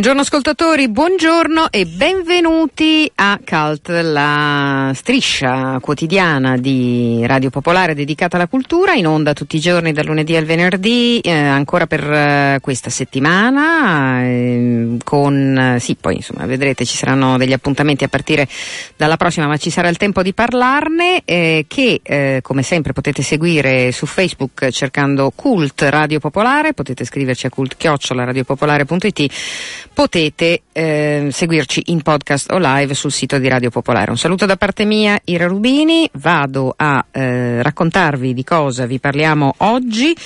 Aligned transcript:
Buongiorno 0.00 0.24
ascoltatori, 0.24 0.88
buongiorno 0.88 1.66
e 1.70 1.84
benvenuti 1.84 3.09
a 3.22 3.38
Cult, 3.44 3.90
la 3.90 4.92
striscia 4.94 5.78
quotidiana 5.80 6.56
di 6.56 7.22
Radio 7.26 7.50
Popolare 7.50 7.94
dedicata 7.94 8.36
alla 8.36 8.46
cultura, 8.46 8.94
in 8.94 9.06
onda 9.06 9.34
tutti 9.34 9.56
i 9.56 9.60
giorni 9.60 9.92
dal 9.92 10.06
lunedì 10.06 10.36
al 10.36 10.46
venerdì, 10.46 11.20
eh, 11.20 11.30
ancora 11.30 11.86
per 11.86 12.02
eh, 12.02 12.58
questa 12.62 12.88
settimana, 12.88 14.22
eh, 14.22 14.96
con, 15.04 15.76
sì 15.80 15.96
poi 16.00 16.16
insomma 16.16 16.46
vedrete 16.46 16.86
ci 16.86 16.96
saranno 16.96 17.36
degli 17.36 17.52
appuntamenti 17.52 18.04
a 18.04 18.08
partire 18.08 18.48
dalla 18.96 19.18
prossima, 19.18 19.46
ma 19.46 19.58
ci 19.58 19.68
sarà 19.68 19.88
il 19.88 19.98
tempo 19.98 20.22
di 20.22 20.32
parlarne, 20.32 21.20
eh, 21.26 21.66
che 21.68 22.00
eh, 22.02 22.40
come 22.42 22.62
sempre 22.62 22.94
potete 22.94 23.20
seguire 23.20 23.92
su 23.92 24.06
Facebook 24.06 24.70
cercando 24.70 25.30
Cult 25.34 25.82
Radio 25.82 26.20
Popolare, 26.20 26.72
potete 26.72 27.04
scriverci 27.04 27.44
a 27.44 27.50
cult-radiopopolare.it 27.50 29.32
potete 29.92 30.62
eh, 30.72 31.28
seguirci 31.30 31.82
in 31.86 32.00
podcast 32.00 32.50
o 32.52 32.58
live 32.58 32.94
sul 32.94 33.09
sito 33.10 33.38
di 33.38 33.48
Radio 33.48 33.70
Popolare. 33.70 34.10
Un 34.10 34.18
saluto 34.18 34.46
da 34.46 34.56
parte 34.56 34.84
mia, 34.84 35.18
Ira 35.24 35.46
Rubini, 35.46 36.08
vado 36.14 36.72
a 36.76 37.04
eh, 37.10 37.62
raccontarvi 37.62 38.34
di 38.34 38.44
cosa 38.44 38.86
vi 38.86 38.98
parliamo 38.98 39.54
oggi. 39.58 40.16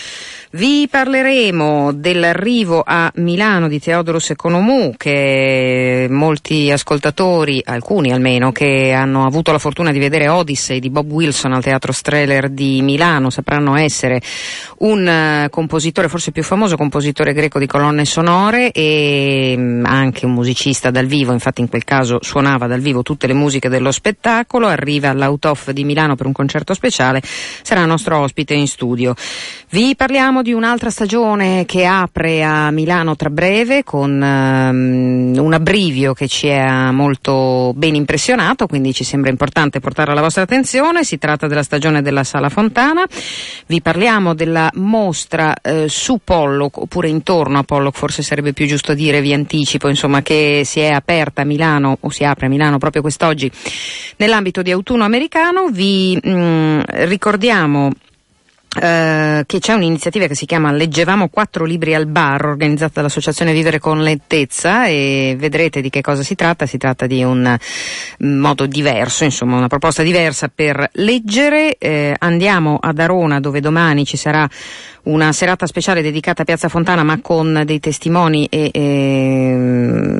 Vi 0.54 0.86
parleremo 0.88 1.92
dell'arrivo 1.92 2.84
a 2.86 3.10
Milano 3.16 3.66
di 3.66 3.80
Teodoros 3.80 4.30
Economou 4.30 4.94
che 4.96 6.06
molti 6.08 6.70
ascoltatori, 6.70 7.60
alcuni 7.64 8.12
almeno, 8.12 8.52
che 8.52 8.92
hanno 8.92 9.26
avuto 9.26 9.50
la 9.50 9.58
fortuna 9.58 9.90
di 9.90 9.98
vedere 9.98 10.28
Odyssey 10.28 10.78
di 10.78 10.90
Bob 10.90 11.10
Wilson 11.10 11.54
al 11.54 11.62
Teatro 11.62 11.90
Streller 11.90 12.50
di 12.50 12.82
Milano 12.82 13.30
sapranno 13.30 13.74
essere 13.74 14.20
un 14.78 15.44
uh, 15.44 15.50
compositore, 15.50 16.08
forse 16.08 16.30
più 16.30 16.44
famoso 16.44 16.76
compositore 16.76 17.32
greco 17.32 17.58
di 17.58 17.66
colonne 17.66 18.04
sonore 18.04 18.70
e 18.70 19.54
um, 19.56 19.82
anche 19.84 20.24
un 20.24 20.34
musicista 20.34 20.92
dal 20.92 21.06
vivo, 21.06 21.32
infatti 21.32 21.62
in 21.62 21.68
quel 21.68 21.82
caso 21.82 22.18
suonava 22.20 22.68
dal 22.68 22.73
vivo 22.80 23.02
tutte 23.02 23.26
le 23.26 23.34
musiche 23.34 23.68
dello 23.68 23.92
spettacolo, 23.92 24.66
arriva 24.66 25.10
all'Autof 25.10 25.70
di 25.70 25.84
Milano 25.84 26.16
per 26.16 26.26
un 26.26 26.32
concerto 26.32 26.74
speciale, 26.74 27.22
sarà 27.24 27.84
nostro 27.84 28.18
ospite 28.18 28.54
in 28.54 28.66
studio. 28.66 29.14
Vi 29.70 29.96
parliamo 29.96 30.42
di 30.42 30.52
un'altra 30.52 30.90
stagione 30.90 31.64
che 31.66 31.84
apre 31.84 32.44
a 32.44 32.70
Milano 32.70 33.16
tra 33.16 33.30
breve 33.30 33.82
con 33.82 34.12
um, 34.12 35.32
un 35.36 35.52
abbrivio 35.52 36.12
che 36.14 36.28
ci 36.28 36.48
ha 36.50 36.92
molto 36.92 37.72
ben 37.74 37.94
impressionato, 37.94 38.66
quindi 38.66 38.92
ci 38.92 39.02
sembra 39.02 39.30
importante 39.30 39.80
portare 39.80 40.12
alla 40.12 40.20
vostra 40.20 40.42
attenzione. 40.42 41.04
Si 41.04 41.18
tratta 41.18 41.46
della 41.46 41.62
stagione 41.62 42.02
della 42.02 42.22
Sala 42.24 42.48
Fontana. 42.48 43.04
Vi 43.66 43.80
parliamo 43.80 44.34
della 44.34 44.70
mostra 44.74 45.54
eh, 45.60 45.88
su 45.88 46.20
Pollock 46.22 46.78
oppure 46.78 47.08
intorno 47.08 47.58
a 47.58 47.62
Pollock, 47.64 47.96
forse 47.96 48.22
sarebbe 48.22 48.52
più 48.52 48.66
giusto 48.66 48.94
dire, 48.94 49.20
vi 49.20 49.32
anticipo, 49.32 49.88
insomma, 49.88 50.22
che 50.22 50.62
si 50.64 50.80
è 50.80 50.90
aperta 50.90 51.42
a 51.42 51.44
Milano 51.44 51.98
o 52.00 52.10
si 52.10 52.24
apre 52.24 52.46
a 52.46 52.48
Milano 52.48 52.63
proprio 52.78 53.02
quest'oggi 53.02 53.50
nell'ambito 54.16 54.62
di 54.62 54.70
autunno 54.70 55.04
americano. 55.04 55.68
Vi 55.68 56.18
mh, 56.22 56.30
mm, 56.30 56.80
ricordiamo 57.06 57.92
Uh, 58.74 59.44
che 59.46 59.60
c'è 59.60 59.72
un'iniziativa 59.72 60.26
che 60.26 60.34
si 60.34 60.46
chiama 60.46 60.72
Leggevamo 60.72 61.28
quattro 61.28 61.64
libri 61.64 61.94
al 61.94 62.06
bar 62.06 62.44
organizzata 62.44 62.94
dall'associazione 62.94 63.52
Vivere 63.52 63.78
con 63.78 64.02
Lentezza 64.02 64.86
e 64.86 65.36
vedrete 65.38 65.80
di 65.80 65.90
che 65.90 66.00
cosa 66.00 66.24
si 66.24 66.34
tratta, 66.34 66.66
si 66.66 66.76
tratta 66.76 67.06
di 67.06 67.22
un 67.22 67.56
modo 68.18 68.66
diverso, 68.66 69.22
insomma 69.22 69.56
una 69.56 69.68
proposta 69.68 70.02
diversa 70.02 70.50
per 70.52 70.90
leggere, 70.94 71.76
eh, 71.78 72.16
andiamo 72.18 72.78
ad 72.80 72.98
Arona 72.98 73.38
dove 73.38 73.60
domani 73.60 74.04
ci 74.04 74.16
sarà 74.16 74.48
una 75.04 75.32
serata 75.32 75.66
speciale 75.66 76.02
dedicata 76.02 76.42
a 76.42 76.44
Piazza 76.44 76.68
Fontana 76.68 77.02
ma 77.02 77.20
con 77.20 77.62
dei 77.64 77.80
testimoni 77.80 78.46
e, 78.46 78.70
e 78.72 79.54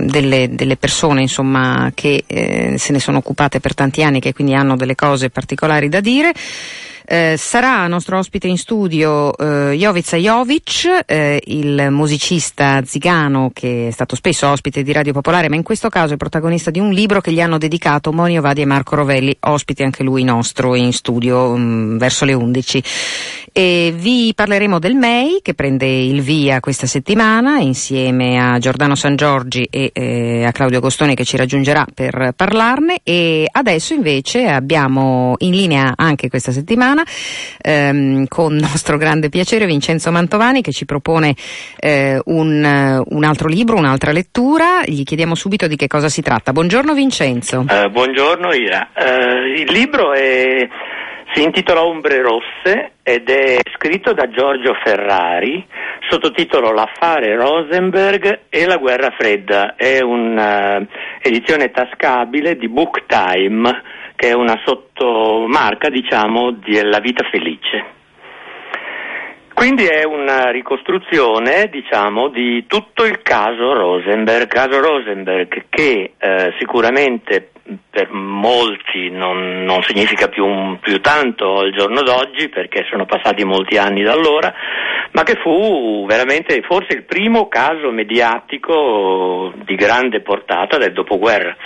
delle, 0.05 0.49
delle, 0.51 0.77
persone 0.77 1.23
insomma 1.23 1.91
che 1.95 2.25
eh, 2.27 2.75
se 2.77 2.93
ne 2.93 3.01
sono 3.01 3.19
occupate 3.19 3.61
per 3.61 3.75
tanti 3.75 4.03
anni 4.03 4.21
che 4.21 4.33
quindi 4.33 4.55
hanno 4.55 4.77
delle 4.77 4.95
cose 4.95 5.31
particolari 5.31 5.89
da 5.89 6.01
dire. 6.01 6.33
Eh, 7.07 7.35
sarà 7.37 7.87
nostro 7.87 8.17
ospite 8.17 8.47
in 8.47 8.57
studio 8.57 9.37
eh, 9.37 9.77
Jovica 9.77 10.17
Jovic, 10.17 11.03
eh, 11.05 11.39
il 11.49 11.89
musicista 11.91 12.83
zigano 12.83 13.51
che 13.53 13.89
è 13.89 13.91
stato 13.91 14.17
spesso 14.17 14.49
ospite 14.49 14.83
di 14.83 14.91
Radio 14.91 15.13
Popolare, 15.13 15.51
ma 15.51 15.57
in 15.57 15.63
questo 15.63 15.91
caso 15.91 16.15
è 16.15 16.17
protagonista 16.17 16.71
di 16.71 16.81
un 16.81 16.93
libro 16.93 17.21
che 17.21 17.31
gli 17.31 17.43
hanno 17.43 17.59
dedicato 17.59 18.11
Monio 18.11 18.41
Vadi 18.41 18.63
e 18.63 18.65
Marco 18.65 18.97
Rovelli, 18.97 19.37
ospite 19.41 19.85
anche 19.85 20.03
lui 20.03 20.25
nostro 20.25 20.75
in 20.75 20.95
studio 20.95 21.55
mh, 21.55 21.61
mm, 21.61 21.99
verso 21.99 22.25
le 22.25 22.33
11. 22.33 22.83
E 23.53 23.95
vi 23.95 24.33
parleremo 24.35 24.79
del 24.79 24.95
MEI 24.95 25.41
che 25.43 25.55
prende 25.55 25.87
il 25.87 26.23
via 26.23 26.59
questa 26.59 26.87
settimana 26.87 27.59
insieme 27.59 28.41
a 28.41 28.59
Giordano 28.59 28.95
San 28.97 29.15
Giorgi 29.15 29.69
e 29.71 29.91
eh, 29.93 30.45
a 30.45 30.51
Claudio 30.53 30.81
Costoni 30.81 31.15
che 31.15 31.25
ci 31.25 31.37
raggiungerà 31.37 31.87
per 31.93 32.33
parlarne 32.35 32.99
e 33.05 33.47
adesso 33.49 33.95
invece 33.95 34.47
abbiamo 34.47 35.35
in 35.39 35.53
linea 35.53 35.93
anche 35.95 36.29
questa 36.29 36.51
settimana 36.51 36.94
ehm, 37.61 38.27
con 38.29 38.55
nostro 38.55 38.97
grande 38.97 39.29
piacere 39.29 39.67
Vincenzo 39.67 40.11
Mantovani 40.11 40.63
che 40.63 40.73
ci 40.73 40.85
propone 40.85 41.35
eh, 41.79 42.21
un, 42.27 43.03
un, 43.05 43.25
altro 43.25 43.49
libro, 43.49 43.77
un'altra 43.77 44.13
lettura. 44.13 44.83
Gli 44.85 45.03
chiediamo 45.03 45.35
subito 45.35 45.67
di 45.67 45.77
che 45.77 45.87
cosa 45.87 46.09
si 46.09 46.23
tratta. 46.23 46.53
Buongiorno 46.53 46.95
Vincenzo. 46.95 47.65
Uh, 47.69 47.91
buongiorno 47.91 48.53
Ira. 48.55 48.91
Uh, 48.95 49.61
il 49.61 49.71
libro 49.71 50.13
è 50.13 50.69
si 51.35 51.43
intitola 51.43 51.85
Ombre 51.85 52.23
Rosse 52.23 52.93
ed 53.03 53.29
è 53.29 53.59
scritto 53.75 54.13
da 54.13 54.29
Giorgio 54.29 54.73
Ferrari, 54.85 55.67
sottotitolo 56.09 56.73
L'affare 56.73 57.35
Rosenberg 57.35 58.43
e 58.49 58.67
la 58.67 58.77
guerra 58.77 59.13
fredda. 59.19 59.75
È 59.75 60.01
un'edizione 60.01 61.73
tascabile 61.73 62.57
di 62.57 62.69
Book 62.69 63.07
Time, 63.07 63.83
che 64.17 64.29
è 64.29 64.33
una 64.33 64.61
sottomarca, 64.65 65.89
diciamo, 65.89 66.53
della 66.53 67.01
vita 67.01 67.27
felice. 67.31 68.03
Quindi 69.55 69.87
è 69.87 70.05
una 70.05 70.51
ricostruzione, 70.51 71.69
diciamo, 71.71 72.29
di 72.29 72.67
tutto 72.67 73.05
il 73.05 73.23
caso 73.23 73.73
Rosenberg, 73.73 74.49
caso 74.49 74.81
Rosenberg 74.81 75.67
che 75.69 76.15
eh, 76.19 76.55
sicuramente 76.59 77.51
per 77.89 78.11
molti 78.11 79.11
non, 79.11 79.63
non 79.63 79.83
significa 79.83 80.29
più, 80.29 80.77
più, 80.81 81.01
tanto 81.01 81.61
al 81.61 81.73
giorno 81.73 82.03
d'oggi 82.03 82.49
perché 82.49 82.85
sono 82.91 83.07
passati 83.07 83.45
molti 83.45 83.79
anni 83.79 84.03
da 84.03 84.13
allora, 84.13 84.53
ma 85.13 85.23
che 85.23 85.37
fu 85.37 86.05
veramente 86.07 86.61
forse 86.63 86.95
il 86.95 87.05
primo 87.05 87.49
caso 87.49 87.91
mediatico 87.91 89.53
di 89.65 89.77
grande 89.77 90.21
portata 90.21 90.77
del 90.77 90.93
dopoguerra. 90.93 91.57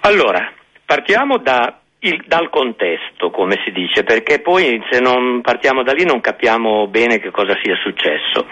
Allora, 0.00 0.52
partiamo 0.88 1.36
da 1.36 1.80
il, 2.00 2.24
dal 2.26 2.48
contesto, 2.48 3.30
come 3.30 3.60
si 3.62 3.72
dice, 3.72 4.04
perché 4.04 4.40
poi 4.40 4.82
se 4.90 5.00
non 5.00 5.42
partiamo 5.42 5.82
da 5.82 5.92
lì 5.92 6.04
non 6.04 6.22
capiamo 6.22 6.86
bene 6.86 7.18
che 7.18 7.30
cosa 7.30 7.54
sia 7.62 7.76
successo. 7.76 8.46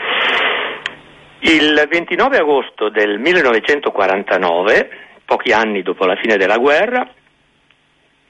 Il 1.38 1.86
29 1.88 2.36
agosto 2.36 2.90
del 2.90 3.18
1949, 3.18 4.90
pochi 5.24 5.52
anni 5.52 5.82
dopo 5.82 6.04
la 6.04 6.16
fine 6.16 6.36
della 6.36 6.58
guerra, 6.58 7.08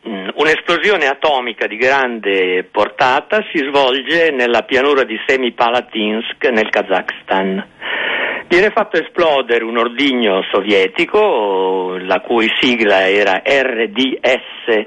mm, 0.08 0.28
un'esplosione 0.34 1.06
atomica 1.06 1.66
di 1.66 1.76
grande 1.76 2.62
portata 2.70 3.44
si 3.52 3.58
svolge 3.58 4.30
nella 4.30 4.62
pianura 4.62 5.02
di 5.02 5.18
Semipalatinsk 5.26 6.44
nel 6.50 6.68
Kazakhstan. 6.68 7.74
Viene 8.48 8.70
fatto 8.70 8.96
esplodere 8.96 9.64
un 9.64 9.76
ordigno 9.76 10.40
sovietico, 10.52 11.96
la 11.98 12.20
cui 12.20 12.48
sigla 12.60 13.08
era 13.08 13.42
RDS 13.44 14.84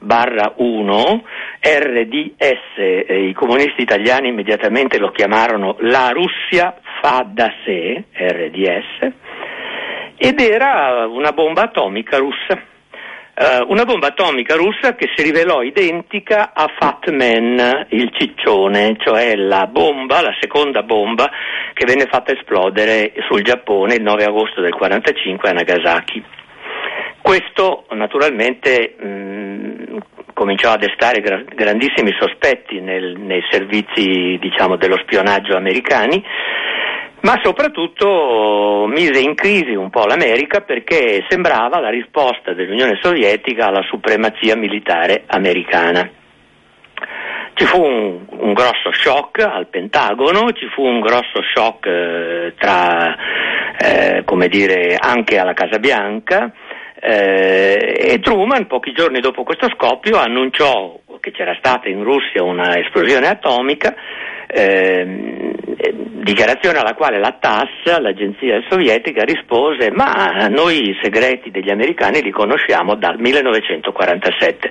barra 0.00 0.54
1, 0.56 1.22
RDS, 1.60 2.76
eh, 2.76 3.28
i 3.28 3.32
comunisti 3.34 3.82
italiani 3.82 4.28
immediatamente 4.28 4.98
lo 4.98 5.10
chiamarono 5.10 5.76
la 5.80 6.10
Russia 6.10 6.74
fa 7.00 7.24
da 7.26 7.52
sé, 7.64 8.04
RDS, 8.12 9.12
ed 10.16 10.40
era 10.40 11.06
una 11.06 11.32
bomba 11.32 11.62
atomica 11.62 12.18
russa. 12.18 12.60
Uh, 13.40 13.70
una 13.70 13.84
bomba 13.84 14.08
atomica 14.08 14.56
russa 14.56 14.96
che 14.96 15.12
si 15.14 15.22
rivelò 15.22 15.62
identica 15.62 16.50
a 16.52 16.66
Fat 16.76 17.08
Man, 17.10 17.86
il 17.90 18.10
ciccione, 18.12 18.96
cioè 18.98 19.36
la 19.36 19.68
bomba, 19.68 20.20
la 20.20 20.34
seconda 20.40 20.82
bomba 20.82 21.30
che 21.72 21.84
venne 21.86 22.06
fatta 22.10 22.32
esplodere 22.32 23.12
sul 23.28 23.42
Giappone 23.42 23.94
il 23.94 24.02
9 24.02 24.24
agosto 24.24 24.60
del 24.60 24.74
1945 24.74 25.48
a 25.48 25.52
Nagasaki. 25.52 26.24
Questo 27.22 27.86
naturalmente 27.90 28.96
mh, 28.98 29.06
mm, 29.06 29.96
cominciò 30.34 30.72
a 30.72 30.76
destare 30.76 31.20
gra- 31.20 31.44
grandissimi 31.46 32.12
sospetti 32.18 32.80
nel, 32.80 33.20
nei 33.20 33.44
servizi 33.52 34.36
diciamo, 34.40 34.74
dello 34.74 34.98
spionaggio 34.98 35.56
americani 35.56 36.20
ma 37.20 37.40
soprattutto 37.42 38.86
mise 38.88 39.20
in 39.20 39.34
crisi 39.34 39.74
un 39.74 39.90
po' 39.90 40.06
l'America 40.06 40.60
perché 40.60 41.24
sembrava 41.28 41.80
la 41.80 41.90
risposta 41.90 42.52
dell'Unione 42.52 42.98
Sovietica 43.00 43.66
alla 43.66 43.82
supremazia 43.82 44.56
militare 44.56 45.24
americana. 45.26 46.08
Ci 47.54 47.64
fu 47.64 47.82
un, 47.82 48.24
un 48.28 48.52
grosso 48.52 48.92
shock 48.92 49.40
al 49.40 49.66
Pentagono, 49.66 50.52
ci 50.52 50.68
fu 50.68 50.84
un 50.84 51.00
grosso 51.00 51.42
shock 51.52 51.86
eh, 51.86 52.54
tra 52.56 53.16
eh, 53.76 54.22
come 54.24 54.48
dire, 54.48 54.96
anche 54.96 55.38
alla 55.38 55.54
Casa 55.54 55.78
Bianca. 55.78 56.52
Eh, 57.00 57.96
e 58.12 58.18
Truman, 58.20 58.66
pochi 58.66 58.92
giorni 58.92 59.20
dopo 59.20 59.42
questo 59.42 59.68
scoppio, 59.74 60.18
annunciò 60.18 60.98
che 61.20 61.30
c'era 61.32 61.54
stata 61.58 61.88
in 61.88 62.02
Russia 62.02 62.42
una 62.42 62.78
esplosione 62.78 63.28
atomica, 63.28 63.94
eh, 64.48 65.54
dichiarazione 66.22 66.78
alla 66.78 66.94
quale 66.94 67.18
la 67.18 67.36
TASS, 67.38 67.98
l'agenzia 68.00 68.62
sovietica, 68.68 69.22
rispose 69.24 69.90
ma 69.90 70.48
noi 70.48 70.90
i 70.90 70.98
segreti 71.02 71.50
degli 71.50 71.70
americani 71.70 72.22
li 72.22 72.30
conosciamo 72.30 72.96
dal 72.96 73.18
1947, 73.18 74.70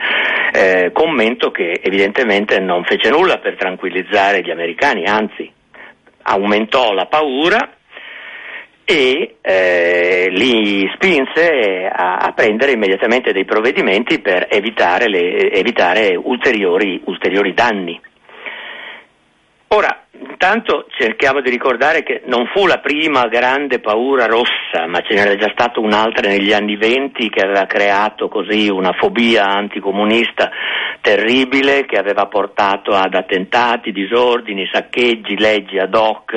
eh, 0.53 0.91
commento 0.91 1.51
che 1.51 1.79
evidentemente 1.81 2.59
non 2.59 2.83
fece 2.83 3.09
nulla 3.09 3.37
per 3.37 3.55
tranquillizzare 3.55 4.41
gli 4.41 4.51
americani, 4.51 5.05
anzi 5.05 5.51
aumentò 6.23 6.91
la 6.93 7.05
paura 7.05 7.71
e 8.89 9.35
eh, 9.41 10.27
li 10.29 10.89
spinse 10.93 11.89
a, 11.91 12.17
a, 12.19 12.31
prendere 12.31 12.71
immediatamente 12.71 13.33
dei 13.33 13.43
provvedimenti 13.43 14.19
per 14.19 14.47
evitare, 14.49 15.09
le, 15.09 15.51
evitare 15.51 16.15
ulteriori, 16.15 17.01
ulteriori 17.03 17.53
danni. 17.53 17.99
Ora, 19.69 20.05
intanto 20.11 20.85
cerchiamo 20.97 21.41
di 21.41 21.49
ricordare 21.49 22.01
che 22.01 22.21
non 22.25 22.47
fu 22.53 22.65
la 22.65 22.77
prima 22.77 23.27
grande 23.27 23.79
paura 23.79 24.25
rossa, 24.25 24.87
ma 24.87 25.01
ce 25.01 25.13
n'era 25.13 25.35
già 25.35 25.49
stata 25.51 25.81
un'altra 25.81 26.29
negli 26.29 26.53
anni 26.53 26.77
venti 26.77 27.29
che 27.29 27.43
aveva 27.43 27.65
creato 27.65 28.29
così 28.29 28.69
una 28.69 28.93
fobia 28.93 29.43
anticomunista 29.45 30.49
terribile 31.01 31.85
che 31.85 31.97
aveva 31.97 32.27
portato 32.27 32.91
ad 32.91 33.13
attentati, 33.13 33.91
disordini, 33.91 34.69
saccheggi, 34.71 35.37
leggi 35.37 35.77
ad 35.77 35.93
hoc, 35.93 36.33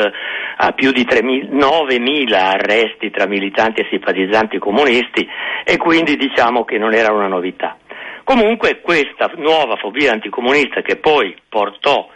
a 0.56 0.72
più 0.72 0.90
di 0.90 1.04
9.000 1.04 2.34
arresti 2.34 3.10
tra 3.10 3.26
militanti 3.26 3.80
e 3.80 3.86
simpatizzanti 3.90 4.58
comunisti 4.58 5.26
e 5.64 5.76
quindi 5.76 6.16
diciamo 6.16 6.64
che 6.64 6.78
non 6.78 6.94
era 6.94 7.12
una 7.12 7.28
novità. 7.28 7.76
Comunque 8.24 8.80
questa 8.80 9.30
nuova 9.36 9.76
fobia 9.76 10.12
anticomunista 10.12 10.82
che 10.82 10.96
poi 10.96 11.34
portò 11.48 12.08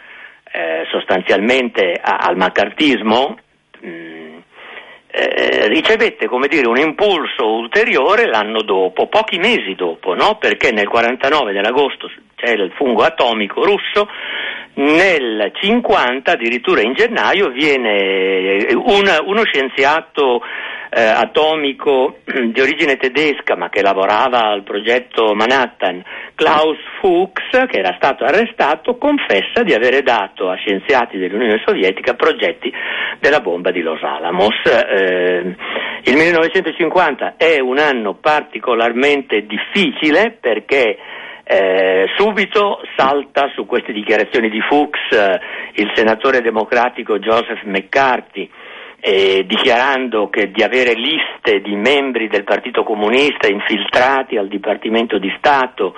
eh, 0.55 0.85
sostanzialmente 0.89 1.99
a, 2.01 2.15
al 2.15 2.37
maccartismo, 2.37 3.37
mh, 3.81 3.87
mm, 3.87 4.37
eh, 5.11 5.67
ricevette 5.67 6.29
dire, 6.47 6.67
un 6.67 6.77
impulso 6.77 7.45
ulteriore 7.45 8.25
l'anno 8.25 8.61
dopo, 8.61 9.07
pochi 9.07 9.37
mesi 9.37 9.75
dopo, 9.75 10.13
no? 10.13 10.37
perché 10.37 10.71
nel 10.71 10.87
49 10.87 11.51
dell'agosto 11.51 12.09
c'è 12.35 12.51
il 12.51 12.71
fungo 12.75 13.03
atomico 13.03 13.65
russo, 13.65 14.07
nel 14.75 15.51
50 15.53 16.31
addirittura 16.31 16.81
in 16.81 16.93
gennaio 16.93 17.49
viene 17.49 18.67
un, 18.71 19.03
uno 19.25 19.43
scienziato 19.43 20.41
eh, 20.89 21.01
atomico 21.01 22.19
di 22.23 22.59
origine 22.59 22.97
tedesca 22.97 23.55
ma 23.55 23.69
che 23.69 23.81
lavorava 23.81 24.43
al 24.43 24.63
progetto 24.63 25.33
Manhattan, 25.33 26.03
Klaus 26.35 26.77
Fuchs, 26.99 27.65
che 27.67 27.79
era 27.79 27.93
stato 27.97 28.23
arrestato, 28.23 28.97
confessa 28.97 29.63
di 29.63 29.73
avere 29.73 30.01
dato 30.01 30.49
a 30.49 30.55
scienziati 30.55 31.17
dell'Unione 31.17 31.61
Sovietica 31.65 32.13
progetti 32.13 32.71
della 33.19 33.39
bomba 33.39 33.71
di 33.71 33.81
Los 33.81 34.01
Alamos. 34.01 34.55
Eh, 34.65 35.55
il 36.03 36.15
1950 36.15 37.35
è 37.37 37.59
un 37.59 37.79
anno 37.79 38.15
particolarmente 38.15 39.45
difficile 39.45 40.37
perché 40.39 40.97
eh, 41.47 42.05
subito 42.17 42.81
salta 42.95 43.51
su 43.53 43.65
queste 43.65 43.93
dichiarazioni 43.93 44.49
di 44.49 44.59
Fuchs 44.61 45.11
eh, 45.11 45.39
il 45.73 45.91
senatore 45.93 46.41
democratico 46.41 47.19
Joseph 47.19 47.61
McCarthy 47.63 48.49
eh, 49.07 49.45
dichiarando 49.45 50.29
che 50.29 50.49
di 50.49 50.63
avere 50.63 50.93
liste 50.95 51.61
di 51.61 51.75
membri 51.75 52.27
del 52.27 52.43
Partito 52.43 52.83
Comunista 52.83 53.47
infiltrati 53.47 54.35
al 54.35 54.47
Dipartimento 54.47 55.19
di 55.19 55.31
Stato, 55.37 55.93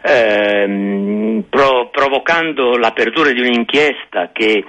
ehm, 0.00 1.46
pro- 1.50 1.88
provocando 1.90 2.76
l'apertura 2.76 3.32
di 3.32 3.40
un'inchiesta 3.40 4.30
che 4.32 4.64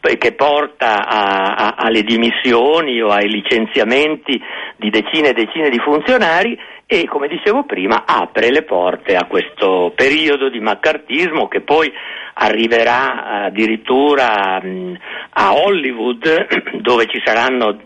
che 0.00 0.32
porta 0.32 1.08
a, 1.08 1.54
a, 1.54 1.74
alle 1.76 2.02
dimissioni 2.02 3.02
o 3.02 3.08
ai 3.08 3.28
licenziamenti 3.28 4.40
di 4.76 4.90
decine 4.90 5.30
e 5.30 5.32
decine 5.32 5.70
di 5.70 5.78
funzionari 5.80 6.56
e, 6.90 7.06
come 7.06 7.28
dicevo 7.28 7.64
prima, 7.64 8.04
apre 8.06 8.50
le 8.50 8.62
porte 8.62 9.14
a 9.14 9.26
questo 9.26 9.92
periodo 9.94 10.48
di 10.48 10.58
maccartismo 10.58 11.46
che 11.46 11.60
poi 11.60 11.92
arriverà 12.32 13.44
addirittura 13.44 14.58
mh, 14.58 14.98
a 15.32 15.54
Hollywood 15.54 16.80
dove 16.80 17.04
ci 17.04 17.20
saranno 17.22 17.78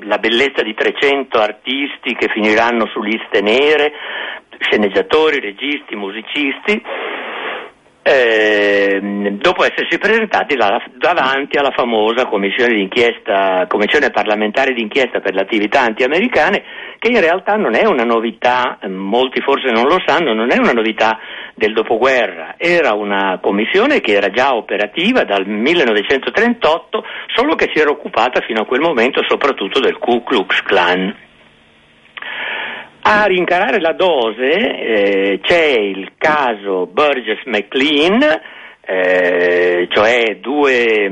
la 0.00 0.18
bellezza 0.18 0.62
di 0.62 0.74
300 0.74 1.38
artisti 1.38 2.16
che 2.16 2.28
finiranno 2.32 2.86
su 2.86 3.00
liste 3.00 3.40
nere, 3.42 3.92
sceneggiatori, 4.58 5.38
registi, 5.38 5.94
musicisti 5.94 6.82
eh, 8.02 8.98
dopo 9.40 9.62
essersi 9.62 9.96
presentati 9.98 10.56
là, 10.56 10.82
davanti 10.96 11.56
alla 11.56 11.70
famosa 11.70 12.26
commissione, 12.26 12.88
commissione, 13.68 14.10
parlamentare 14.10 14.74
d'inchiesta 14.74 15.20
per 15.20 15.34
le 15.34 15.42
attività 15.42 15.82
anti-americane, 15.82 16.62
che 16.98 17.08
in 17.08 17.20
realtà 17.20 17.54
non 17.54 17.74
è 17.74 17.86
una 17.86 18.04
novità, 18.04 18.78
molti 18.88 19.40
forse 19.40 19.70
non 19.70 19.84
lo 19.84 20.02
sanno, 20.04 20.32
non 20.32 20.50
è 20.50 20.58
una 20.58 20.72
novità 20.72 21.18
del 21.54 21.72
dopoguerra, 21.72 22.54
era 22.58 22.92
una 22.92 23.38
commissione 23.40 24.00
che 24.00 24.14
era 24.14 24.30
già 24.30 24.54
operativa 24.54 25.22
dal 25.22 25.46
1938, 25.46 27.04
solo 27.34 27.54
che 27.54 27.70
si 27.72 27.80
era 27.80 27.90
occupata 27.90 28.40
fino 28.40 28.62
a 28.62 28.66
quel 28.66 28.80
momento 28.80 29.22
soprattutto 29.28 29.78
del 29.78 29.98
Ku 29.98 30.24
Klux 30.24 30.60
Klan. 30.62 31.30
A 33.04 33.24
rincarare 33.24 33.80
la 33.80 33.94
dose 33.94 34.42
eh, 34.42 35.40
c'è 35.42 35.76
il 35.78 36.12
caso 36.16 36.86
Burgess-McLean, 36.86 38.40
eh, 38.80 39.88
cioè 39.90 40.36
due, 40.36 41.06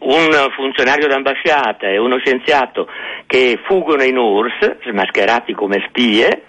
un 0.00 0.48
funzionario 0.56 1.06
d'ambasciata 1.06 1.86
e 1.86 1.98
uno 1.98 2.18
scienziato 2.18 2.88
che 3.26 3.60
fuggono 3.64 4.02
in 4.02 4.18
URSS, 4.18 4.88
smascherati 4.88 5.52
come 5.52 5.84
spie, 5.88 6.42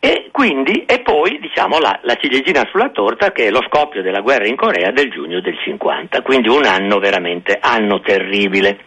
e, 0.00 0.28
quindi, 0.32 0.84
e 0.86 1.00
poi 1.00 1.38
diciamo 1.38 1.78
la, 1.78 1.98
la, 2.02 2.14
ciliegina 2.14 2.66
sulla 2.70 2.90
torta 2.90 3.32
che 3.32 3.48
è 3.48 3.50
lo 3.50 3.62
scoppio 3.68 4.00
della 4.00 4.20
guerra 4.20 4.46
in 4.46 4.56
Corea 4.56 4.90
del 4.90 5.10
giugno 5.10 5.40
del 5.40 5.58
50, 5.58 6.22
quindi 6.22 6.48
un 6.48 6.64
anno 6.64 6.98
veramente 6.98 7.58
anno 7.60 8.00
terribile. 8.00 8.78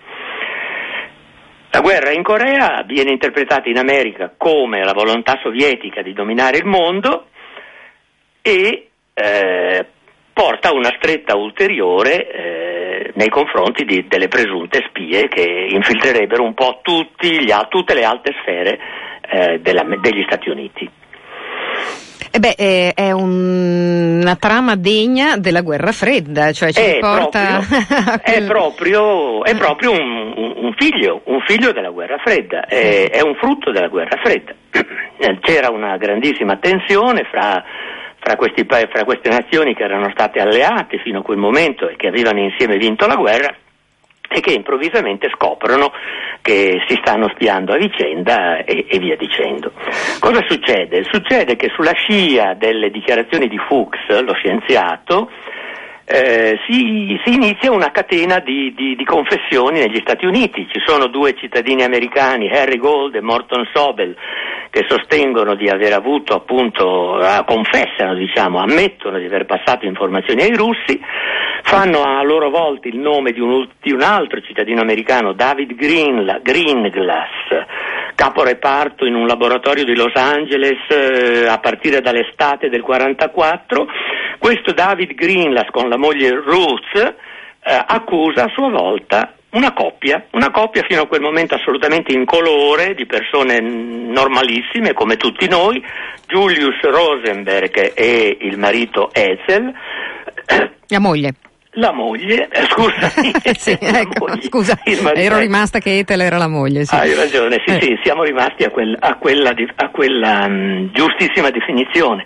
La 1.73 1.79
guerra 1.79 2.11
in 2.11 2.21
Corea 2.21 2.83
viene 2.85 3.11
interpretata 3.11 3.69
in 3.69 3.77
America 3.77 4.33
come 4.35 4.83
la 4.83 4.91
volontà 4.91 5.39
sovietica 5.41 6.01
di 6.01 6.11
dominare 6.11 6.57
il 6.57 6.65
mondo 6.65 7.27
e 8.41 8.89
eh, 9.13 9.85
porta 10.33 10.73
una 10.73 10.93
stretta 10.97 11.37
ulteriore 11.37 12.29
eh, 12.29 13.11
nei 13.15 13.29
confronti 13.29 13.85
di, 13.85 14.05
delle 14.05 14.27
presunte 14.27 14.83
spie 14.89 15.29
che 15.29 15.67
infiltrerebbero 15.69 16.43
un 16.43 16.53
po' 16.53 16.79
tutti 16.81 17.45
tutte 17.69 17.93
le 17.93 18.03
alte 18.03 18.33
sfere 18.41 18.79
eh, 19.29 19.59
della, 19.59 19.83
degli 19.83 20.23
Stati 20.23 20.49
Uniti. 20.49 20.89
Eh 22.33 22.39
beh, 22.39 22.55
è, 22.55 22.93
è 22.95 23.11
un, 23.11 24.19
una 24.21 24.35
trama 24.37 24.75
degna 24.75 25.35
della 25.35 25.61
guerra 25.61 25.91
fredda, 25.91 26.53
cioè 26.53 26.71
ci 26.71 26.79
è 26.79 26.99
porta 26.99 27.59
proprio, 27.59 28.19
quel... 28.23 28.43
è, 28.43 28.47
proprio, 28.47 29.43
è 29.43 29.55
proprio, 29.57 29.91
un, 29.91 30.33
un, 30.55 30.73
figlio, 30.77 31.21
un 31.25 31.41
figlio 31.45 31.73
della 31.73 31.89
guerra 31.89 32.17
fredda, 32.23 32.65
è, 32.65 33.09
è 33.09 33.21
un 33.21 33.35
frutto 33.35 33.71
della 33.71 33.89
guerra 33.89 34.17
fredda. 34.23 34.53
C'era 35.41 35.69
una 35.69 35.97
grandissima 35.97 36.55
tensione 36.55 37.27
fra 37.29 37.63
fra, 38.23 38.35
questi, 38.35 38.65
fra, 38.65 39.03
queste 39.03 39.29
nazioni 39.29 39.73
che 39.73 39.83
erano 39.83 40.09
state 40.13 40.39
alleate 40.39 40.99
fino 40.99 41.19
a 41.19 41.23
quel 41.23 41.39
momento 41.39 41.89
e 41.89 41.95
che 41.95 42.07
avevano 42.07 42.39
insieme 42.39 42.77
vinto 42.77 43.07
la 43.07 43.15
guerra 43.15 43.53
e 44.33 44.39
che 44.39 44.53
improvvisamente 44.53 45.29
scoprono 45.33 45.91
che 46.41 46.81
si 46.87 46.95
stanno 47.03 47.29
spiando 47.33 47.73
a 47.73 47.77
vicenda 47.77 48.63
e, 48.63 48.85
e, 48.87 48.97
via 48.97 49.17
dicendo. 49.17 49.73
Cosa 50.19 50.41
succede? 50.47 51.03
Succede 51.03 51.57
che 51.57 51.69
sulla 51.75 51.91
scia 51.91 52.53
delle 52.53 52.89
dichiarazioni 52.89 53.49
di 53.49 53.57
Fuchs, 53.57 54.21
lo 54.21 54.33
scienziato, 54.33 55.29
eh, 56.11 56.59
si, 56.67 57.17
si, 57.23 57.33
inizia 57.33 57.71
una 57.71 57.89
catena 57.91 58.39
di, 58.39 58.73
di, 58.75 58.95
di, 58.95 59.05
confessioni 59.05 59.79
negli 59.79 59.99
Stati 60.01 60.25
Uniti. 60.25 60.67
Ci 60.69 60.81
sono 60.85 61.07
due 61.07 61.33
cittadini 61.35 61.83
americani, 61.83 62.49
Harry 62.51 62.77
Gold 62.77 63.15
e 63.15 63.21
Morton 63.21 63.65
Sobel, 63.73 64.15
che 64.69 64.85
sostengono 64.89 65.55
di 65.55 65.69
aver 65.69 65.93
avuto 65.93 66.35
appunto, 66.35 67.19
eh, 67.21 67.43
confessano, 67.45 68.13
diciamo, 68.15 68.59
ammettono 68.59 69.19
di 69.19 69.25
aver 69.25 69.45
passato 69.45 69.85
informazioni 69.85 70.41
ai 70.41 70.53
russi, 70.53 70.99
fanno 71.63 72.01
a 72.01 72.21
loro 72.23 72.49
volta 72.49 72.89
il 72.89 72.97
nome 72.97 73.31
di 73.31 73.39
un, 73.39 73.67
di 73.81 73.93
un 73.93 74.01
altro 74.01 74.41
cittadino 74.41 74.81
americano, 74.81 75.31
David 75.31 75.75
Greenla, 75.75 76.39
Greenglass, 76.41 77.65
capo 78.15 78.43
reparto 78.43 79.05
in 79.05 79.15
un 79.15 79.27
laboratorio 79.27 79.83
di 79.83 79.95
Los 79.95 80.13
Angeles 80.15 80.79
eh, 80.89 81.47
a 81.47 81.59
partire 81.59 82.01
dall'estate 82.01 82.69
del 82.69 82.81
1944. 82.81 83.87
Questo 84.37 84.73
David 84.73 85.13
Greenlass 85.13 85.69
con 85.69 85.89
la 85.89 85.97
moglie 85.97 86.31
Ruth 86.31 86.95
eh, 86.95 87.13
accusa 87.63 88.45
a 88.45 88.51
sua 88.53 88.69
volta 88.69 89.33
una 89.51 89.73
coppia, 89.73 90.25
una 90.31 90.49
coppia 90.49 90.83
fino 90.87 91.01
a 91.01 91.07
quel 91.07 91.21
momento 91.21 91.55
assolutamente 91.55 92.13
incolore, 92.13 92.93
di 92.93 93.05
persone 93.05 93.59
normalissime 93.59 94.93
come 94.93 95.17
tutti 95.17 95.47
noi, 95.47 95.83
Julius 96.27 96.79
Rosenberg 96.81 97.91
e 97.93 98.37
il 98.41 98.57
marito 98.57 99.09
Ethel. 99.13 99.73
La 100.87 100.99
moglie. 100.99 101.33
La 101.75 101.93
moglie, 101.93 102.49
eh, 102.49 102.65
scusa, 102.65 103.07
sì, 103.53 103.77
ecco, 103.79 104.27
moglie, 104.27 104.41
scusa, 104.41 104.77
ero 105.13 105.37
rimasta 105.37 105.79
che 105.79 105.99
Ethel 105.99 106.19
era 106.19 106.37
la 106.37 106.49
moglie. 106.49 106.83
Sì. 106.83 106.93
Hai 106.93 107.13
ragione, 107.13 107.61
sì, 107.65 107.73
eh. 107.75 107.81
sì, 107.81 107.99
siamo 108.03 108.23
rimasti 108.23 108.63
a, 108.63 108.69
quel, 108.71 108.97
a 108.99 109.15
quella, 109.15 109.53
a 109.75 109.89
quella 109.89 110.45
um, 110.47 110.91
giustissima 110.91 111.49
definizione. 111.49 112.25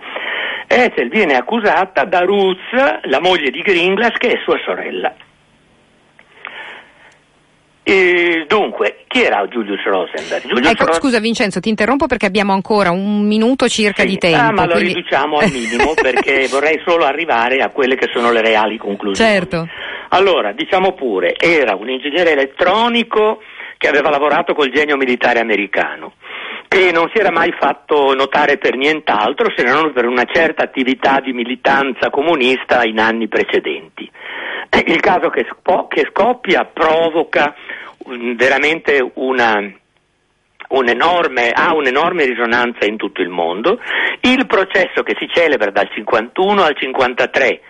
Ethel 0.66 1.10
viene 1.10 1.36
accusata 1.36 2.06
da 2.06 2.22
Ruth, 2.22 2.74
la 3.04 3.20
moglie 3.20 3.52
di 3.52 3.62
Gringlas, 3.62 4.18
che 4.18 4.30
è 4.30 4.42
sua 4.44 4.58
sorella. 4.66 5.14
E 7.88 8.46
dunque, 8.48 9.04
chi 9.08 9.22
era 9.22 9.46
Julius 9.46 9.84
Rosenberg? 9.84 10.48
Julius 10.48 10.72
ecco, 10.72 10.86
Ros- 10.86 10.98
scusa 10.98 11.20
Vincenzo, 11.20 11.60
ti 11.60 11.70
interrompo 11.70 12.08
perché 12.08 12.26
abbiamo 12.26 12.52
ancora 12.52 12.90
un 12.90 13.28
minuto 13.28 13.68
circa 13.68 14.02
sì. 14.02 14.08
di 14.08 14.18
tempo. 14.18 14.40
Ah, 14.40 14.52
ma 14.52 14.66
quindi... 14.66 14.74
lo 14.74 14.96
riduciamo 14.96 15.38
al 15.38 15.52
minimo 15.52 15.94
perché 16.02 16.48
vorrei 16.50 16.82
solo 16.84 17.06
arrivare 17.06 17.58
a 17.58 17.70
quelle 17.70 17.96
che 17.96 18.10
sono 18.12 18.32
le 18.32 18.42
reali 18.42 18.80
conclusioni. 18.80 19.32
Certo. 19.32 19.68
Allora, 20.10 20.52
diciamo 20.52 20.94
pure, 20.94 21.36
era 21.38 21.76
un 21.76 21.88
ingegnere 21.88 22.32
elettronico 22.32 23.44
che 23.78 23.88
aveva 23.88 24.10
lavorato 24.10 24.56
col 24.56 24.72
genio 24.72 24.98
militare 24.98 25.40
americano 25.40 26.14
che 26.68 26.92
non 26.92 27.10
si 27.14 27.20
era 27.20 27.32
mai 27.32 27.54
fatto 27.58 28.14
notare 28.16 28.58
per 28.58 28.76
nient'altro 28.76 29.54
se 29.56 29.64
non 29.64 29.94
per 29.94 30.08
una 30.08 30.26
certa 30.26 30.64
attività 30.64 31.20
di 31.20 31.32
militanza 31.32 32.10
comunista 32.10 32.84
in 32.84 33.00
anni 33.00 33.28
precedenti. 33.28 34.10
Il 34.86 35.00
caso 35.00 35.30
che, 35.30 35.46
scoppia 36.10 36.66
provoca 36.66 37.56
veramente 38.36 39.12
una, 39.16 39.72
un'enorme, 40.70 41.50
ha 41.52 41.74
un'enorme 41.74 42.26
risonanza 42.26 42.86
in 42.86 42.98
tutto 42.98 43.22
il 43.22 43.30
mondo. 43.30 43.80
Il 44.22 44.46
processo 44.46 45.04
che 45.04 45.16
si 45.18 45.28
celebra 45.32 45.72
dal 45.72 45.90
51 45.94 46.64
al 46.64 46.78
53 46.78 47.62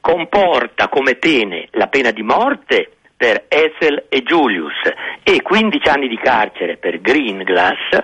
comporta 0.00 0.88
come 0.88 1.16
pene 1.16 1.68
la 1.72 1.88
pena 1.88 2.10
di 2.10 2.22
morte 2.22 2.92
per 3.16 3.46
Ethel 3.48 4.06
e 4.08 4.22
Julius 4.22 4.76
e 5.22 5.42
15 5.42 5.88
anni 5.88 6.08
di 6.08 6.16
carcere 6.16 6.76
per 6.76 7.00
Greenglass. 7.00 7.98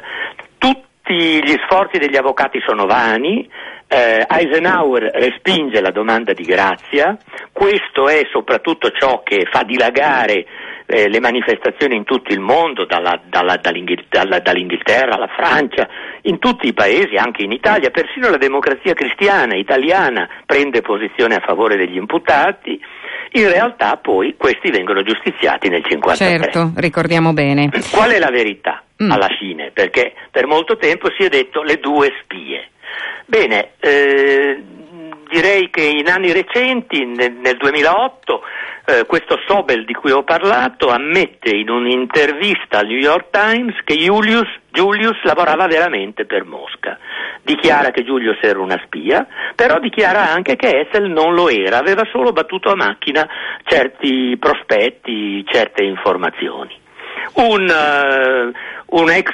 Tutti 0.58 1.42
gli 1.42 1.54
sforzi 1.64 1.98
degli 1.98 2.16
avvocati 2.16 2.60
sono 2.66 2.86
vani, 2.86 3.48
eh, 3.86 4.26
Eisenhower 4.28 5.10
respinge 5.14 5.80
la 5.80 5.90
domanda 5.90 6.32
di 6.32 6.42
grazia, 6.42 7.16
questo 7.52 8.08
è 8.08 8.26
soprattutto 8.32 8.90
ciò 8.90 9.22
che 9.22 9.46
fa 9.50 9.62
dilagare 9.62 10.46
eh, 10.86 11.08
le 11.08 11.20
manifestazioni 11.20 11.96
in 11.96 12.04
tutto 12.04 12.32
il 12.32 12.40
mondo, 12.40 12.84
dalla, 12.84 13.20
dalla, 13.24 13.56
dall'Inghilterra, 13.56 14.38
dall'Inghilterra 14.38 15.14
alla 15.14 15.30
Francia, 15.34 15.88
in 16.22 16.38
tutti 16.38 16.66
i 16.66 16.72
paesi, 16.72 17.16
anche 17.16 17.42
in 17.42 17.52
Italia, 17.52 17.90
persino 17.90 18.28
la 18.28 18.36
democrazia 18.36 18.94
cristiana 18.94 19.56
italiana 19.56 20.28
prende 20.44 20.82
posizione 20.82 21.36
a 21.36 21.42
favore 21.44 21.76
degli 21.76 21.96
imputati. 21.96 22.80
In 23.36 23.48
realtà 23.50 23.96
poi 23.96 24.36
questi 24.36 24.70
vengono 24.70 25.02
giustiziati 25.02 25.68
nel 25.68 25.82
1953. 25.84 26.52
Certo, 26.52 26.72
ricordiamo 26.80 27.32
bene. 27.32 27.70
Qual 27.90 28.10
è 28.10 28.18
la 28.18 28.30
verità 28.30 28.82
mm. 29.02 29.10
alla 29.10 29.28
fine? 29.38 29.70
Perché 29.72 30.12
per 30.30 30.46
molto 30.46 30.76
tempo 30.76 31.08
si 31.18 31.24
è 31.24 31.28
detto 31.28 31.62
le 31.62 31.78
due 31.78 32.12
spie. 32.22 32.68
Bene, 33.26 33.70
eh, 33.80 34.62
direi 35.28 35.70
che 35.70 35.82
in 35.82 36.08
anni 36.08 36.32
recenti, 36.32 37.04
nel, 37.04 37.32
nel 37.32 37.56
2008, 37.56 38.42
eh, 38.86 39.06
questo 39.06 39.38
Sobel 39.46 39.84
di 39.84 39.94
cui 39.94 40.10
ho 40.10 40.22
parlato 40.22 40.88
ammette 40.88 41.50
in 41.50 41.70
un'intervista 41.70 42.78
al 42.78 42.86
New 42.86 42.98
York 42.98 43.30
Times 43.30 43.74
che 43.84 43.94
Julius, 43.94 44.48
Julius 44.70 45.22
lavorava 45.22 45.66
veramente 45.66 46.26
per 46.26 46.44
Mosca. 46.44 46.98
Dichiara 47.42 47.90
che 47.90 48.04
Julius 48.04 48.38
era 48.42 48.60
una 48.60 48.80
spia, 48.84 49.26
però 49.54 49.78
dichiara 49.78 50.30
anche 50.30 50.56
che 50.56 50.80
Ethel 50.80 51.10
non 51.10 51.34
lo 51.34 51.48
era, 51.48 51.78
aveva 51.78 52.02
solo 52.10 52.32
battuto 52.32 52.70
a 52.70 52.76
macchina 52.76 53.26
certi 53.64 54.36
prospetti, 54.38 55.44
certe 55.46 55.84
informazioni. 55.84 56.82
Un, 57.34 57.68
uh, 57.68 58.96
un 58.96 59.10
ex 59.10 59.30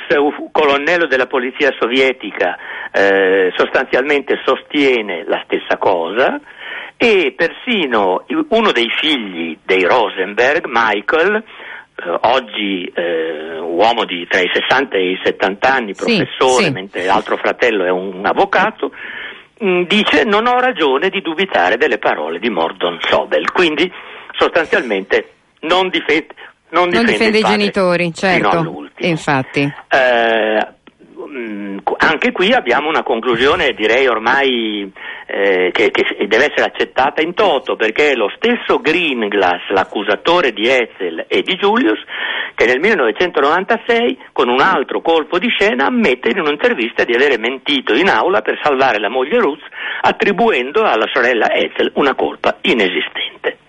colonnello 0.52 1.06
della 1.06 1.26
polizia 1.26 1.70
sovietica 1.78 2.56
eh, 2.92 3.52
sostanzialmente 3.56 4.40
sostiene 4.44 5.24
la 5.26 5.42
stessa 5.44 5.76
cosa 5.76 6.40
e 6.96 7.32
persino 7.36 8.24
uno 8.48 8.72
dei 8.72 8.90
figli 8.90 9.56
dei 9.64 9.84
Rosenberg, 9.84 10.66
Michael, 10.66 11.36
eh, 11.36 12.18
oggi 12.22 12.84
eh, 12.94 13.58
uomo 13.58 14.04
di 14.04 14.26
tra 14.28 14.40
i 14.40 14.50
60 14.52 14.96
e 14.96 15.10
i 15.12 15.20
70 15.22 15.72
anni, 15.72 15.94
professore, 15.94 16.62
sì, 16.62 16.64
sì. 16.64 16.70
mentre 16.70 17.04
l'altro 17.04 17.36
fratello 17.36 17.84
è 17.84 17.90
un 17.90 18.24
avvocato, 18.24 18.92
mh, 19.58 19.66
mm, 19.66 19.82
dice 19.84 20.24
non 20.24 20.46
ho 20.46 20.58
ragione 20.60 21.08
di 21.08 21.22
dubitare 21.22 21.76
delle 21.76 21.98
parole 21.98 22.38
di 22.38 22.50
Mordon 22.50 22.98
Sobel, 23.00 23.50
quindi 23.50 23.90
sostanzialmente 24.36 25.32
non, 25.60 25.88
difende, 25.88 26.34
non 26.70 26.88
non 26.88 27.04
difende 27.04 27.38
i 27.38 27.42
genitori, 27.42 28.12
certo. 28.12 28.88
Infatti. 28.98 29.72
Eh, 29.88 30.66
Mm, 31.30 31.78
anche 31.98 32.32
qui 32.32 32.52
abbiamo 32.52 32.88
una 32.88 33.04
conclusione 33.04 33.70
direi 33.70 34.08
ormai 34.08 34.90
eh, 35.26 35.70
che, 35.72 35.92
che, 35.92 36.26
deve 36.26 36.46
essere 36.46 36.64
accettata 36.64 37.22
in 37.22 37.34
toto 37.34 37.76
perché 37.76 38.10
è 38.10 38.14
lo 38.14 38.28
stesso 38.34 38.80
Greenglass, 38.80 39.68
l'accusatore 39.68 40.52
di 40.52 40.66
Ethel 40.66 41.26
e 41.28 41.42
di 41.42 41.54
Julius, 41.54 42.00
che 42.56 42.66
nel 42.66 42.80
1996 42.80 44.18
con 44.32 44.48
un 44.48 44.60
altro 44.60 45.00
colpo 45.00 45.38
di 45.38 45.48
scena 45.50 45.86
ammette 45.86 46.30
in 46.30 46.40
un'intervista 46.40 47.04
di 47.04 47.14
avere 47.14 47.38
mentito 47.38 47.94
in 47.94 48.08
aula 48.08 48.40
per 48.40 48.58
salvare 48.60 48.98
la 48.98 49.08
moglie 49.08 49.38
Ruth 49.38 49.62
attribuendo 50.00 50.82
alla 50.82 51.06
sorella 51.12 51.52
Ethel 51.52 51.92
una 51.94 52.14
colpa 52.16 52.58
inesistente. 52.62 53.59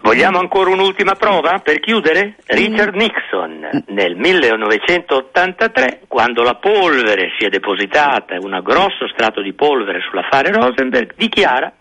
Vogliamo 0.00 0.38
ancora 0.38 0.70
un'ultima 0.70 1.14
prova 1.14 1.58
per 1.58 1.80
chiudere? 1.80 2.36
Richard 2.46 2.94
Nixon 2.94 3.84
nel 3.88 4.16
1983, 4.16 6.02
quando 6.08 6.42
la 6.42 6.54
polvere 6.54 7.32
si 7.38 7.44
è 7.44 7.48
depositata, 7.48 8.36
un 8.38 8.58
grosso 8.62 9.08
strato 9.08 9.42
di 9.42 9.52
polvere 9.52 10.00
sull'affare 10.00 10.52
Rosenberg, 10.52 11.14
dichiara 11.16 11.72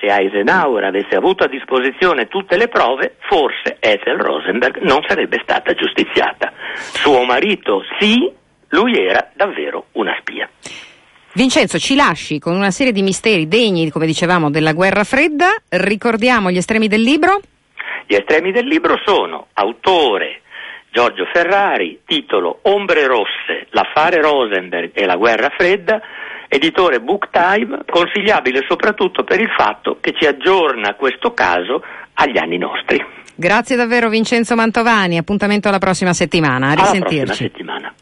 se 0.00 0.06
Eisenhower 0.06 0.84
avesse 0.84 1.14
avuto 1.14 1.44
a 1.44 1.48
disposizione 1.48 2.28
tutte 2.28 2.56
le 2.56 2.68
prove, 2.68 3.16
forse 3.20 3.76
Ethel 3.78 4.18
Rosenberg 4.18 4.78
non 4.82 5.04
sarebbe 5.06 5.38
stata 5.42 5.72
giustiziata. 5.74 6.52
Suo 6.74 7.24
marito 7.24 7.82
sì, 7.98 8.30
lui 8.68 8.96
era 8.98 9.30
davvero 9.34 9.86
una 9.92 10.16
spia. 10.20 10.48
Vincenzo, 11.36 11.80
ci 11.80 11.96
lasci 11.96 12.38
con 12.38 12.54
una 12.54 12.70
serie 12.70 12.92
di 12.92 13.02
misteri 13.02 13.48
degni, 13.48 13.90
come 13.90 14.06
dicevamo, 14.06 14.50
della 14.50 14.72
guerra 14.72 15.02
fredda. 15.02 15.56
Ricordiamo 15.68 16.48
gli 16.52 16.58
estremi 16.58 16.86
del 16.86 17.00
libro? 17.00 17.40
Gli 18.06 18.14
estremi 18.14 18.52
del 18.52 18.66
libro 18.66 18.94
sono 19.04 19.48
autore 19.54 20.42
Giorgio 20.92 21.24
Ferrari, 21.32 22.02
titolo 22.06 22.60
Ombre 22.62 23.08
rosse, 23.08 23.66
l'affare 23.70 24.20
Rosenberg 24.20 24.92
e 24.94 25.06
la 25.06 25.16
guerra 25.16 25.50
fredda, 25.58 26.00
editore 26.46 27.00
Book 27.00 27.30
Time, 27.32 27.80
consigliabile 27.90 28.64
soprattutto 28.68 29.24
per 29.24 29.40
il 29.40 29.50
fatto 29.58 29.98
che 30.00 30.12
ci 30.16 30.26
aggiorna 30.26 30.94
questo 30.94 31.34
caso 31.34 31.82
agli 32.14 32.38
anni 32.38 32.58
nostri. 32.58 33.04
Grazie 33.34 33.74
davvero 33.74 34.08
Vincenzo 34.08 34.54
Mantovani, 34.54 35.18
appuntamento 35.18 35.66
alla 35.66 35.78
prossima 35.78 36.12
settimana, 36.12 36.68
a 36.68 36.74
risentirci. 36.74 37.16
Alla 37.16 37.24
prossima 37.24 37.48
settimana. 37.48 37.92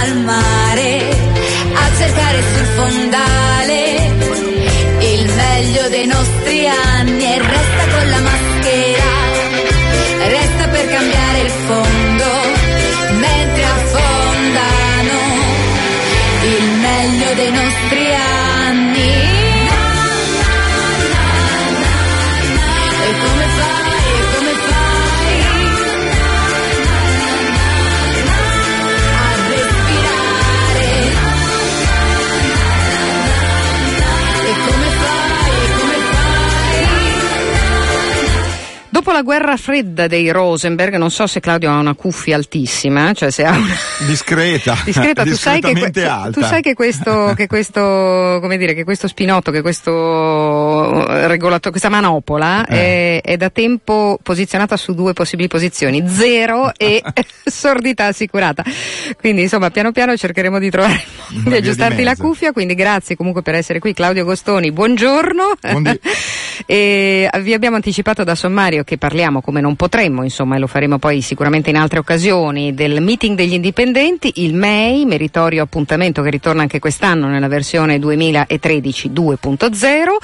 Al 0.00 0.16
mare 0.18 1.10
a 1.74 1.96
cercare 1.96 2.42
sul 2.42 2.66
fondale 2.76 3.76
il 5.00 5.32
meglio 5.34 5.88
dei 5.88 6.06
nostri 6.06 6.27
Dopo 39.08 39.20
la 39.20 39.26
guerra 39.26 39.56
fredda 39.56 40.06
dei 40.06 40.30
Rosenberg, 40.30 40.96
non 40.96 41.10
so 41.10 41.26
se 41.26 41.40
Claudio 41.40 41.70
ha 41.70 41.78
una 41.78 41.94
cuffia 41.94 42.36
altissima, 42.36 43.14
cioè 43.14 43.30
se 43.30 43.42
ha 43.42 43.56
una 43.56 43.74
Discreta. 44.06 44.76
discreta, 44.84 45.22
tu 45.24 45.32
sai 45.32 45.62
che, 45.62 45.90
tu 46.30 46.42
sai 46.42 46.60
che 46.60 46.74
questo, 46.74 47.32
che 47.34 47.46
questo, 47.46 47.80
come 47.80 48.58
dire, 48.58 48.74
che 48.74 48.84
questo 48.84 49.08
spinotto, 49.08 49.50
che 49.50 49.62
questo 49.62 51.06
regolatore, 51.26 51.70
questa 51.70 51.88
manopola 51.88 52.66
Eh. 52.66 53.22
è, 53.22 53.30
è 53.30 53.36
da 53.38 53.48
tempo 53.48 54.18
posizionata 54.22 54.76
su 54.76 54.92
due 54.92 55.14
possibili 55.14 55.48
posizioni, 55.48 56.06
zero 56.06 56.74
e 56.76 57.02
sordità 57.46 58.08
assicurata. 58.08 58.62
Quindi 59.18 59.40
insomma 59.40 59.70
piano 59.70 59.90
piano 59.90 60.18
cercheremo 60.18 60.58
di 60.58 60.68
trovare 60.68 61.02
di 61.46 61.54
aggiustarti 61.54 61.96
di 61.96 62.02
la 62.02 62.14
cuffia, 62.14 62.52
quindi 62.52 62.74
grazie 62.74 63.16
comunque 63.16 63.40
per 63.40 63.54
essere 63.54 63.78
qui 63.78 63.94
Claudio 63.94 64.26
Gostoni, 64.26 64.70
buongiorno. 64.70 65.52
Buondì. 65.62 65.98
e 66.66 67.30
vi 67.40 67.54
abbiamo 67.54 67.76
anticipato 67.76 68.22
da 68.22 68.34
sommario 68.34 68.84
che 68.84 68.97
parliamo 68.98 69.40
come 69.40 69.60
non 69.60 69.76
potremmo, 69.76 70.22
insomma, 70.22 70.56
e 70.56 70.58
lo 70.58 70.66
faremo 70.66 70.98
poi 70.98 71.22
sicuramente 71.22 71.70
in 71.70 71.76
altre 71.76 71.98
occasioni, 71.98 72.74
del 72.74 73.00
meeting 73.00 73.36
degli 73.36 73.54
indipendenti, 73.54 74.32
il 74.44 74.54
MEI, 74.54 75.06
meritorio 75.06 75.62
appuntamento 75.62 76.22
che 76.22 76.30
ritorna 76.30 76.62
anche 76.62 76.78
quest'anno 76.78 77.28
nella 77.28 77.48
versione 77.48 77.98
2013 77.98 79.10
2.0. 79.10 80.16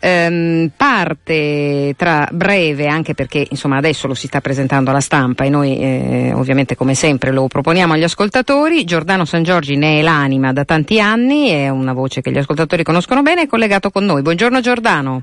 Ehm, 0.00 0.70
parte 0.76 1.94
tra 1.96 2.28
breve, 2.32 2.86
anche 2.86 3.14
perché 3.14 3.46
insomma 3.48 3.76
adesso 3.76 4.06
lo 4.06 4.14
si 4.14 4.26
sta 4.26 4.40
presentando 4.40 4.90
alla 4.90 5.00
stampa 5.00 5.44
e 5.44 5.48
noi 5.48 5.78
eh, 5.78 6.32
ovviamente 6.34 6.74
come 6.76 6.94
sempre 6.94 7.30
lo 7.30 7.46
proponiamo 7.46 7.92
agli 7.92 8.02
ascoltatori. 8.02 8.84
Giordano 8.84 9.24
San 9.24 9.42
Giorgi 9.42 9.76
ne 9.76 10.00
è 10.00 10.02
l'anima 10.02 10.52
da 10.52 10.64
tanti 10.64 11.00
anni, 11.00 11.48
è 11.48 11.68
una 11.68 11.92
voce 11.92 12.20
che 12.20 12.30
gli 12.30 12.38
ascoltatori 12.38 12.82
conoscono 12.82 13.22
bene, 13.22 13.42
è 13.42 13.46
collegato 13.46 13.90
con 13.90 14.04
noi. 14.04 14.22
Buongiorno 14.22 14.60
Giordano. 14.60 15.22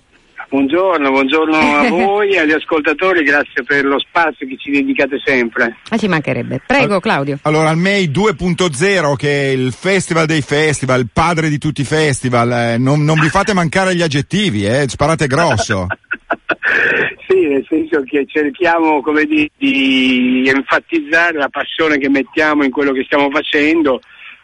Buongiorno, 0.52 1.12
buongiorno 1.12 1.56
a 1.56 1.88
voi 1.88 2.32
e 2.32 2.40
agli 2.40 2.52
ascoltatori, 2.52 3.24
grazie 3.24 3.64
per 3.64 3.86
lo 3.86 3.98
spazio 4.00 4.46
che 4.46 4.58
ci 4.58 4.70
dedicate 4.70 5.18
sempre. 5.24 5.78
Ma 5.90 5.96
ci 5.96 6.10
mancherebbe. 6.10 6.62
Prego 6.68 7.00
Claudio. 7.00 7.40
Allora, 7.44 7.72
il 7.72 7.78
MEI 7.78 8.10
2.0, 8.10 9.16
che 9.16 9.30
è 9.30 9.52
il 9.52 9.72
festival 9.72 10.26
dei 10.26 10.42
festival, 10.42 11.00
il 11.00 11.10
padre 11.12 11.48
di 11.48 11.58
tutti 11.58 11.80
i 11.80 11.86
festival, 11.86 12.52
eh, 12.52 12.78
non, 12.78 13.02
non 13.06 13.18
vi 13.22 13.30
fate 13.30 13.54
mancare 13.54 13.96
gli 13.96 14.02
aggettivi, 14.02 14.66
eh, 14.66 14.90
sparate 14.90 15.26
grosso. 15.28 15.88
sì, 17.30 17.48
nel 17.48 17.66
senso 17.70 18.04
che 18.04 18.26
cerchiamo 18.28 19.02
come 19.02 19.24
di, 19.24 19.50
di 19.56 20.52
enfatizzare 20.54 21.38
la 21.38 21.48
passione 21.48 21.98
che 21.98 22.10
mettiamo 22.10 22.66
in 22.66 22.72
quello 22.72 22.92
che 22.92 23.04
stiamo 23.06 23.30
facendo, 23.30 24.02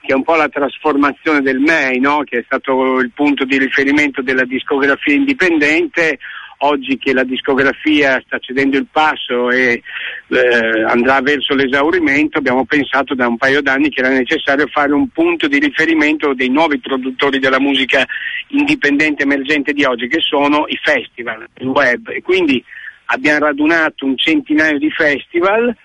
che 0.08 0.14
è 0.14 0.16
un 0.16 0.24
po' 0.24 0.36
la 0.36 0.48
trasformazione 0.48 1.42
del 1.42 1.60
MEI, 1.60 2.00
no? 2.00 2.24
che 2.24 2.40
è 2.40 2.44
stato 2.46 3.00
il 3.00 3.12
punto 3.14 3.44
di 3.44 3.58
riferimento 3.58 4.22
della 4.22 4.46
discografia 4.46 5.14
indipendente. 5.14 6.18
Oggi 6.60 6.98
che 6.98 7.14
la 7.14 7.26
discografia 7.26 8.20
sta 8.26 8.40
cedendo 8.40 8.78
il 8.78 8.88
passo 8.90 9.52
e 9.52 9.84
eh, 10.30 10.84
andrà 10.88 11.20
verso 11.22 11.54
l'esaurimento, 11.54 12.38
abbiamo 12.38 12.66
pensato 12.66 13.14
da 13.14 13.28
un 13.28 13.38
paio 13.38 13.62
d'anni 13.62 13.90
che 13.90 14.00
era 14.00 14.10
necessario 14.10 14.66
fare 14.68 14.94
un 14.94 15.10
punto 15.10 15.48
di 15.48 15.60
riferimento 15.60 16.34
dei 16.34 16.50
nuovi 16.50 16.80
produttori 16.80 17.38
della 17.38 17.60
musica 17.60 18.04
indipendente 18.48 19.24
emergente 19.24 19.74
di 19.74 19.84
oggi, 19.84 20.08
che 20.08 20.22
sono 20.22 20.66
i 20.68 20.80
festival, 20.82 21.46
il 21.58 21.68
web. 21.68 22.08
E 22.10 22.22
quindi 22.22 22.64
abbiamo 23.08 23.40
radunato 23.40 24.06
un 24.06 24.18
centinaio 24.18 24.80
di 24.80 24.90
festival 24.90 25.76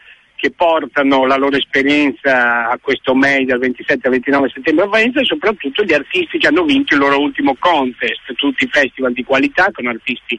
che 0.43 0.51
portano 0.51 1.25
la 1.25 1.37
loro 1.37 1.57
esperienza 1.57 2.69
a 2.69 2.77
questo 2.83 3.15
MEI 3.15 3.45
dal 3.45 3.61
27 3.61 4.09
al 4.09 4.13
29 4.15 4.51
settembre 4.53 4.85
a 4.87 4.89
Venezia 4.89 5.21
e 5.21 5.25
soprattutto 5.25 5.85
gli 5.85 5.93
artisti 5.93 6.37
che 6.37 6.49
hanno 6.49 6.65
vinto 6.65 6.95
il 6.95 7.01
loro 7.01 7.21
ultimo 7.21 7.55
contest, 7.61 8.35
tutti 8.35 8.67
festival 8.67 9.13
di 9.13 9.23
qualità 9.23 9.71
con 9.71 9.87
artisti 9.87 10.37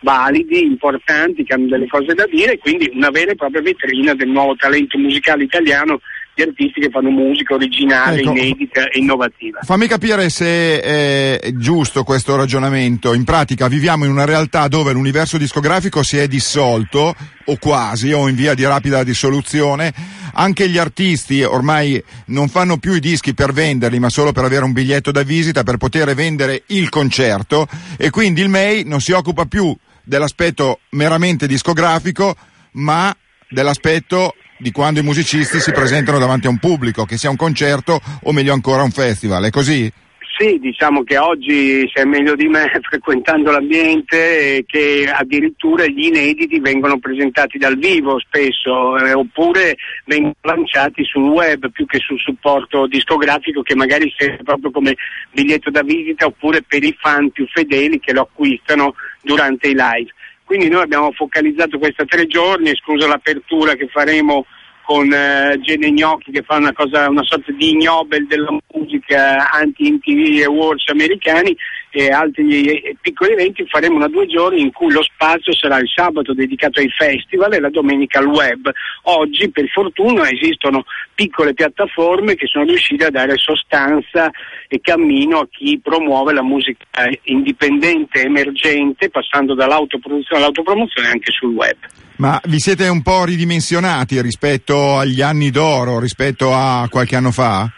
validi, 0.00 0.62
importanti, 0.62 1.42
che 1.42 1.54
hanno 1.54 1.68
delle 1.68 1.86
cose 1.86 2.12
da 2.12 2.26
dire, 2.26 2.58
quindi 2.58 2.90
una 2.92 3.08
vera 3.08 3.30
e 3.30 3.34
propria 3.34 3.62
vetrina 3.62 4.12
del 4.12 4.28
nuovo 4.28 4.54
talento 4.56 4.98
musicale 4.98 5.44
italiano 5.44 6.02
di 6.36 6.42
artisti 6.42 6.80
che 6.80 6.90
fanno 6.90 7.08
musica 7.08 7.54
originale, 7.54 8.20
Ecco. 8.20 8.32
inedita 8.32 8.88
e 8.88 8.98
innovativa. 8.98 9.60
Fammi 9.62 9.86
capire 9.86 10.28
se 10.28 10.80
è 10.82 11.52
giusto 11.54 12.04
questo 12.04 12.36
ragionamento. 12.36 13.14
In 13.14 13.24
pratica 13.24 13.68
viviamo 13.68 14.04
in 14.04 14.10
una 14.10 14.26
realtà 14.26 14.68
dove 14.68 14.92
l'universo 14.92 15.38
discografico 15.38 16.02
si 16.02 16.18
è 16.18 16.28
dissolto, 16.28 17.16
o 17.46 17.56
quasi, 17.58 18.12
o 18.12 18.28
in 18.28 18.34
via 18.34 18.52
di 18.52 18.66
rapida 18.66 19.02
dissoluzione. 19.02 19.94
Anche 20.34 20.68
gli 20.68 20.76
artisti 20.76 21.42
ormai 21.42 22.02
non 22.26 22.48
fanno 22.48 22.76
più 22.76 22.92
i 22.92 23.00
dischi 23.00 23.32
per 23.32 23.54
venderli, 23.54 23.98
ma 23.98 24.10
solo 24.10 24.32
per 24.32 24.44
avere 24.44 24.64
un 24.64 24.72
biglietto 24.72 25.10
da 25.10 25.22
visita, 25.22 25.62
per 25.62 25.78
poter 25.78 26.14
vendere 26.14 26.64
il 26.66 26.90
concerto. 26.90 27.66
E 27.96 28.10
quindi 28.10 28.42
il 28.42 28.50
MEI 28.50 28.84
non 28.84 29.00
si 29.00 29.12
occupa 29.12 29.46
più 29.46 29.74
dell'aspetto 30.04 30.80
meramente 30.90 31.46
discografico, 31.46 32.36
ma 32.72 33.16
dell'aspetto 33.48 34.34
di 34.58 34.72
quando 34.72 35.00
i 35.00 35.02
musicisti 35.02 35.60
si 35.60 35.72
presentano 35.72 36.18
davanti 36.18 36.46
a 36.46 36.50
un 36.50 36.58
pubblico, 36.58 37.04
che 37.04 37.16
sia 37.16 37.30
un 37.30 37.36
concerto 37.36 38.00
o 38.22 38.32
meglio 38.32 38.52
ancora 38.52 38.82
un 38.82 38.90
festival. 38.90 39.44
È 39.44 39.50
così? 39.50 39.92
Sì, 40.38 40.58
diciamo 40.58 41.02
che 41.02 41.16
oggi 41.16 41.90
sei 41.94 42.04
meglio 42.04 42.34
di 42.34 42.46
me 42.46 42.70
frequentando 42.82 43.50
l'ambiente 43.50 44.64
che 44.66 45.10
addirittura 45.10 45.86
gli 45.86 46.04
inediti 46.04 46.60
vengono 46.60 46.98
presentati 46.98 47.56
dal 47.56 47.78
vivo 47.78 48.18
spesso 48.20 48.98
eh, 48.98 49.14
oppure 49.14 49.76
vengono 50.04 50.34
lanciati 50.42 51.04
sul 51.04 51.22
web 51.22 51.70
più 51.70 51.86
che 51.86 51.98
sul 52.00 52.18
supporto 52.18 52.86
discografico 52.86 53.62
che 53.62 53.74
magari 53.74 54.12
serve 54.14 54.42
proprio 54.42 54.70
come 54.72 54.96
biglietto 55.32 55.70
da 55.70 55.82
visita 55.82 56.26
oppure 56.26 56.60
per 56.60 56.84
i 56.84 56.94
fan 57.00 57.30
più 57.30 57.46
fedeli 57.46 57.98
che 57.98 58.12
lo 58.12 58.28
acquistano 58.30 58.94
durante 59.22 59.68
i 59.68 59.74
live. 59.74 60.12
Quindi 60.46 60.68
noi 60.68 60.82
abbiamo 60.82 61.10
focalizzato 61.10 61.76
questi 61.76 62.04
tre 62.06 62.28
giorni, 62.28 62.70
escluso 62.70 63.08
l'apertura 63.08 63.74
che 63.74 63.88
faremo 63.88 64.46
con 64.82 65.12
eh, 65.12 65.58
Gene 65.60 65.90
Gnocchi 65.90 66.30
che 66.30 66.44
fa 66.46 66.54
una, 66.54 66.72
cosa, 66.72 67.08
una 67.08 67.24
sorta 67.24 67.50
di 67.50 67.76
Nobel 67.76 68.28
della 68.28 68.56
musica 68.72 69.50
anti-MTV 69.50 70.44
Awards 70.46 70.88
americani 70.90 71.56
e 71.96 72.10
altri 72.10 72.94
piccoli 73.00 73.32
eventi, 73.32 73.64
faremo 73.66 73.96
una 73.96 74.08
due 74.08 74.26
giorni 74.26 74.60
in 74.60 74.70
cui 74.70 74.92
lo 74.92 75.02
spazio 75.02 75.54
sarà 75.54 75.78
il 75.78 75.88
sabato 75.88 76.34
dedicato 76.34 76.78
ai 76.78 76.90
festival 76.90 77.54
e 77.54 77.58
la 77.58 77.70
domenica 77.70 78.18
al 78.18 78.26
web. 78.26 78.70
Oggi 79.04 79.48
per 79.48 79.66
fortuna 79.68 80.28
esistono 80.28 80.84
piccole 81.14 81.54
piattaforme 81.54 82.34
che 82.34 82.46
sono 82.48 82.66
riuscite 82.66 83.06
a 83.06 83.10
dare 83.10 83.38
sostanza 83.38 84.30
e 84.68 84.78
cammino 84.82 85.38
a 85.38 85.48
chi 85.50 85.80
promuove 85.82 86.34
la 86.34 86.42
musica 86.42 86.84
indipendente, 87.22 88.24
emergente, 88.24 89.08
passando 89.08 89.54
dall'autoproduzione 89.54 90.42
all'autopromozione 90.42 91.08
anche 91.08 91.32
sul 91.32 91.54
web. 91.54 91.76
Ma 92.16 92.38
vi 92.44 92.58
siete 92.58 92.88
un 92.88 93.00
po' 93.00 93.24
ridimensionati 93.24 94.20
rispetto 94.20 94.98
agli 94.98 95.22
anni 95.22 95.48
d'oro, 95.48 95.98
rispetto 95.98 96.52
a 96.52 96.86
qualche 96.90 97.16
anno 97.16 97.30
fa? 97.30 97.70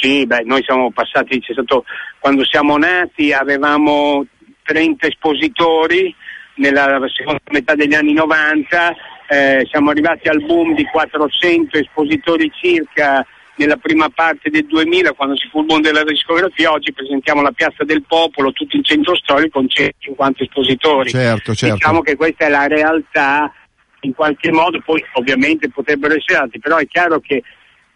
Sì, 0.00 0.24
beh, 0.24 0.42
noi 0.44 0.62
siamo 0.62 0.90
passati, 0.90 1.40
c'è 1.40 1.52
stato, 1.52 1.84
quando 2.18 2.44
siamo 2.44 2.78
nati 2.78 3.32
avevamo 3.32 4.24
30 4.62 5.06
espositori 5.06 6.14
nella 6.54 6.98
seconda 7.14 7.40
metà 7.50 7.74
degli 7.74 7.94
anni 7.94 8.14
90, 8.14 8.94
eh, 9.28 9.66
siamo 9.68 9.90
arrivati 9.90 10.28
al 10.28 10.42
boom 10.42 10.74
di 10.74 10.84
400 10.84 11.76
espositori 11.76 12.50
circa 12.54 13.26
nella 13.56 13.76
prima 13.76 14.08
parte 14.08 14.48
del 14.48 14.64
2000 14.64 15.12
quando 15.12 15.36
si 15.36 15.46
fu 15.48 15.60
il 15.60 15.66
boom 15.66 15.82
della 15.82 16.02
discografia, 16.02 16.72
oggi 16.72 16.94
presentiamo 16.94 17.42
la 17.42 17.52
Piazza 17.52 17.84
del 17.84 18.02
Popolo, 18.06 18.52
tutto 18.52 18.76
il 18.76 18.84
centro 18.84 19.14
storico 19.16 19.58
con 19.58 19.68
150 19.68 20.42
espositori. 20.44 21.10
Certo, 21.10 21.54
certo. 21.54 21.74
Diciamo 21.74 22.00
che 22.00 22.16
questa 22.16 22.46
è 22.46 22.48
la 22.48 22.66
realtà 22.66 23.52
in 24.00 24.14
qualche 24.14 24.50
modo, 24.50 24.80
poi 24.80 25.04
ovviamente 25.12 25.68
potrebbero 25.68 26.14
essere 26.14 26.38
altri, 26.38 26.58
però 26.58 26.78
è 26.78 26.86
chiaro 26.86 27.20
che 27.20 27.42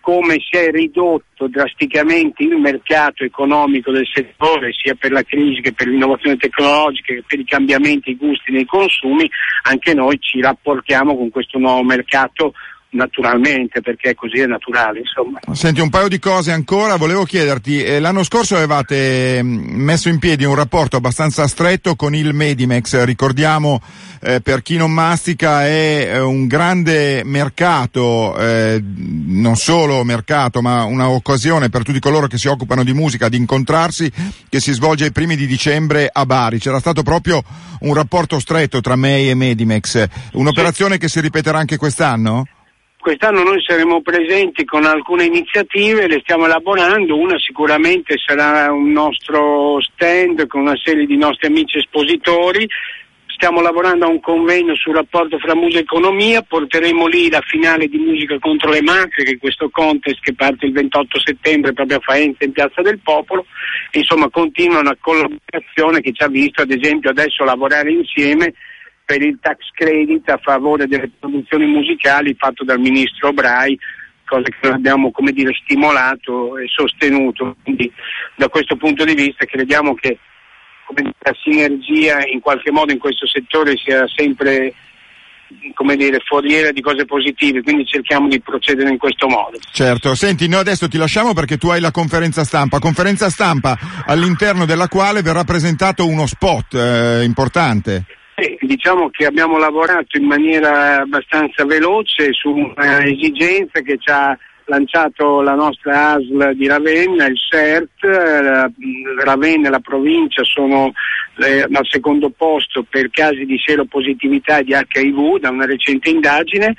come 0.05 0.37
si 0.39 0.59
è 0.59 0.71
ridotto 0.71 1.49
drasticamente 1.49 2.43
il 2.43 2.59
mercato 2.59 3.25
economico 3.25 3.91
del 3.91 4.07
settore, 4.13 4.71
sia 4.73 4.95
per 4.95 5.13
la 5.13 5.23
crisi 5.23 5.63
che 5.63 5.73
per 5.73 5.89
l'innovazione 5.89 6.37
tecnologica 6.37 7.15
che 7.15 7.25
per 7.27 7.39
i 7.39 7.45
cambiamenti, 7.47 8.15
gusti 8.15 8.53
nei 8.53 8.67
consumi, 8.67 9.27
anche 9.63 9.95
noi 9.95 10.19
ci 10.21 10.43
rapportiamo 10.43 11.17
con 11.17 11.31
questo 11.31 11.59
nuovo 11.59 11.83
mercato 11.83 12.53
naturalmente 12.95 13.81
perché 13.81 14.15
così 14.15 14.41
è 14.41 14.47
naturale 14.47 15.01
insomma. 15.01 15.41
Senti 15.53 15.81
un 15.81 15.91
paio 15.91 16.09
di 16.09 16.19
cose 16.19 16.53
ancora, 16.53 16.97
volevo 16.97 17.25
chiederti, 17.25 17.83
eh, 17.83 18.01
l'anno 18.01 18.23
scorso 18.23 18.57
avevate 18.57 19.43
mh, 19.43 19.47
messo 19.75 20.09
in 20.09 20.19
piedi 20.19 20.45
un 20.45 20.55
rapporto 20.55 20.97
abbastanza 20.97 21.47
stretto 21.47 21.97
con 21.97 22.15
il 22.15 22.33
Medimex, 22.33 23.03
ricordiamo 23.05 23.81
eh, 24.21 24.41
per 24.41 24.63
chi 24.63 24.77
non 24.77 24.93
mastica 24.93 25.67
è 25.67 26.11
eh, 26.13 26.21
un 26.21 26.47
grande 26.47 27.23
mercato, 27.25 28.37
eh, 28.39 28.83
non 28.83 29.57
solo 29.57 30.03
mercato 30.05 30.63
ma 30.63 30.85
un'occasione 30.85 31.69
per 31.69 31.83
tutti 31.83 31.99
coloro 31.99 32.27
che 32.27 32.39
si 32.39 32.49
occupano 32.49 32.85
di 32.85 32.93
musica 32.93 33.29
di 33.29 33.37
incontrarsi 33.37 34.11
che 34.49 34.61
si 34.61 34.73
svolge 34.73 35.05
ai 35.05 35.13
primi 35.13 35.37
di 35.37 35.47
dicembre 35.47 36.09
a 36.11 36.25
Bari, 36.25 36.59
c'era 36.59 36.79
stato 36.79 37.03
proprio 37.03 37.43
un 37.81 37.93
rapporto 37.93 38.39
stretto 38.39 38.81
tra 38.81 38.97
MEI 38.97 39.31
e 39.31 39.35
Medimex, 39.35 40.07
un'operazione 40.33 40.97
che 40.97 41.09
si 41.09 41.21
ripeterà 41.21 41.59
anche 41.59 41.77
quest'anno? 41.77 42.47
Quest'anno 43.05 43.43
noi 43.43 43.63
saremo 43.63 44.01
presenti 44.01 44.65
con 44.65 44.87
alcune 44.87 45.25
iniziative, 45.25 46.07
le 46.07 46.21
stiamo 46.23 46.47
elaborando, 46.47 47.19
una 47.19 47.39
sicuramente 47.39 48.15
sarà 48.17 48.73
un 48.73 48.93
nostro 48.93 49.79
stand 49.83 50.47
con 50.47 50.63
una 50.63 50.77
serie 50.83 51.05
di 51.05 51.19
nostri 51.19 51.49
amici 51.49 51.77
espositori, 51.77 52.67
stiamo 53.27 53.61
lavorando 53.61 54.07
a 54.07 54.09
un 54.09 54.21
convegno 54.21 54.75
sul 54.75 54.95
rapporto 54.95 55.37
fra 55.39 55.55
musica 55.55 55.81
e 55.81 55.83
economia, 55.83 56.41
porteremo 56.41 57.07
lì 57.07 57.29
la 57.29 57.43
finale 57.43 57.89
di 57.89 57.99
Musica 57.99 58.39
contro 58.39 58.71
le 58.71 58.81
mafie, 58.81 59.23
che 59.23 59.33
è 59.33 59.39
questo 59.39 59.69
contest 59.69 60.21
che 60.23 60.33
parte 60.33 60.65
il 60.65 60.73
28 60.73 61.21
settembre 61.21 61.75
proprio 61.75 61.99
a 61.99 62.03
Faenza 62.03 62.43
in 62.47 62.53
Piazza 62.53 62.81
del 62.81 63.01
Popolo, 63.01 63.45
insomma 63.91 64.31
continua 64.31 64.79
una 64.79 64.97
collaborazione 64.99 66.01
che 66.01 66.13
ci 66.13 66.23
ha 66.23 66.29
visto 66.29 66.63
ad 66.63 66.71
esempio 66.71 67.11
adesso 67.11 67.45
lavorare 67.45 67.93
insieme 67.93 68.55
per 69.05 69.23
il 69.23 69.39
tax 69.41 69.59
credit 69.73 70.29
a 70.31 70.39
favore 70.43 70.87
delle 70.87 71.11
produzioni 71.19 71.67
musicali 71.67 72.35
fatto 72.39 72.65
dal 72.65 72.81
ministro 72.81 73.33
Brai, 73.33 73.79
cosa 74.25 74.49
che 74.49 74.69
abbiamo 74.69 75.13
dire, 75.33 75.53
stimolato 75.63 76.57
e 76.59 76.67
sostenuto. 76.69 77.57
Quindi 77.63 77.93
da 78.37 78.49
questo 78.49 78.77
punto 78.77 79.05
di 79.05 79.15
vista 79.15 79.45
crediamo 79.45 79.95
che 79.95 80.19
la 81.19 81.35
sinergia 81.43 82.27
in 82.27 82.41
qualche 82.41 82.71
modo 82.71 82.93
in 82.93 82.99
questo 82.99 83.27
settore 83.27 83.77
sia 83.77 84.05
sempre 84.15 84.75
come 85.75 85.97
dire, 85.97 86.21
foriera 86.25 86.73
di 86.73 86.81
cose 86.81 87.05
positive, 87.05 87.63
quindi 87.63 87.87
cerchiamo 87.87 88.29
di 88.29 88.41
procedere 88.41 88.91
in 88.91 88.99
questo 88.99 89.29
modo. 89.29 89.59
Certo, 89.71 90.15
senti, 90.15 90.49
noi 90.49 90.61
adesso 90.61 90.89
ti 90.89 90.99
lasciamo 90.99 91.33
perché 91.33 91.59
tu 91.59 91.69
hai 91.69 91.81
la 91.81 91.91
conferenza 91.91 92.45
stampa, 92.45 92.79
conferenza 92.79 93.31
stampa 93.31 93.79
all'interno 94.07 94.65
della 94.65 94.89
quale 94.89 95.23
verrà 95.23 95.45
presentato 95.45 96.07
uno 96.07 96.27
spot 96.27 96.75
eh, 96.75 97.23
importante. 97.25 98.05
Eh, 98.37 98.59
diciamo 98.61 99.11
che 99.11 99.27
abbiamo 99.27 99.59
lavorato 99.59 100.17
in 100.17 100.25
maniera 100.25 101.03
abbastanza 101.03 101.65
veloce 101.65 102.33
su 102.33 102.51
un'esigenza 102.51 103.81
che 103.81 103.97
ci 103.99 104.11
ha 104.11 104.37
lanciato 104.67 105.41
la 105.41 105.55
nostra 105.55 106.13
ASL 106.13 106.55
di 106.55 106.67
Ravenna, 106.67 107.27
il 107.27 107.37
CERT, 107.37 108.03
Ravenna 109.23 109.69
e 109.69 109.71
la 109.71 109.81
provincia 109.81 110.43
sono 110.43 110.93
al 111.37 111.87
secondo 111.89 112.31
posto 112.31 112.85
per 112.89 113.11
casi 113.11 113.45
di 113.45 113.59
seropositività 113.65 114.63
di 114.63 114.73
HIV 114.73 115.41
da 115.41 115.51
una 115.51 115.67
recente 115.67 116.09
indagine. 116.09 116.75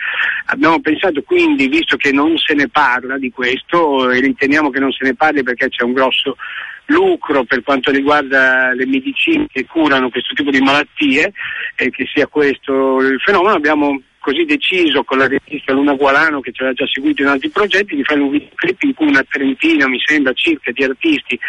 Abbiamo 0.47 0.79
pensato 0.79 1.21
quindi, 1.23 1.67
visto 1.67 1.97
che 1.97 2.11
non 2.11 2.37
se 2.37 2.53
ne 2.53 2.69
parla 2.69 3.17
di 3.17 3.31
questo 3.31 4.09
e 4.11 4.19
riteniamo 4.19 4.69
che 4.69 4.79
non 4.79 4.91
se 4.91 5.05
ne 5.05 5.13
parli 5.13 5.43
perché 5.43 5.69
c'è 5.69 5.83
un 5.83 5.93
grosso 5.93 6.37
lucro 6.87 7.43
per 7.43 7.63
quanto 7.63 7.91
riguarda 7.91 8.73
le 8.73 8.85
medicine 8.85 9.47
che 9.51 9.65
curano 9.65 10.09
questo 10.09 10.33
tipo 10.33 10.51
di 10.51 10.59
malattie 10.59 11.31
e 11.75 11.89
che 11.89 12.05
sia 12.13 12.27
questo 12.27 12.99
il 12.99 13.19
fenomeno, 13.19 13.55
abbiamo 13.55 14.01
così 14.19 14.43
deciso 14.43 15.03
con 15.03 15.19
la 15.19 15.27
regista 15.27 15.71
Luna 15.71 15.93
Gualano 15.93 16.39
che 16.39 16.51
ci 16.51 16.61
aveva 16.61 16.75
già 16.75 16.87
seguito 16.91 17.21
in 17.21 17.27
altri 17.27 17.49
progetti 17.49 17.95
di 17.95 18.03
fare 18.03 18.19
un 18.19 18.31
videoclip 18.31 18.81
in 18.81 18.93
cui 18.95 19.07
una 19.07 19.23
trentina, 19.27 19.87
mi 19.87 19.99
sembra, 20.03 20.33
circa 20.33 20.71
di 20.71 20.83
artisti 20.83 21.39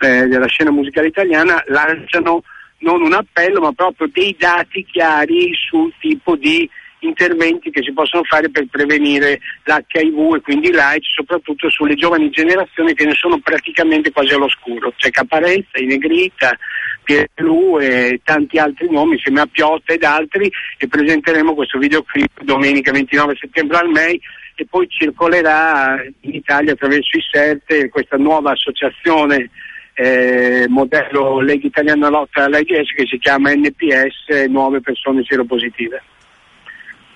eh, 0.00 0.26
della 0.26 0.46
scena 0.46 0.70
musicale 0.70 1.06
italiana 1.06 1.62
lanciano 1.68 2.42
non 2.80 3.02
un 3.02 3.12
appello 3.14 3.60
ma 3.60 3.72
proprio 3.72 4.08
dei 4.12 4.36
dati 4.38 4.84
chiari 4.84 5.52
sul 5.54 5.92
tipo 5.98 6.36
di 6.36 6.68
interventi 7.00 7.70
che 7.70 7.82
si 7.82 7.92
possono 7.92 8.24
fare 8.24 8.50
per 8.50 8.66
prevenire 8.70 9.40
l'HIV 9.64 10.36
e 10.36 10.40
quindi 10.40 10.70
l'AIDS, 10.70 11.14
soprattutto 11.14 11.70
sulle 11.70 11.94
giovani 11.94 12.30
generazioni 12.30 12.94
che 12.94 13.04
ne 13.04 13.14
sono 13.14 13.38
praticamente 13.38 14.10
quasi 14.10 14.34
all'oscuro. 14.34 14.92
C'è 14.96 15.10
Caparezza, 15.10 15.78
Inegrita, 15.78 16.56
Pierlu 17.02 17.78
e 17.80 18.20
tanti 18.22 18.58
altri 18.58 18.90
nomi, 18.90 19.14
insieme 19.14 19.40
a 19.40 19.46
Piotta 19.46 19.92
ed 19.92 20.02
altri, 20.02 20.50
e 20.76 20.88
presenteremo 20.88 21.54
questo 21.54 21.78
videoclip 21.78 22.42
domenica 22.42 22.92
29 22.92 23.36
settembre 23.38 23.78
al 23.78 23.88
MEI 23.88 24.20
e 24.54 24.66
poi 24.68 24.88
circolerà 24.88 26.02
in 26.22 26.34
Italia 26.34 26.72
attraverso 26.72 27.16
i 27.16 27.22
SERT 27.30 27.88
questa 27.90 28.16
nuova 28.16 28.50
associazione 28.50 29.50
eh, 29.94 30.66
modello 30.68 31.40
Lega 31.40 31.66
Italiana 31.66 32.08
Lotta 32.08 32.44
all'AIDS 32.44 32.92
che 32.94 33.06
si 33.06 33.18
chiama 33.18 33.52
NPS 33.52 34.46
Nuove 34.48 34.80
Persone 34.80 35.24
Seropositive. 35.24 36.02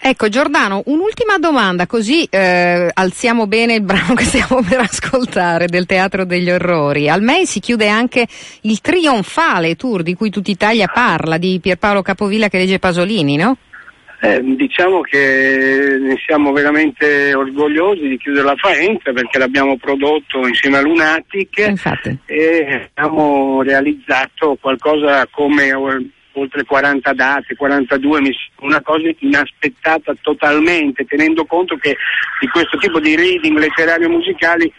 Ecco 0.04 0.28
Giordano, 0.28 0.82
un'ultima 0.86 1.38
domanda 1.38 1.86
così 1.86 2.24
eh, 2.28 2.90
alziamo 2.92 3.46
bene 3.46 3.74
il 3.74 3.82
brano 3.82 4.14
che 4.14 4.24
stiamo 4.24 4.60
per 4.60 4.80
ascoltare 4.80 5.66
del 5.66 5.86
Teatro 5.86 6.24
degli 6.24 6.50
Orrori. 6.50 7.08
Al 7.08 7.22
MEI 7.22 7.46
si 7.46 7.60
chiude 7.60 7.86
anche 7.86 8.26
il 8.62 8.80
trionfale 8.80 9.76
tour 9.76 10.02
di 10.02 10.14
cui 10.14 10.28
tutta 10.28 10.50
Italia 10.50 10.88
parla, 10.88 11.38
di 11.38 11.60
Pierpaolo 11.62 12.02
Capovilla 12.02 12.48
che 12.48 12.58
legge 12.58 12.80
Pasolini, 12.80 13.36
no? 13.36 13.56
Eh, 14.20 14.42
diciamo 14.42 15.02
che 15.02 15.96
ne 16.00 16.16
siamo 16.26 16.50
veramente 16.50 17.32
orgogliosi 17.32 18.08
di 18.08 18.18
chiudere 18.18 18.44
la 18.44 18.56
Faenza 18.56 19.12
perché 19.12 19.38
l'abbiamo 19.38 19.76
prodotto 19.76 20.44
insieme 20.48 20.78
a 20.78 20.80
Lunatic 20.80 21.58
Infatti. 21.58 22.18
e 22.26 22.90
abbiamo 22.92 23.62
realizzato 23.62 24.58
qualcosa 24.60 25.28
come 25.30 25.70
oltre 26.32 26.64
40 26.64 27.12
date, 27.12 27.54
42, 27.54 28.20
una 28.60 28.80
cosa 28.80 29.10
inaspettata 29.18 30.14
totalmente, 30.20 31.04
tenendo 31.04 31.44
conto 31.44 31.76
che 31.76 31.96
di 32.40 32.48
questo 32.48 32.78
tipo 32.78 33.00
di 33.00 33.14
reading 33.16 33.58
letterario 33.58 34.08
musicali 34.08 34.72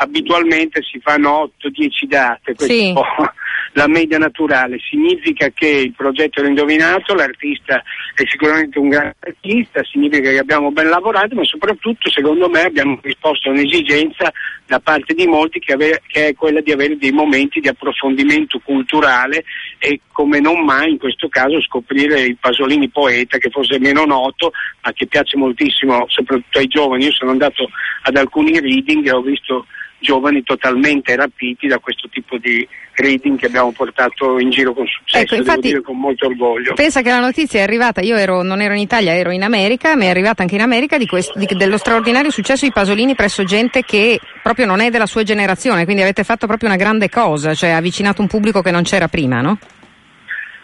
abitualmente 0.00 0.80
si 0.82 0.98
fanno 1.00 1.52
8-10 1.62 2.06
date, 2.06 2.54
questo 2.54 2.72
Sì. 2.74 2.84
è 2.84 2.88
un 2.88 2.94
po' 2.94 3.04
la 3.74 3.86
media 3.86 4.18
naturale, 4.18 4.78
significa 4.78 5.48
che 5.50 5.68
il 5.68 5.92
progetto 5.92 6.40
era 6.40 6.48
indovinato, 6.48 7.14
l'artista 7.14 7.82
è 8.14 8.22
sicuramente 8.26 8.78
un 8.78 8.88
grande 8.88 9.14
artista, 9.20 9.84
significa 9.84 10.30
che 10.30 10.38
abbiamo 10.38 10.72
ben 10.72 10.88
lavorato, 10.88 11.34
ma 11.34 11.44
soprattutto 11.44 12.10
secondo 12.10 12.48
me 12.48 12.62
abbiamo 12.62 12.98
risposto 13.02 13.48
a 13.48 13.52
un'esigenza 13.52 14.32
da 14.66 14.80
parte 14.80 15.14
di 15.14 15.26
molti 15.26 15.60
che, 15.60 15.74
ave- 15.74 16.02
che 16.06 16.28
è 16.28 16.34
quella 16.34 16.60
di 16.60 16.72
avere 16.72 16.96
dei 16.96 17.12
momenti 17.12 17.60
di 17.60 17.68
approfondimento 17.68 18.58
culturale 18.64 19.44
e 19.82 20.00
come 20.12 20.40
non 20.40 20.62
mai 20.62 20.90
in 20.90 20.98
questo 20.98 21.28
caso 21.28 21.58
scoprire 21.62 22.20
il 22.20 22.36
Pasolini 22.38 22.90
poeta 22.90 23.38
che 23.38 23.48
forse 23.48 23.76
è 23.76 23.78
meno 23.78 24.04
noto 24.04 24.52
ma 24.82 24.92
che 24.92 25.06
piace 25.06 25.38
moltissimo 25.38 26.04
soprattutto 26.08 26.58
ai 26.58 26.66
giovani. 26.66 27.04
Io 27.04 27.12
sono 27.12 27.30
andato 27.30 27.66
ad 28.02 28.16
alcuni 28.16 28.60
reading 28.60 29.06
e 29.06 29.12
ho 29.12 29.22
visto 29.22 29.66
giovani 30.00 30.42
totalmente 30.42 31.14
rapiti 31.14 31.66
da 31.66 31.78
questo 31.78 32.08
tipo 32.10 32.36
di 32.38 32.66
reading 32.94 33.38
che 33.38 33.46
abbiamo 33.46 33.72
portato 33.72 34.38
in 34.38 34.50
giro 34.50 34.74
con 34.74 34.86
successo, 34.86 35.22
Ecco, 35.24 35.34
infatti- 35.36 35.80
con 35.80 35.98
molto 35.98 36.26
orgoglio. 36.26 36.74
Pensa 36.74 37.00
che 37.02 37.10
la 37.10 37.20
notizia 37.20 37.60
è 37.60 37.62
arrivata, 37.62 38.00
io 38.00 38.16
ero, 38.16 38.42
non 38.42 38.60
ero 38.60 38.74
in 38.74 38.80
Italia, 38.80 39.14
ero 39.14 39.30
in 39.30 39.42
America, 39.42 39.94
ma 39.96 40.04
è 40.04 40.08
arrivata 40.08 40.42
anche 40.42 40.56
in 40.56 40.60
America 40.60 40.98
di 40.98 41.06
questo- 41.06 41.38
di- 41.38 41.46
dello 41.46 41.78
straordinario 41.78 42.30
successo 42.30 42.66
di 42.66 42.72
Pasolini 42.72 43.14
presso 43.14 43.44
gente 43.44 43.82
che 43.82 44.18
proprio 44.42 44.66
non 44.66 44.80
è 44.80 44.90
della 44.90 45.06
sua 45.06 45.22
generazione, 45.22 45.84
quindi 45.84 46.02
avete 46.02 46.24
fatto 46.24 46.46
proprio 46.46 46.68
una 46.68 46.78
grande 46.78 47.08
cosa, 47.08 47.54
cioè 47.54 47.70
avvicinato 47.70 48.20
un 48.20 48.28
pubblico 48.28 48.60
che 48.60 48.70
non 48.70 48.82
c'era 48.82 49.08
prima, 49.08 49.40
no? 49.40 49.58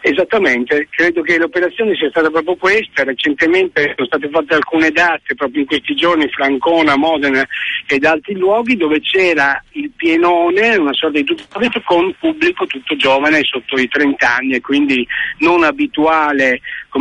Esattamente, 0.01 0.87
credo 0.91 1.23
che 1.23 1.37
l'operazione 1.37 1.97
sia 1.97 2.09
stata 2.11 2.31
proprio 2.31 2.55
questa, 2.57 3.03
recentemente 3.03 3.93
sono 3.97 4.07
state 4.07 4.29
fatte 4.29 4.55
alcune 4.55 4.91
date 4.91 5.35
proprio 5.35 5.63
in 5.63 5.67
questi 5.67 5.95
giorni, 5.97 6.29
Francona, 6.29 6.97
Modena 6.97 7.45
ed 7.87 8.05
altri 8.05 8.35
luoghi 8.35 8.77
dove 8.77 9.01
c'era 9.01 9.61
il 9.73 9.91
pienone, 9.97 10.77
una 10.77 10.93
sorta 10.93 11.19
di 11.19 11.25
tutto 11.25 11.45
con 11.85 12.15
pubblico 12.21 12.67
tutto 12.67 12.95
giovane 12.95 13.41
sotto 13.43 13.77
i 13.77 13.89
30 13.89 14.37
anni 14.37 14.55
e 14.55 14.61
quindi 14.61 15.07
non 15.39 15.65
abituale 15.65 16.61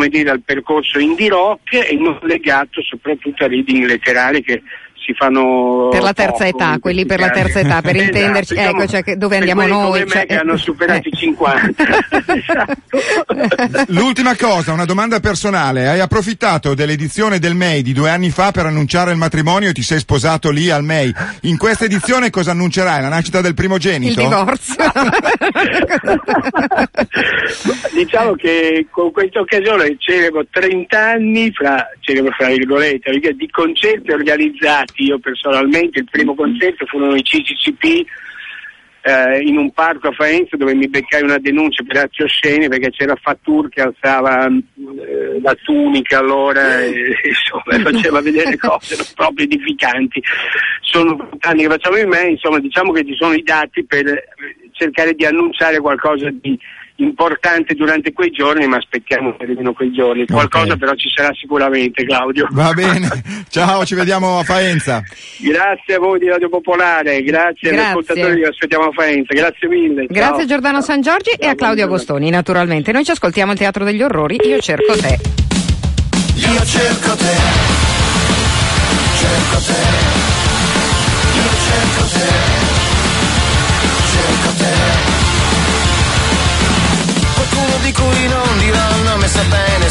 dire, 0.10 0.30
al 0.30 0.42
percorso 0.42 1.00
indie 1.00 1.30
rock 1.30 1.74
e 1.74 1.96
non 1.96 2.20
legato 2.24 2.82
soprattutto 2.82 3.44
a 3.44 3.48
reading 3.48 3.86
letterari 3.86 4.42
che 4.42 4.62
si 5.06 5.14
fanno 5.14 5.90
per 5.92 6.02
la 6.02 6.14
terza 6.14 6.32
poco 6.32 6.44
età, 6.46 6.78
quelli 6.80 7.06
per 7.06 7.20
la 7.20 7.30
terza 7.30 7.60
età, 7.60 7.82
per 7.82 7.96
Esatto, 8.06 8.18
intenderci, 8.18 8.56
diciamo, 8.56 8.82
ecco, 8.82 8.92
cioè 8.92 9.04
che- 9.04 9.18
dove 9.18 9.38
andiamo 9.38 9.66
noi. 9.68 9.84
come 9.86 10.00
me 10.06 10.10
cioè, 10.10 10.26
che 10.26 10.38
hanno 10.38 10.58
superato 10.58 11.08
eh. 11.08 11.12
i 11.12 11.18
50. 11.18 11.84
Esatto. 12.36 13.86
L'ultima 13.88 14.36
cosa, 14.36 14.74
una 14.74 14.86
domanda 14.86 15.20
personale. 15.20 15.88
Hai 15.88 16.00
approfittato 16.00 16.74
dell'edizione 16.74 17.40
del 17.40 17.56
MEI 17.56 17.82
di 17.82 17.94
due 17.94 18.10
anni 18.10 18.30
fa 18.30 18.52
per 18.52 18.66
annunciare 18.66 19.12
il 19.12 19.18
matrimonio 19.18 19.70
e 19.70 19.74
ti 19.74 19.84
sei 19.84 20.00
sposato 20.00 20.50
lì 20.50 20.70
al 20.70 20.84
MEI. 20.84 21.14
In 21.42 21.58
questa 21.58 21.86
edizione 21.86 22.30
cosa 22.30 22.52
annuncerai? 22.52 23.02
La 23.02 23.10
nascita 23.10 23.42
del 23.42 23.52
Il 23.52 23.56
primogenito? 23.56 24.22
divorzio. 24.22 24.76
diciamo 27.94 28.36
che 28.36 28.88
con 28.90 29.12
questa 29.12 29.40
occasione 29.40 29.96
celebro 29.98 30.46
30 30.50 31.00
anni 31.00 31.52
fra, 31.52 31.88
celebro 32.00 32.32
fra 32.32 32.48
virgolette, 32.48 33.12
di 33.36 33.50
concerti 33.50 34.12
organizzati 34.12 34.95
io 35.04 35.20
personalmente, 35.20 36.00
il 36.00 36.08
primo 36.10 36.36
concerto 36.36 36.86
furono 36.86 37.16
i 37.16 37.24
CCCP 37.24 38.06
eh, 39.08 39.40
in 39.44 39.58
un 39.58 39.72
parco 39.72 40.08
a 40.08 40.12
Faenza 40.14 40.58
dove 40.58 40.74
mi 40.74 40.88
beccai 40.88 41.22
una 41.22 41.38
denuncia 41.38 41.84
per 41.84 41.98
atti 41.98 42.24
osceni 42.24 42.68
perché 42.68 42.90
c'era 42.90 43.16
Fattur 43.16 43.70
che 43.70 43.82
alzava 43.82 44.48
eh, 44.48 45.40
la 45.42 45.56
tunica 45.64 46.18
allora 46.18 46.82
e 46.82 47.14
insomma 47.24 47.78
faceva 47.92 48.22
vedere 48.22 48.58
cose 48.58 48.98
proprio 49.14 49.46
edificanti. 49.46 50.24
Sono 50.82 51.30
anni 51.42 51.62
che 51.62 51.70
facciamo 51.70 51.98
in 51.98 52.10
me, 52.10 52.30
insomma 52.30 52.60
diciamo 52.60 52.92
che 52.94 53.06
ci 53.06 53.14
sono 53.16 53.34
i 53.34 53.44
dati 53.44 53.86
per 53.86 54.08
eh, 54.08 54.26
cercare 54.72 55.14
di 55.14 55.26
annunciare 55.26 55.80
qualcosa 55.80 56.28
di 56.32 56.58
importante 56.98 57.74
durante 57.74 58.14
quei 58.14 58.32
giorni, 58.32 58.68
ma 58.68 58.78
aspettiamo 58.78 59.36
che 59.36 59.44
arrivino 59.44 59.74
quei 59.74 59.92
giorni. 59.92 60.26
Qualcosa 60.26 60.76
però 60.78 60.94
ci 60.96 61.10
sarà 61.14 61.34
sicuramente, 61.34 62.04
Claudio. 62.06 62.48
Va 62.52 62.72
bene. 62.74 63.10
Ciao, 63.50 63.86
ci 63.86 63.96
vediamo 63.96 64.40
a 64.40 64.44
Faenza. 64.44 65.02
Grazie 65.40 65.96
a 65.96 66.00
voi 66.00 66.20
di 66.20 66.28
Radio 66.28 66.50
Popolare, 66.50 67.22
grazie, 67.24 67.70
agli 67.70 67.76
Grazie. 67.76 67.92
ascoltatori 67.92 68.42
che 68.42 68.48
aspettiamo 68.48 68.86
a 68.86 68.92
Faenza, 68.92 69.34
grazie 69.34 69.68
mille. 69.68 70.06
Grazie 70.08 70.34
ciao. 70.34 70.42
a 70.42 70.46
Giordano 70.46 70.82
San 70.82 71.02
Giorgi 71.02 71.32
e 71.32 71.38
Ciao, 71.42 71.52
a 71.52 71.56
Claudio. 71.56 71.86
Agostoni, 71.86 72.30
naturalmente. 72.30 72.92
Noi 72.92 73.04
ci 73.04 73.12
ascoltiamo 73.12 73.52
il 73.52 73.58
Teatro 73.58 73.84
degli 73.84 74.02
Orrori, 74.02 74.38
io 74.44 74.60
cerco 74.60 74.94
te. 74.96 75.20
Io 76.36 76.66
cerco 76.66 77.16
te, 77.16 77.36
cerco 79.18 79.58
te, 79.66 80.15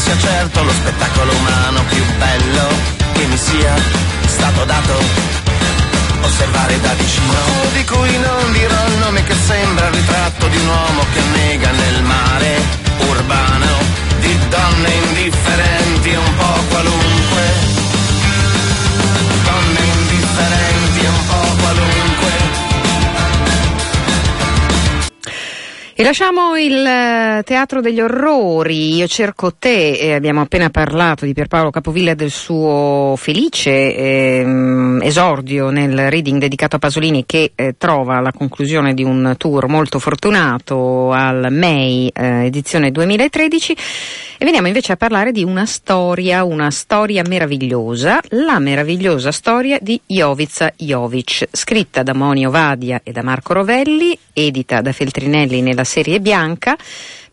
sia 0.05 0.17
certo 0.19 0.61
lo 0.61 0.71
spettacolo 0.71 1.31
umano 1.35 1.83
più 1.89 2.03
bello 2.19 2.67
che 3.13 3.25
mi 3.25 3.37
sia 3.37 3.73
stato 4.27 4.63
dato 4.65 4.93
osservare 6.21 6.79
da 6.79 6.93
vicino. 6.93 7.33
Di 7.73 7.83
cui 7.85 8.17
non 8.19 8.51
dirò 8.51 8.87
il 8.87 8.97
nome 8.99 9.23
che 9.23 9.33
sembra 9.33 9.87
il 9.87 9.93
ritratto 9.93 10.47
di 10.47 10.57
un 10.57 10.67
uomo 10.67 11.01
che 11.11 11.21
nega 11.33 11.71
nel 11.71 12.03
mare 12.03 12.61
urbano 13.09 13.77
di 14.19 14.37
donne 14.47 14.89
indifferenti 15.07 15.74
E 25.97 26.03
lasciamo 26.03 26.57
il 26.57 26.85
eh, 26.85 27.41
Teatro 27.45 27.79
degli 27.79 28.01
Orrori, 28.01 28.95
io 28.95 29.07
cerco 29.07 29.53
te, 29.57 29.91
e 29.91 30.11
abbiamo 30.11 30.41
appena 30.41 30.69
parlato 30.69 31.23
di 31.23 31.31
Pierpaolo 31.31 31.69
Capovilla 31.69 32.11
e 32.11 32.15
del 32.15 32.31
suo 32.31 33.13
felice 33.15 33.95
ehm, 33.95 34.99
esordio 35.01 35.69
nel 35.69 36.09
reading 36.09 36.37
dedicato 36.37 36.75
a 36.75 36.79
Pasolini 36.79 37.23
che 37.25 37.53
eh, 37.55 37.75
trova 37.77 38.19
la 38.19 38.33
conclusione 38.33 38.93
di 38.93 39.05
un 39.05 39.35
tour 39.37 39.69
molto 39.69 39.97
fortunato 39.99 41.13
al 41.13 41.47
MEI 41.49 42.11
eh, 42.13 42.45
edizione 42.47 42.91
2013 42.91 43.77
e 44.37 44.43
veniamo 44.43 44.67
invece 44.67 44.91
a 44.91 44.97
parlare 44.97 45.31
di 45.31 45.45
una 45.45 45.65
storia, 45.65 46.43
una 46.43 46.69
storia 46.71 47.23
meravigliosa, 47.25 48.19
la 48.31 48.59
meravigliosa 48.59 49.31
storia 49.31 49.77
di 49.79 49.97
Jovica 50.05 50.73
Jovic, 50.75 51.47
scritta 51.51 52.03
da 52.03 52.13
Monio 52.13 52.51
Vadia 52.51 52.99
e 53.01 53.13
da 53.13 53.23
Marco 53.23 53.53
Rovelli, 53.53 54.17
edita 54.33 54.81
da 54.81 54.91
Feltrinelli 54.91 55.61
nella 55.61 55.84
serie 55.85 56.19
bianca. 56.19 56.75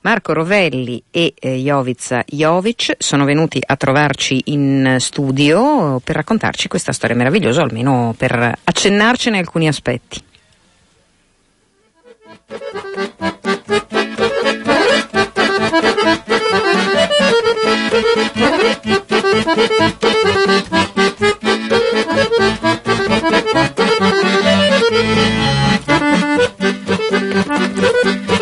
Marco 0.02 0.32
Rovelli 0.32 1.02
e 1.10 1.34
eh, 1.38 1.56
Jovica 1.56 2.24
Jovic 2.26 2.94
sono 2.98 3.24
venuti 3.24 3.60
a 3.64 3.76
trovarci 3.76 4.42
in 4.46 4.96
studio 4.98 6.00
per 6.02 6.16
raccontarci 6.16 6.68
questa 6.68 6.92
storia 6.92 7.14
meravigliosa, 7.16 7.60
o 7.60 7.64
almeno 7.64 8.14
per 8.16 8.58
accennarcene 8.64 9.38
alcuni 9.38 9.68
aspetti. 9.68 10.30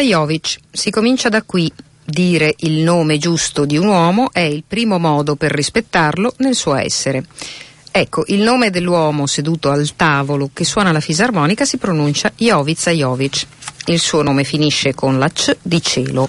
Jovic, 0.00 0.58
si 0.70 0.90
comincia 0.90 1.28
da 1.28 1.42
qui. 1.42 1.70
Dire 2.04 2.54
il 2.58 2.82
nome 2.82 3.18
giusto 3.18 3.64
di 3.64 3.76
un 3.76 3.88
uomo 3.88 4.30
è 4.32 4.40
il 4.40 4.62
primo 4.66 4.98
modo 4.98 5.34
per 5.34 5.50
rispettarlo 5.50 6.34
nel 6.38 6.54
suo 6.54 6.74
essere. 6.76 7.24
Ecco, 7.90 8.24
il 8.26 8.42
nome 8.42 8.70
dell'uomo 8.70 9.26
seduto 9.26 9.70
al 9.70 9.96
tavolo 9.96 10.50
che 10.52 10.64
suona 10.64 10.92
la 10.92 11.00
fisarmonica 11.00 11.64
si 11.64 11.78
pronuncia 11.78 12.30
Jovica 12.36 12.90
Jovic. 12.90 13.46
Il 13.86 13.98
suo 13.98 14.22
nome 14.22 14.44
finisce 14.44 14.94
con 14.94 15.18
la 15.18 15.28
C 15.30 15.56
di 15.62 15.82
cielo. 15.82 16.28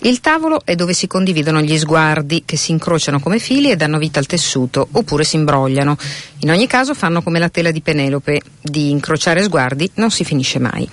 Il 0.00 0.20
tavolo 0.20 0.60
è 0.64 0.74
dove 0.74 0.92
si 0.92 1.06
condividono 1.06 1.60
gli 1.60 1.76
sguardi 1.76 2.44
che 2.46 2.56
si 2.56 2.70
incrociano 2.70 3.18
come 3.18 3.38
fili 3.38 3.70
e 3.70 3.76
danno 3.76 3.98
vita 3.98 4.18
al 4.18 4.26
tessuto, 4.26 4.86
oppure 4.92 5.24
si 5.24 5.36
imbrogliano. 5.36 5.96
In 6.40 6.50
ogni 6.50 6.66
caso 6.66 6.94
fanno 6.94 7.22
come 7.22 7.38
la 7.38 7.48
tela 7.48 7.70
di 7.70 7.80
Penelope, 7.80 8.40
di 8.62 8.90
incrociare 8.90 9.42
sguardi 9.42 9.90
non 9.94 10.10
si 10.10 10.24
finisce 10.24 10.58
mai. 10.58 10.88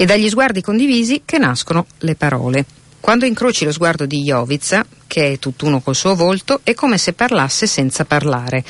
E 0.00 0.06
dagli 0.06 0.30
sguardi 0.30 0.62
condivisi 0.62 1.20
che 1.26 1.36
nascono 1.36 1.84
le 1.98 2.14
parole. 2.14 2.64
Quando 3.00 3.26
incroci 3.26 3.66
lo 3.66 3.70
sguardo 3.70 4.06
di 4.06 4.22
Jovica, 4.22 4.82
che 5.06 5.32
è 5.32 5.38
tutt'uno 5.38 5.82
col 5.82 5.94
suo 5.94 6.14
volto, 6.14 6.60
è 6.62 6.72
come 6.72 6.96
se 6.96 7.12
parlasse 7.12 7.66
senza 7.66 8.06
parlare. 8.06 8.64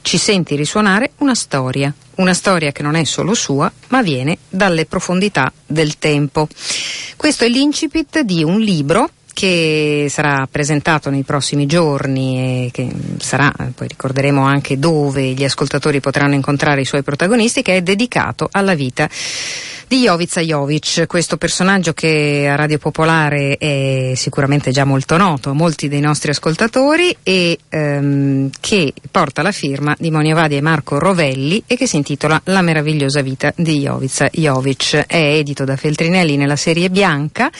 Ci 0.00 0.16
senti 0.16 0.54
risuonare 0.54 1.10
una 1.16 1.34
storia, 1.34 1.92
una 2.18 2.34
storia 2.34 2.70
che 2.70 2.84
non 2.84 2.94
è 2.94 3.02
solo 3.02 3.34
sua, 3.34 3.68
ma 3.88 4.00
viene 4.00 4.38
dalle 4.48 4.86
profondità 4.86 5.52
del 5.66 5.98
tempo. 5.98 6.46
Questo 7.16 7.42
è 7.42 7.48
l'incipit 7.48 8.20
di 8.20 8.44
un 8.44 8.60
libro 8.60 9.10
che 9.36 10.06
sarà 10.08 10.48
presentato 10.50 11.10
nei 11.10 11.22
prossimi 11.22 11.66
giorni 11.66 12.38
e 12.38 12.70
che 12.72 12.88
sarà, 13.18 13.52
poi 13.74 13.86
ricorderemo 13.86 14.42
anche 14.42 14.78
dove 14.78 15.32
gli 15.32 15.44
ascoltatori 15.44 16.00
potranno 16.00 16.32
incontrare 16.32 16.80
i 16.80 16.86
suoi 16.86 17.02
protagonisti, 17.02 17.60
che 17.60 17.76
è 17.76 17.82
dedicato 17.82 18.48
alla 18.50 18.74
vita 18.74 19.06
di 19.88 20.00
Jovica 20.04 20.40
Jovic, 20.40 21.06
questo 21.06 21.36
personaggio 21.36 21.92
che 21.92 22.48
a 22.50 22.56
Radio 22.56 22.78
Popolare 22.78 23.58
è 23.58 24.12
sicuramente 24.14 24.70
già 24.70 24.86
molto 24.86 25.18
noto 25.18 25.50
a 25.50 25.52
molti 25.52 25.88
dei 25.88 26.00
nostri 26.00 26.30
ascoltatori 26.30 27.14
e 27.22 27.58
ehm, 27.68 28.48
che 28.58 28.94
porta 29.10 29.42
la 29.42 29.52
firma 29.52 29.94
di 29.98 30.10
Monia 30.10 30.34
Vadi 30.34 30.56
e 30.56 30.62
Marco 30.62 30.98
Rovelli 30.98 31.62
e 31.66 31.76
che 31.76 31.86
si 31.86 31.96
intitola 31.96 32.40
La 32.44 32.62
meravigliosa 32.62 33.20
vita 33.20 33.52
di 33.54 33.80
Jovica 33.80 34.30
Jovic. 34.32 35.04
È 35.06 35.16
edito 35.16 35.64
da 35.66 35.76
Feltrinelli 35.76 36.38
nella 36.38 36.56
serie 36.56 36.88
bianca 36.88 37.50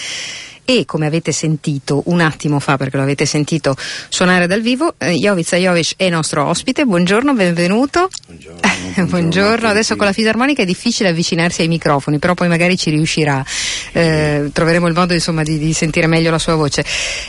e 0.67 0.85
come 0.85 1.07
avete 1.07 1.31
sentito 1.33 2.03
un 2.07 2.21
attimo 2.21 2.59
fa 2.59 2.77
perché 2.77 2.97
lo 2.97 3.05
avete 3.05 3.25
sentito 3.25 3.77
suonare 4.09 4.47
dal 4.49 4.61
vivo 4.61 4.95
eh, 4.99 5.13
Jovica 5.13 5.57
Jovic 5.57 5.95
è 5.97 6.11
nostro 6.11 6.45
ospite. 6.45 6.85
Buongiorno 6.85 7.33
benvenuto. 7.33 8.09
Buongiorno, 8.27 8.61
buongiorno. 8.61 9.07
buongiorno. 9.07 9.69
Adesso 9.69 9.95
con 9.97 10.07
la 10.07 10.13
fisarmonica 10.13 10.63
è 10.63 10.65
difficile 10.65 11.11
avvicinarsi 11.11 11.63
ai 11.63 11.69
microfoni 11.69 12.19
però 12.19 12.35
poi 12.35 12.49
magari 12.49 12.77
ci 12.77 12.91
riuscirà. 12.91 13.45
Eh, 13.93 14.51
troveremo 14.53 14.89
il 14.89 14.95
modo 14.95 15.15
insomma 15.15 15.45
di, 15.45 15.57
di 15.57 15.73
sentire 15.73 16.09
meglio 16.09 16.31
la 16.31 16.39
sua 16.39 16.57
voce. 16.57 16.85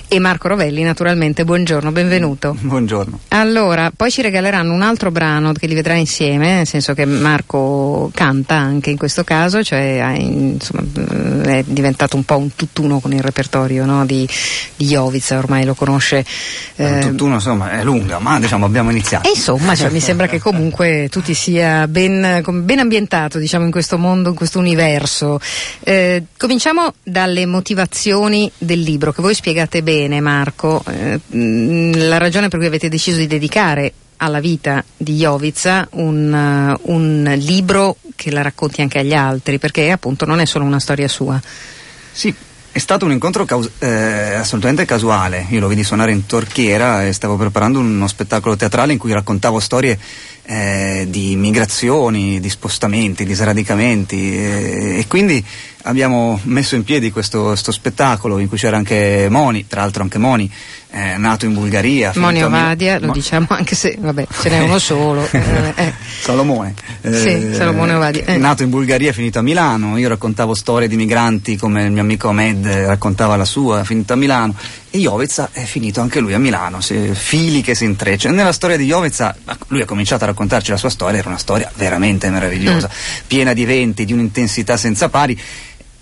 E 0.08 0.20
Marco 0.20 0.48
Rovelli 0.48 0.82
naturalmente. 0.82 1.44
Buongiorno 1.46 1.92
benvenuto. 1.92 2.56
Buongiorno. 2.60 3.20
allora, 3.30 3.92
poi 3.96 4.10
ci 4.10 4.24
regaleranno 4.24 4.74
un 4.74 4.82
altro 4.82 5.12
brano 5.12 5.54
che 5.54 5.68
li 5.68 5.76
vedrà 5.76 5.94
insieme, 5.94 6.56
nel 6.56 6.68
senso 6.68 6.96
che 6.96 7.06
Marco 7.06 8.10
canta 8.14 8.56
anche 8.56 8.90
in 8.90 8.98
questo 8.98 9.24
caso, 9.24 9.64
cioè 9.64 10.16
insomma, 10.18 10.84
eh, 11.44 11.60
è 11.60 11.64
diventato 11.66 12.16
un 12.16 12.24
po' 12.24 12.38
un 12.38 12.56
tutt'uno 12.56 13.00
con 13.00 13.14
il 13.14 13.22
repertorio 13.28 13.86
no, 13.86 14.06
di, 14.06 14.28
di 14.76 14.86
Jovica, 14.86 15.38
ormai 15.38 15.64
lo 15.66 15.76
conosce. 15.76 16.26
eh, 16.76 17.00
Tutt'uno 17.02 17.36
insomma 17.36 17.72
è 17.72 17.84
lunga, 17.84 18.20
ma 18.20 18.40
diciamo 18.40 18.66
abbiamo 18.66 18.90
iniziato. 18.90 19.28
e 19.28 19.32
insomma, 19.36 19.76
cioè, 19.76 19.90
mi 19.92 20.00
sembra 20.00 20.28
che 20.28 20.40
comunque 20.40 21.08
tu 21.12 21.22
ti 21.22 21.34
sia 21.34 21.88
ben, 21.88 22.42
ben 22.64 22.80
ambientato 22.80 23.38
diciamo, 23.38 23.66
in 23.66 23.72
questo 23.72 23.98
mondo, 23.98 24.30
in 24.30 24.36
questo 24.36 24.60
universo. 24.60 25.40
Eh, 25.84 26.24
cominciamo 26.38 26.94
dalle 27.04 27.46
motivazioni 27.46 28.52
del 28.58 28.82
libro, 28.82 29.12
che 29.12 29.22
voi 29.22 29.36
spiegate 29.36 29.84
bene, 29.84 30.20
Marco. 30.20 30.84
Eh, 30.88 31.20
mh, 31.26 32.08
la 32.08 32.18
ragione 32.18 32.48
per 32.48 32.58
cui 32.60 32.68
avete 32.68 32.90
deciso 32.90 33.18
di 33.18 33.28
dedicare 33.28 33.94
alla 34.20 34.40
vita 34.40 34.84
di 34.98 35.16
Jovica 35.18 35.88
un, 35.92 36.34
eh, 36.34 36.80
un 36.92 37.34
libro 37.38 37.98
che 38.16 38.32
la 38.32 38.42
racconti 38.42 38.82
anche 38.82 38.98
agli 38.98 39.14
altri, 39.14 39.60
perché 39.60 39.92
appunto 39.92 40.26
non 40.26 40.40
è 40.40 40.46
solo 40.46 40.66
una 40.66 40.80
storia 40.80 41.08
sua. 41.08 41.40
Sì, 42.12 42.34
è 42.78 42.80
stato 42.80 43.06
un 43.06 43.12
incontro 43.12 43.44
caus- 43.44 43.72
eh, 43.80 44.36
assolutamente 44.36 44.86
casuale. 44.86 45.48
Io 45.50 45.60
lo 45.60 45.68
vidi 45.68 45.84
suonare 45.84 46.12
in 46.12 46.28
Torchiera 46.28 47.08
e 47.08 47.12
stavo 47.12 47.36
preparando 47.36 47.80
uno 47.80 48.08
spettacolo 48.08 48.56
teatrale 48.56 48.94
in 48.94 49.00
cui 49.00 49.12
raccontavo 49.12 49.60
storie 49.60 49.98
eh, 50.44 51.08
di 51.10 51.36
migrazioni, 51.36 52.40
di 52.40 52.50
spostamenti, 52.50 53.26
di 53.26 53.34
sradicamenti 53.34 54.32
eh, 54.32 55.00
e 55.00 55.06
quindi 55.08 55.44
abbiamo 55.84 56.40
messo 56.44 56.76
in 56.76 56.84
piedi 56.84 57.12
questo, 57.12 57.56
sto 57.56 57.72
spettacolo 57.72 58.38
in 58.38 58.48
cui 58.48 58.60
c'era 58.60 58.78
anche 58.78 59.28
Moni, 59.28 59.66
tra 59.66 59.82
l'altro 59.82 60.04
anche 60.04 60.20
Moni, 60.20 60.50
eh, 60.98 61.18
nato 61.18 61.46
in 61.46 61.54
Bulgaria. 61.54 62.12
Moni 62.16 62.40
finito 62.40 62.46
a 62.46 62.50
Mil- 62.50 63.00
lo 63.00 63.08
Mo- 63.08 63.14
diciamo 63.14 63.48
anche 63.50 63.76
se 63.76 63.96
vabbè, 64.00 64.28
ce 64.42 64.50
n'è 64.50 64.60
uno 64.60 64.80
solo. 64.80 65.28
eh, 65.32 65.74
eh. 65.76 65.94
Salomone. 66.22 66.74
Sì, 67.02 67.54
Salomone 67.54 67.94
Ovadia, 67.94 68.26
eh. 68.26 68.38
Nato 68.38 68.64
in 68.64 68.70
Bulgaria, 68.70 69.14
finito 69.14 69.40
a 69.40 69.42
Milano. 69.42 69.98
Io 69.98 70.08
raccontavo 70.10 70.54
storie 70.56 70.88
di 70.88 70.96
migranti 70.96 71.56
come 71.56 71.84
il 71.84 71.92
mio 71.92 72.02
amico 72.02 72.30
Ahmed 72.30 72.66
eh, 72.66 72.86
raccontava 72.88 73.36
la 73.36 73.46
sua, 73.46 73.84
finito 73.84 74.14
a 74.14 74.16
Milano. 74.16 74.56
E 74.90 75.00
Jovica 75.00 75.50
è 75.52 75.64
finito 75.64 76.00
anche 76.02 76.20
lui 76.20 76.34
a 76.34 76.40
Milano, 76.40 76.82
se- 76.82 77.14
fili 77.14 77.62
che 77.62 77.76
si 77.76 77.84
intrecciano. 77.84 78.34
Nella 78.36 78.54
storia 78.54 78.78
di 78.78 78.86
Jovica, 78.86 79.36
lui 79.68 79.82
ha 79.82 79.86
cominciato 79.86 80.24
a 80.24 80.28
raccontarci 80.28 80.72
la 80.72 80.78
sua 80.78 80.90
storia, 80.90 81.20
era 81.20 81.28
una 81.30 81.38
storia 81.38 81.70
veramente 81.76 82.30
meravigliosa, 82.30 82.90
piena 83.28 83.54
di 83.54 83.62
eventi, 83.64 84.06
di 84.06 84.14
un'intensità 84.14 84.76
senza 84.78 85.10
pari. 85.10 85.40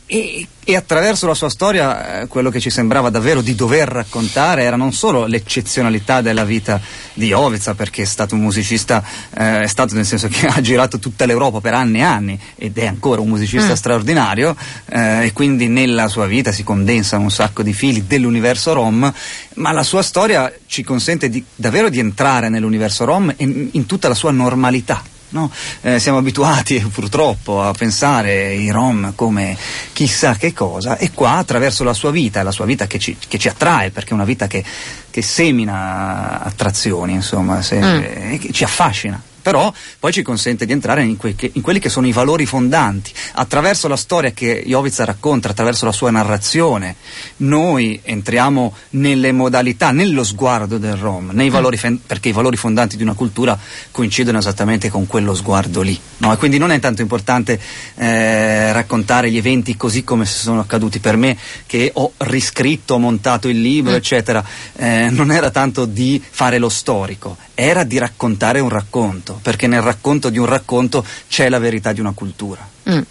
E, 0.07 0.47
e 0.63 0.75
attraverso 0.75 1.25
la 1.25 1.33
sua 1.33 1.49
storia 1.49 2.21
eh, 2.21 2.27
quello 2.27 2.51
che 2.51 2.59
ci 2.59 2.69
sembrava 2.69 3.09
davvero 3.09 3.41
di 3.41 3.55
dover 3.55 3.87
raccontare 3.87 4.61
era 4.61 4.75
non 4.75 4.93
solo 4.93 5.25
l'eccezionalità 5.25 6.21
della 6.21 6.43
vita 6.43 6.79
di 7.13 7.27
Jovica, 7.29 7.73
perché 7.73 8.03
è 8.03 8.05
stato 8.05 8.35
un 8.35 8.41
musicista, 8.41 9.03
eh, 9.35 9.61
è 9.61 9.67
stato 9.67 9.95
nel 9.95 10.05
senso 10.05 10.27
che 10.27 10.45
ha 10.47 10.61
girato 10.61 10.99
tutta 10.99 11.25
l'Europa 11.25 11.59
per 11.59 11.73
anni 11.73 11.99
e 11.99 12.03
anni 12.03 12.39
ed 12.55 12.77
è 12.77 12.85
ancora 12.85 13.21
un 13.21 13.29
musicista 13.29 13.71
Mm. 13.71 13.75
straordinario 13.75 14.55
eh, 14.85 15.25
e 15.25 15.33
quindi 15.33 15.67
nella 15.67 16.07
sua 16.07 16.27
vita 16.27 16.51
si 16.51 16.63
condensano 16.63 17.23
un 17.23 17.31
sacco 17.31 17.63
di 17.63 17.73
fili 17.73 18.05
dell'universo 18.05 18.73
Rom, 18.73 19.11
ma 19.55 19.71
la 19.71 19.83
sua 19.83 20.03
storia 20.03 20.51
ci 20.67 20.83
consente 20.83 21.29
di- 21.29 21.43
davvero 21.55 21.89
di 21.89 21.97
entrare 21.97 22.49
nell'universo 22.49 23.05
Rom 23.05 23.33
in, 23.37 23.69
in 23.71 23.85
tutta 23.87 24.07
la 24.07 24.13
sua 24.13 24.31
normalità. 24.31 25.01
No? 25.35 25.51
Eh, 25.81 25.99
siamo 25.99 26.17
abituati 26.17 26.79
purtroppo 26.91 27.61
a 27.61 27.71
pensare 27.73 28.53
i 28.55 28.71
Rom 28.71 29.13
come 29.15 29.55
chissà 29.93 30.35
che 30.35 30.53
cosa 30.53 30.97
e 30.97 31.11
qua 31.13 31.33
attraverso 31.33 31.83
la 31.83 31.93
sua 31.93 32.09
vita, 32.11 32.41
la 32.41 32.51
sua 32.51 32.65
vita 32.65 32.87
che 32.87 32.97
ci, 32.97 33.15
che 33.27 33.37
ci 33.37 33.49
attrae 33.49 33.91
perché 33.91 34.11
è 34.11 34.13
una 34.13 34.23
vita 34.23 34.47
che, 34.47 34.63
che 35.11 35.21
semina 35.21 36.41
attrazioni, 36.41 37.13
insomma, 37.13 37.61
se- 37.61 37.73
Mm. 37.75 38.31
e 38.33 38.37
che 38.39 38.51
ci 38.53 38.63
affascina. 38.63 39.21
Però 39.45 39.71
poi 39.99 40.11
ci 40.11 40.23
consente 40.23 40.65
di 40.65 40.71
entrare 40.71 41.03
in, 41.03 41.17
que- 41.17 41.35
in 41.53 41.61
quelli 41.61 41.77
che 41.77 41.89
sono 41.89 42.07
i 42.07 42.11
valori 42.11 42.47
fondanti. 42.47 43.11
Attraverso 43.33 43.87
la 43.87 43.95
storia 43.95 44.31
che 44.31 44.63
Jovica 44.65 45.05
racconta, 45.05 45.49
attraverso 45.49 45.85
la 45.85 45.91
sua 45.91 46.09
narrazione, 46.09 46.95
noi 47.37 47.99
entriamo 48.01 48.73
nelle 48.91 49.31
modalità, 49.31 49.91
nello 49.91 50.23
sguardo 50.23 50.79
del 50.79 50.95
Rom, 50.95 51.29
nei 51.31 51.49
valori 51.49 51.77
fen- 51.77 51.99
perché 52.03 52.29
i 52.29 52.31
valori 52.31 52.57
fondanti 52.57 52.97
di 52.97 53.03
una 53.03 53.13
cultura 53.13 53.55
coincidono 53.91 54.39
esattamente 54.39 54.89
con 54.89 55.05
quello 55.05 55.35
sguardo 55.35 55.81
lì. 55.81 55.99
no? 56.17 56.33
E 56.33 56.37
quindi 56.37 56.57
non 56.57 56.71
è 56.71 56.79
tanto 56.79 57.03
importante 57.03 57.59
eh, 57.97 58.73
raccontare 58.73 59.29
gli 59.29 59.37
eventi 59.37 59.77
così 59.77 60.03
come 60.03 60.25
sono 60.25 60.61
accaduti 60.61 60.97
per 60.97 61.17
me, 61.17 61.37
che 61.67 61.91
ho 61.93 62.13
riscritto, 62.17 62.95
ho 62.95 62.97
montato 62.99 63.47
il 63.47 63.61
libro, 63.61 63.93
eccetera. 63.93 64.43
Eh, 64.75 65.09
non 65.11 65.31
era 65.31 65.51
tanto 65.51 65.85
di 65.85 66.19
fare 66.27 66.57
lo 66.57 66.69
storico, 66.69 67.37
era 67.53 67.83
di 67.83 67.97
raccontare 67.97 68.59
un 68.59 68.69
racconto, 68.69 69.34
perché 69.41 69.67
nel 69.67 69.81
racconto 69.81 70.29
di 70.29 70.37
un 70.37 70.45
racconto 70.45 71.05
c'è 71.27 71.49
la 71.49 71.59
verità 71.59 71.91
di 71.93 71.99
una 71.99 72.11
cultura. 72.13 72.67
Mm. 72.89 73.01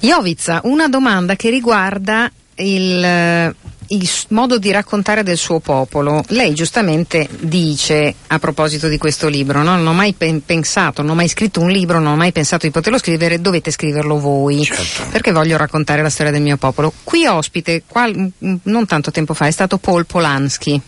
Jovica, 0.00 0.60
una 0.64 0.88
domanda 0.88 1.36
che 1.36 1.48
riguarda 1.50 2.30
il, 2.56 3.04
eh, 3.04 3.54
il 3.88 4.10
modo 4.28 4.58
di 4.58 4.70
raccontare 4.72 5.22
del 5.22 5.36
suo 5.36 5.60
popolo. 5.60 6.24
Lei 6.28 6.54
giustamente 6.54 7.28
dice 7.40 8.14
a 8.26 8.38
proposito 8.40 8.88
di 8.88 8.98
questo 8.98 9.28
libro, 9.28 9.62
no? 9.62 9.76
non 9.76 9.86
ho 9.86 9.92
mai 9.92 10.12
pen- 10.14 10.44
pensato, 10.44 11.02
non 11.02 11.12
ho 11.12 11.14
mai 11.14 11.28
scritto 11.28 11.60
un 11.60 11.70
libro, 11.70 12.00
non 12.00 12.14
ho 12.14 12.16
mai 12.16 12.32
pensato 12.32 12.66
di 12.66 12.72
poterlo 12.72 12.98
scrivere, 12.98 13.40
dovete 13.40 13.70
scriverlo 13.70 14.18
voi, 14.18 14.64
Certo. 14.64 15.04
perché 15.10 15.30
voglio 15.30 15.56
raccontare 15.56 16.02
la 16.02 16.10
storia 16.10 16.32
del 16.32 16.42
mio 16.42 16.56
popolo. 16.56 16.92
Qui 17.04 17.26
ospite, 17.26 17.84
qual- 17.86 18.32
m- 18.38 18.56
non 18.64 18.86
tanto 18.86 19.12
tempo 19.12 19.34
fa, 19.34 19.46
è 19.46 19.50
stato 19.52 19.78
Paul 19.78 20.04
Polanski, 20.06 20.80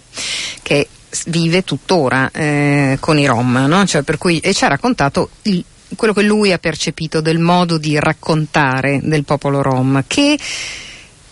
che 0.62 0.89
vive 1.27 1.62
tuttora 1.65 2.31
eh, 2.33 2.97
con 3.01 3.19
i 3.19 3.27
Rom, 3.27 3.65
no? 3.69 3.85
Cioè, 3.87 4.03
per 4.03 4.19
cui, 4.19 4.39
e 4.39 4.53
ci 4.55 4.65
ha 4.65 4.69
raccontato 4.69 5.31
il- 5.43 5.65
quello 5.97 6.12
che 6.12 6.23
lui 6.23 6.53
ha 6.53 6.59
percepito 6.59 7.21
del 7.21 7.39
modo 7.39 7.79
di 7.79 7.99
raccontare 7.99 9.01
del 9.03 9.25
popolo 9.25 9.62
Rom, 9.62 10.05
che 10.07 10.39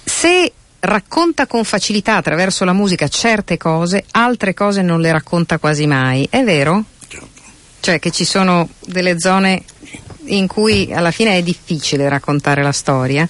se 0.04 0.52
racconta 0.80 1.46
con 1.46 1.64
facilità 1.64 2.16
attraverso 2.16 2.64
la 2.64 2.72
musica 2.72 3.08
certe 3.08 3.56
cose, 3.56 4.04
altre 4.12 4.54
cose 4.54 4.82
non 4.82 5.00
le 5.00 5.12
racconta 5.12 5.58
quasi 5.58 5.86
mai, 5.86 6.26
è 6.30 6.42
vero? 6.44 6.84
Certo. 7.08 7.26
Cioè 7.80 7.98
che 7.98 8.10
ci 8.10 8.24
sono 8.24 8.68
delle 8.80 9.18
zone 9.18 9.62
in 10.26 10.46
cui 10.46 10.92
alla 10.92 11.10
fine 11.10 11.36
è 11.36 11.42
difficile 11.42 12.08
raccontare 12.08 12.62
la 12.62 12.72
storia? 12.72 13.28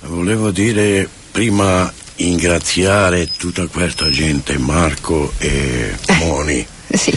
Volevo 0.00 0.50
dire 0.50 1.08
prima 1.30 1.90
ringraziare 2.16 3.28
tutta 3.36 3.66
questa 3.66 4.08
gente, 4.10 4.56
Marco 4.58 5.32
e 5.38 5.94
Moni, 6.18 6.66
Eh 6.88 6.96
Sì. 6.96 7.16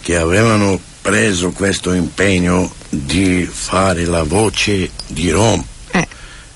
che 0.00 0.16
avevano 0.16 0.80
preso 1.02 1.50
questo 1.50 1.92
impegno 1.92 2.72
di 2.88 3.48
fare 3.50 4.04
la 4.04 4.22
voce 4.22 4.90
di 5.06 5.30
Rom, 5.30 5.62
Eh, 5.92 6.06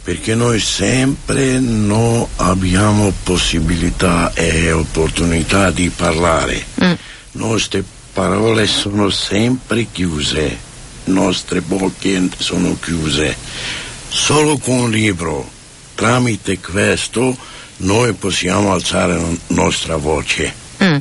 perché 0.03 0.35
noi 0.35 0.61
sempre 0.61 1.59
non 1.59 2.27
abbiamo 2.37 3.13
possibilità 3.23 4.33
e 4.35 4.73
opportunità 4.73 5.71
di 5.71 5.91
parlare. 5.91 6.65
mm, 6.85 6.93
Nostre 7.33 7.83
parole 8.13 8.67
sono 8.67 9.09
sempre 9.11 9.87
chiuse, 9.91 10.57
nostre 11.05 11.63
bocche 11.63 12.29
sono 12.39 12.77
chiuse. 12.79 13.35
Solo 14.09 14.59
con 14.59 14.79
un 14.81 14.91
libro, 14.91 15.51
tramite 15.95 16.59
questo, 16.59 17.35
noi 17.83 18.13
possiamo 18.15 18.73
alzare 18.73 19.15
la 19.15 19.29
nostra 19.49 19.97
voce. 19.97 20.53
mm. 20.83 20.97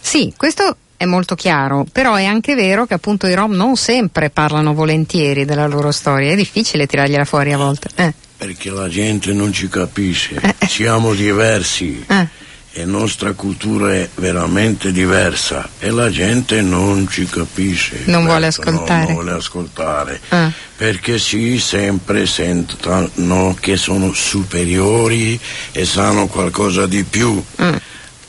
Sì, 0.00 0.32
questo 0.36 0.76
è 0.96 1.04
molto 1.04 1.34
chiaro, 1.34 1.84
però 1.90 2.14
è 2.14 2.24
anche 2.24 2.54
vero 2.54 2.86
che 2.86 2.94
appunto 2.94 3.26
i 3.26 3.34
Rom 3.34 3.52
non 3.52 3.76
sempre 3.76 4.30
parlano 4.30 4.72
volentieri 4.74 5.44
della 5.44 5.66
loro 5.66 5.90
storia, 5.90 6.30
è 6.32 6.36
difficile 6.36 6.86
tirargliela 6.86 7.24
fuori 7.24 7.52
a 7.52 7.56
volte. 7.56 7.88
Eh, 7.96 8.12
Perché 8.36 8.70
la 8.70 8.88
gente 8.88 9.32
non 9.32 9.52
ci 9.52 9.68
capisce, 9.68 10.40
Eh. 10.58 10.66
siamo 10.66 11.14
diversi 11.14 12.04
eh, 12.08 12.26
e 12.72 12.84
nostra 12.84 13.32
cultura 13.32 13.92
è 13.92 14.08
veramente 14.14 14.92
diversa 14.92 15.68
e 15.78 15.90
la 15.90 16.10
gente 16.10 16.62
non 16.62 17.06
ci 17.08 17.26
capisce. 17.26 18.02
Non 18.06 18.24
vuole 18.24 18.46
ascoltare. 18.46 19.04
Non 19.04 19.12
vuole 19.12 19.32
ascoltare. 19.32 20.20
Ah. 20.28 20.50
Perché 20.76 21.18
si 21.18 21.58
sempre 21.58 22.26
sentono 22.26 23.56
che 23.60 23.76
sono 23.76 24.12
superiori 24.12 25.38
e 25.72 25.84
sanno 25.84 26.26
qualcosa 26.26 26.86
di 26.86 27.04
più. 27.04 27.42
Mm. 27.62 27.76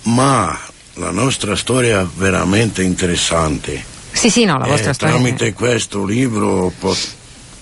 Ma 0.04 0.60
la 0.96 1.12
nostra 1.12 1.56
storia 1.56 2.02
è 2.02 2.06
veramente 2.16 2.84
interessante. 2.84 3.92
Sì, 4.12 4.30
sì, 4.30 4.46
no, 4.46 4.58
la 4.58 4.68
vostra 4.68 4.92
E 4.92 4.94
storia. 4.94 5.16
Eh, 5.16 5.18
Tramite 5.20 5.54
questo 5.54 6.06
libro 6.06 6.72
po- 6.78 6.96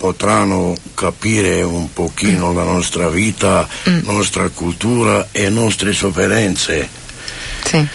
potranno 0.01 0.73
capire 0.95 1.61
un 1.61 1.93
pochino 1.93 2.51
la 2.53 2.63
nostra 2.63 3.07
vita, 3.07 3.67
Mm. 3.87 3.99
nostra 4.05 4.49
cultura 4.49 5.27
e 5.31 5.47
nostre 5.49 5.93
sofferenze, 5.93 6.89
Sì. 7.63 7.85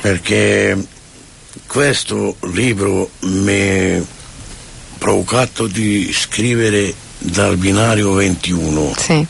perché 0.00 0.76
questo 1.68 2.34
libro 2.52 3.08
mi 3.20 3.94
ha 3.98 4.02
provocato 4.98 5.68
di 5.68 6.10
scrivere 6.12 6.92
dal 7.18 7.56
binario 7.56 8.14
21. 8.14 8.92
Sì. 8.98 9.24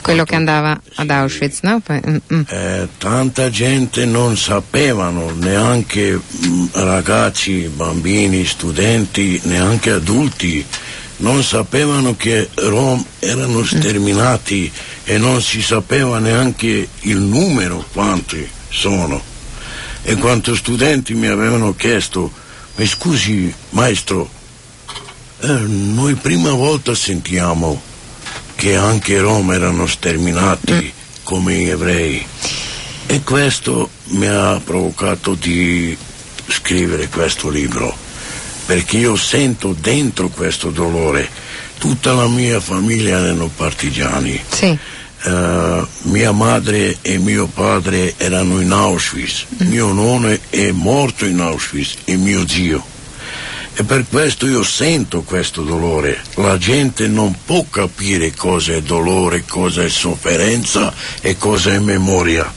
Quello 0.00 0.24
che 0.24 0.34
andava 0.36 0.80
ad 0.94 1.10
Auschwitz, 1.10 1.58
no? 1.62 1.82
Mm, 1.92 2.16
mm. 2.32 2.40
Eh, 2.48 2.88
tanta 2.96 3.50
gente 3.50 4.06
non 4.06 4.36
sapevano, 4.36 5.30
neanche 5.36 6.12
mm, 6.18 6.66
ragazzi, 6.72 7.68
bambini, 7.74 8.46
studenti, 8.46 9.38
neanche 9.44 9.90
adulti, 9.90 10.64
non 11.20 11.42
sapevano 11.42 12.16
che 12.16 12.48
Rom 12.54 13.04
erano 13.18 13.64
sterminati 13.64 14.70
e 15.04 15.18
non 15.18 15.40
si 15.42 15.62
sapeva 15.62 16.18
neanche 16.18 16.88
il 17.00 17.18
numero 17.18 17.84
quanti 17.92 18.48
sono. 18.68 19.22
E 20.02 20.14
quanti 20.16 20.54
studenti 20.56 21.14
mi 21.14 21.26
avevano 21.26 21.74
chiesto, 21.74 22.32
mi 22.76 22.86
scusi 22.86 23.52
maestro, 23.70 24.28
eh, 25.40 25.46
noi 25.46 26.14
prima 26.14 26.52
volta 26.52 26.94
sentiamo 26.94 27.80
che 28.54 28.76
anche 28.76 29.14
i 29.14 29.18
Rom 29.18 29.52
erano 29.52 29.86
sterminati 29.86 30.92
come 31.22 31.54
gli 31.54 31.68
ebrei. 31.68 32.26
E 33.06 33.22
questo 33.22 33.90
mi 34.08 34.26
ha 34.26 34.60
provocato 34.62 35.34
di 35.34 35.96
scrivere 36.46 37.08
questo 37.08 37.48
libro, 37.48 37.94
perché 38.70 38.98
io 38.98 39.16
sento 39.16 39.74
dentro 39.76 40.28
questo 40.28 40.70
dolore. 40.70 41.28
Tutta 41.76 42.12
la 42.12 42.28
mia 42.28 42.60
famiglia 42.60 43.18
erano 43.18 43.50
partigiani. 43.52 44.40
Sì. 44.48 44.78
Eh, 45.22 45.86
mia 46.02 46.30
madre 46.30 46.98
e 47.02 47.18
mio 47.18 47.46
padre 47.46 48.14
erano 48.16 48.60
in 48.60 48.70
Auschwitz, 48.70 49.46
mio 49.56 49.92
nonno 49.92 50.38
è 50.50 50.70
morto 50.70 51.24
in 51.24 51.40
Auschwitz 51.40 51.96
e 52.04 52.16
mio 52.16 52.46
zio. 52.46 52.80
E 53.74 53.82
per 53.82 54.04
questo 54.08 54.46
io 54.46 54.62
sento 54.62 55.22
questo 55.22 55.62
dolore. 55.62 56.22
La 56.34 56.56
gente 56.56 57.08
non 57.08 57.34
può 57.44 57.66
capire 57.68 58.32
cosa 58.36 58.74
è 58.74 58.82
dolore, 58.82 59.42
cosa 59.48 59.82
è 59.82 59.88
sofferenza 59.88 60.94
e 61.20 61.36
cosa 61.36 61.72
è 61.72 61.80
memoria. 61.80 62.54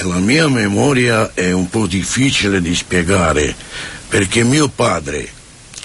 E 0.00 0.04
la 0.04 0.20
mia 0.20 0.48
memoria 0.48 1.32
è 1.34 1.52
un 1.52 1.68
po' 1.68 1.86
difficile 1.86 2.62
di 2.62 2.74
spiegare 2.74 3.54
perché 4.08 4.42
mio 4.44 4.68
padre, 4.68 5.28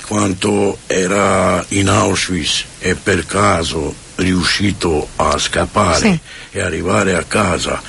quando 0.05 0.77
era 0.87 1.63
in 1.69 1.89
Auschwitz 1.89 2.65
e 2.79 2.95
per 2.95 3.25
caso 3.25 3.93
riuscito 4.15 5.07
a 5.17 5.37
scappare 5.37 5.99
Sì. 6.51 6.57
e 6.57 6.61
arrivare 6.61 7.15
a 7.15 7.23
casa, 7.23 7.81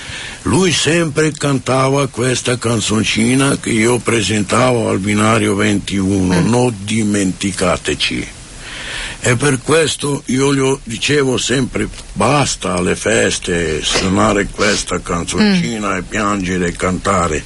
lui 0.43 0.73
sempre 0.73 1.33
cantava 1.33 2.07
questa 2.09 2.59
canzoncina 2.59 3.59
che 3.59 3.71
io 3.71 3.99
presentavo 3.99 4.89
al 4.89 4.99
binario 4.99 5.55
21, 5.55 6.41
non 6.41 6.75
dimenticateci. 6.81 8.29
E 9.27 9.37
per 9.37 9.61
questo 9.63 10.23
io 10.27 10.55
gli 10.55 10.79
dicevo 10.85 11.39
sempre 11.39 11.89
basta 12.13 12.75
alle 12.75 12.95
feste 12.95 13.83
suonare 13.83 14.47
questa 14.49 15.01
canzoncina 15.01 15.97
e 15.97 16.03
piangere 16.03 16.67
e 16.69 16.73
cantare. 16.73 17.43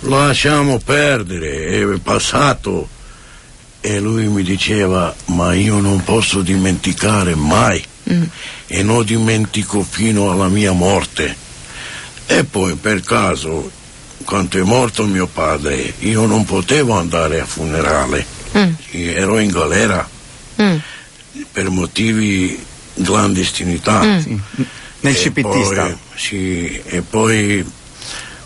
Lasciamo 0.00 0.78
perdere, 0.78 1.66
è 1.66 1.98
passato. 2.00 2.88
E 3.80 4.00
lui 4.00 4.26
mi 4.26 4.42
diceva 4.42 5.14
ma 5.26 5.54
io 5.54 5.78
non 5.78 6.02
posso 6.02 6.42
dimenticare 6.42 7.34
mai 7.36 7.82
e 8.66 8.82
non 8.82 9.04
dimentico 9.04 9.82
fino 9.88 10.30
alla 10.30 10.48
mia 10.48 10.72
morte. 10.72 11.34
E 12.26 12.44
poi 12.44 12.74
per 12.74 13.02
caso, 13.02 13.70
quando 14.24 14.58
è 14.58 14.62
morto 14.62 15.04
mio 15.04 15.26
padre, 15.26 15.94
io 16.00 16.26
non 16.26 16.44
potevo 16.44 16.92
andare 16.98 17.40
a 17.40 17.46
funerale, 17.46 18.26
Mm. 18.56 18.72
ero 18.90 19.38
in 19.38 19.50
galera 19.50 20.08
Mm. 20.60 20.76
per 21.52 21.68
motivi 21.70 22.58
di 22.94 23.02
clandestinità. 23.04 24.02
Mm. 24.02 24.38
Nel 25.00 25.14
E 25.14 25.16
CPT 25.16 25.40
poi-. 25.42 25.96
Sì, 26.16 26.80
e 26.84 27.02
poi 27.02 27.64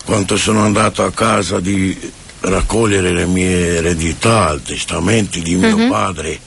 quando 0.05 0.37
sono 0.37 0.63
andato 0.65 1.05
a 1.05 1.13
casa 1.13 1.61
di 1.61 1.97
raccogliere 2.41 3.13
le 3.13 3.27
mie 3.27 3.77
eredità, 3.77 4.53
i 4.57 4.63
testamenti 4.63 5.41
di 5.43 5.55
mio 5.55 5.77
Mhm. 5.77 5.89
padre, 5.89 6.39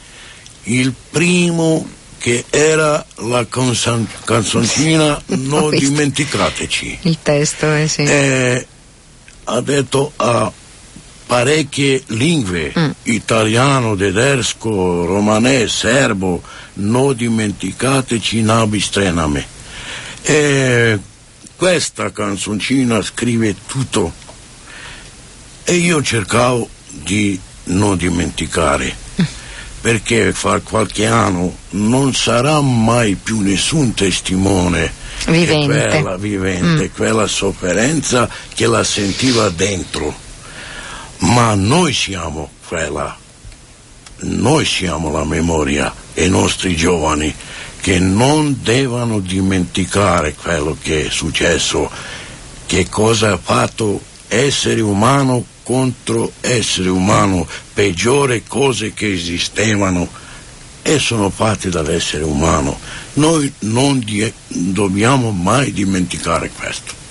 il 0.63 0.93
primo 1.09 1.87
che 2.17 2.43
era 2.49 3.05
la 3.17 3.45
consan- 3.45 4.07
canzoncina 4.25 5.21
Non 5.27 5.69
dimenticateci. 5.69 6.99
Il 7.03 7.17
testo, 7.21 7.71
eh 7.73 7.87
sì. 7.87 8.01
Eh, 8.01 8.65
ha 9.45 9.61
detto 9.61 10.11
a 10.15 10.51
parecchie 11.27 12.03
lingue, 12.07 12.71
Mm. 12.77 12.89
italiano, 13.03 13.95
tedesco, 13.95 15.05
romanè, 15.05 15.67
serbo, 15.67 16.41
non 16.75 17.15
dimenticateci 17.15 18.41
nabi 18.41 18.79
strename. 18.79 19.45
E 20.23 20.99
questa 21.55 22.11
canzoncina 22.11 23.01
scrive 23.01 23.55
tutto 23.65 24.13
e 25.63 25.73
io 25.75 26.01
cercavo 26.03 26.69
di 26.89 27.39
non 27.65 27.97
dimenticare 27.97 28.95
perché 29.81 30.33
fra 30.33 30.59
qualche 30.59 31.05
anno 31.07 31.55
non 31.71 32.13
sarà 32.13 32.59
mai 32.61 33.15
più 33.15 33.39
nessun 33.41 33.93
testimone 33.93 35.03
Vivente. 35.27 35.87
quella 35.87 36.17
vivente, 36.17 36.83
Mm. 36.85 36.95
quella 36.95 37.25
sofferenza 37.27 38.29
che 38.53 38.67
la 38.67 38.83
sentiva 38.83 39.49
dentro. 39.49 40.13
Ma 41.19 41.53
noi 41.55 41.93
siamo 41.93 42.49
quella, 42.67 43.17
noi 44.17 44.65
siamo 44.65 45.09
la 45.11 45.23
memoria 45.23 45.91
e 46.13 46.25
i 46.25 46.29
nostri 46.29 46.75
giovani 46.75 47.33
che 47.85 47.99
non 47.99 48.61
devono 48.63 49.19
dimenticare 49.19 50.33
quello 50.33 50.75
che 50.81 51.05
è 51.05 51.09
successo, 51.11 51.87
che 52.65 52.89
cosa 52.89 53.33
ha 53.33 53.37
fatto 53.37 54.01
essere 54.27 54.81
umano 54.81 55.45
contro 55.61 56.31
essere 56.41 56.89
umano, 56.89 57.47
peggiore 57.75 58.41
cose 58.47 58.91
che 58.95 59.13
esistevano 59.13 60.09
e 60.81 60.97
sono 60.97 61.29
fatte 61.29 61.69
dall'essere 61.69 62.23
umano. 62.23 62.79
Noi 63.13 63.53
non 63.59 64.03
dobbiamo 64.47 65.29
mai 65.29 65.71
dimenticare 65.71 66.49
questo. 66.49 67.04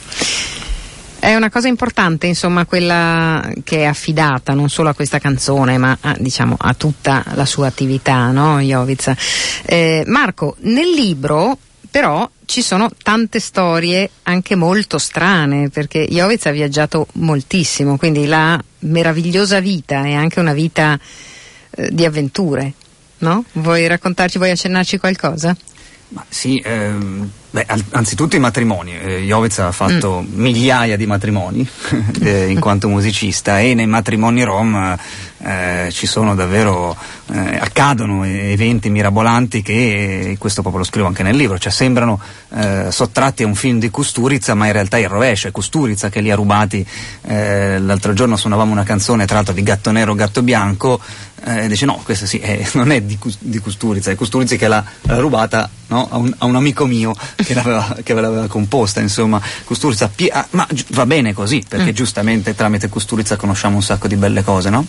È 1.25 1.35
una 1.35 1.49
cosa 1.49 1.69
importante, 1.69 2.27
insomma, 2.27 2.67
quella 2.67 3.51
che 3.65 3.79
è 3.79 3.85
affidata 3.85 4.53
non 4.53 4.69
solo 4.69 4.91
a 4.91 4.95
questa 4.95 5.19
canzone, 5.19 5.79
ma 5.79 5.97
a, 5.99 6.15
diciamo, 6.19 6.55
a 6.59 6.75
tutta 6.75 7.25
la 7.33 7.47
sua 7.47 7.67
attività, 7.67 8.31
no, 8.31 8.61
Jovica? 8.61 9.17
Eh, 9.65 10.05
Marco, 10.07 10.57
nel 10.61 10.91
libro 10.91 11.57
però 11.91 12.29
ci 12.45 12.61
sono 12.61 12.91
tante 13.03 13.41
storie 13.41 14.11
anche 14.25 14.55
molto 14.55 14.99
strane, 14.99 15.71
perché 15.71 16.07
Jovic 16.11 16.45
ha 16.45 16.51
viaggiato 16.51 17.07
moltissimo, 17.13 17.97
quindi 17.97 18.27
la 18.27 18.63
meravigliosa 18.81 19.61
vita 19.61 20.05
è 20.05 20.13
anche 20.13 20.41
una 20.41 20.53
vita 20.53 21.01
eh, 21.71 21.89
di 21.91 22.05
avventure, 22.05 22.75
no? 23.21 23.47
Vuoi 23.53 23.87
raccontarci, 23.87 24.37
vuoi 24.37 24.51
accennarci 24.51 24.99
qualcosa? 24.99 25.57
Ma 26.09 26.23
sì, 26.29 26.61
ehm, 26.63 27.31
beh, 27.55 27.67
anzitutto 27.91 28.35
i 28.35 28.41
matrimoni. 28.41 28.99
Eh, 28.99 29.21
Jovic 29.21 29.61
ha 29.61 29.71
fatto 29.71 30.25
migliaia 30.29 30.97
di 30.97 31.07
matrimoni 31.07 31.67
eh, 32.21 32.51
in 32.51 32.59
quanto 32.59 32.89
musicista 32.89 33.61
e 33.61 33.75
nei 33.75 33.87
matrimoni 33.87 34.43
rom 34.43 34.97
eh, 35.45 35.89
ci 35.93 36.07
sono 36.07 36.35
davvero, 36.35 36.97
eh, 37.33 37.57
accadono 37.57 38.25
eventi 38.25 38.91
mirabolanti 38.91 39.63
che, 39.63 40.31
eh, 40.31 40.39
questo 40.39 40.63
proprio 40.63 40.83
lo 40.83 40.89
scrivo 40.89 41.07
anche 41.07 41.23
nel 41.23 41.37
libro, 41.37 41.59
cioè 41.59 41.71
sembrano 41.71 42.19
eh, 42.55 42.87
sottratti 42.91 43.45
a 43.45 43.47
un 43.47 43.55
film 43.55 43.79
di 43.79 43.91
Kusturica 43.91 44.55
ma 44.55 44.67
in 44.67 44.73
realtà 44.73 44.97
è 44.97 45.01
il 45.01 45.09
rovescio, 45.09 45.47
è 45.47 45.53
Kusturica 45.53 46.09
che 46.09 46.21
li 46.21 46.31
ha 46.33 46.35
rubati. 46.35 46.85
Eh, 47.23 47.79
l'altro 47.79 48.15
giorno 48.15 48.37
suonavamo 48.37 48.73
una 48.73 48.85
canzone 48.85 49.27
tra 49.27 49.37
l'altro 49.37 49.55
di 49.55 49.63
Gatto 49.63 49.93
Nero, 49.93 50.15
Gatto 50.15 50.43
Bianco 50.43 51.01
e 51.47 51.69
dice 51.69 51.85
no, 51.85 52.01
questa 52.03 52.25
sì, 52.25 52.41
non 52.73 52.91
è 52.91 53.03
di, 53.03 53.19
di 53.39 53.59
Kusturica, 53.59 54.11
è 54.11 54.15
Kusturica 54.15 54.57
che 54.57 54.67
l'ha, 54.67 54.83
l'ha 55.03 55.19
rubata 55.19 55.69
no, 55.89 56.09
a, 56.11 56.17
un, 56.17 56.35
a 56.39 56.47
un 56.47 56.57
amico 56.57 56.87
mio 56.87 57.15
che, 57.45 57.55
l'aveva, 57.55 57.97
che 58.03 58.15
l'aveva 58.15 58.47
composta, 58.49 59.01
insomma, 59.01 59.41
Kusturica, 59.65 60.09
pie- 60.09 60.31
ah, 60.31 60.47
ma 60.51 60.67
gi- 60.71 60.87
va 60.91 61.07
bene 61.07 61.33
così, 61.33 61.63
perché 61.69 61.91
Mm. 61.91 61.95
giustamente 61.95 62.55
tramite 62.55 62.89
Kusturica 62.89 63.37
conosciamo 63.37 63.77
un 63.77 63.83
sacco 63.83 64.09
di 64.09 64.17
belle 64.17 64.43
cose, 64.43 64.71
no? 64.71 64.87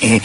E, 0.00 0.20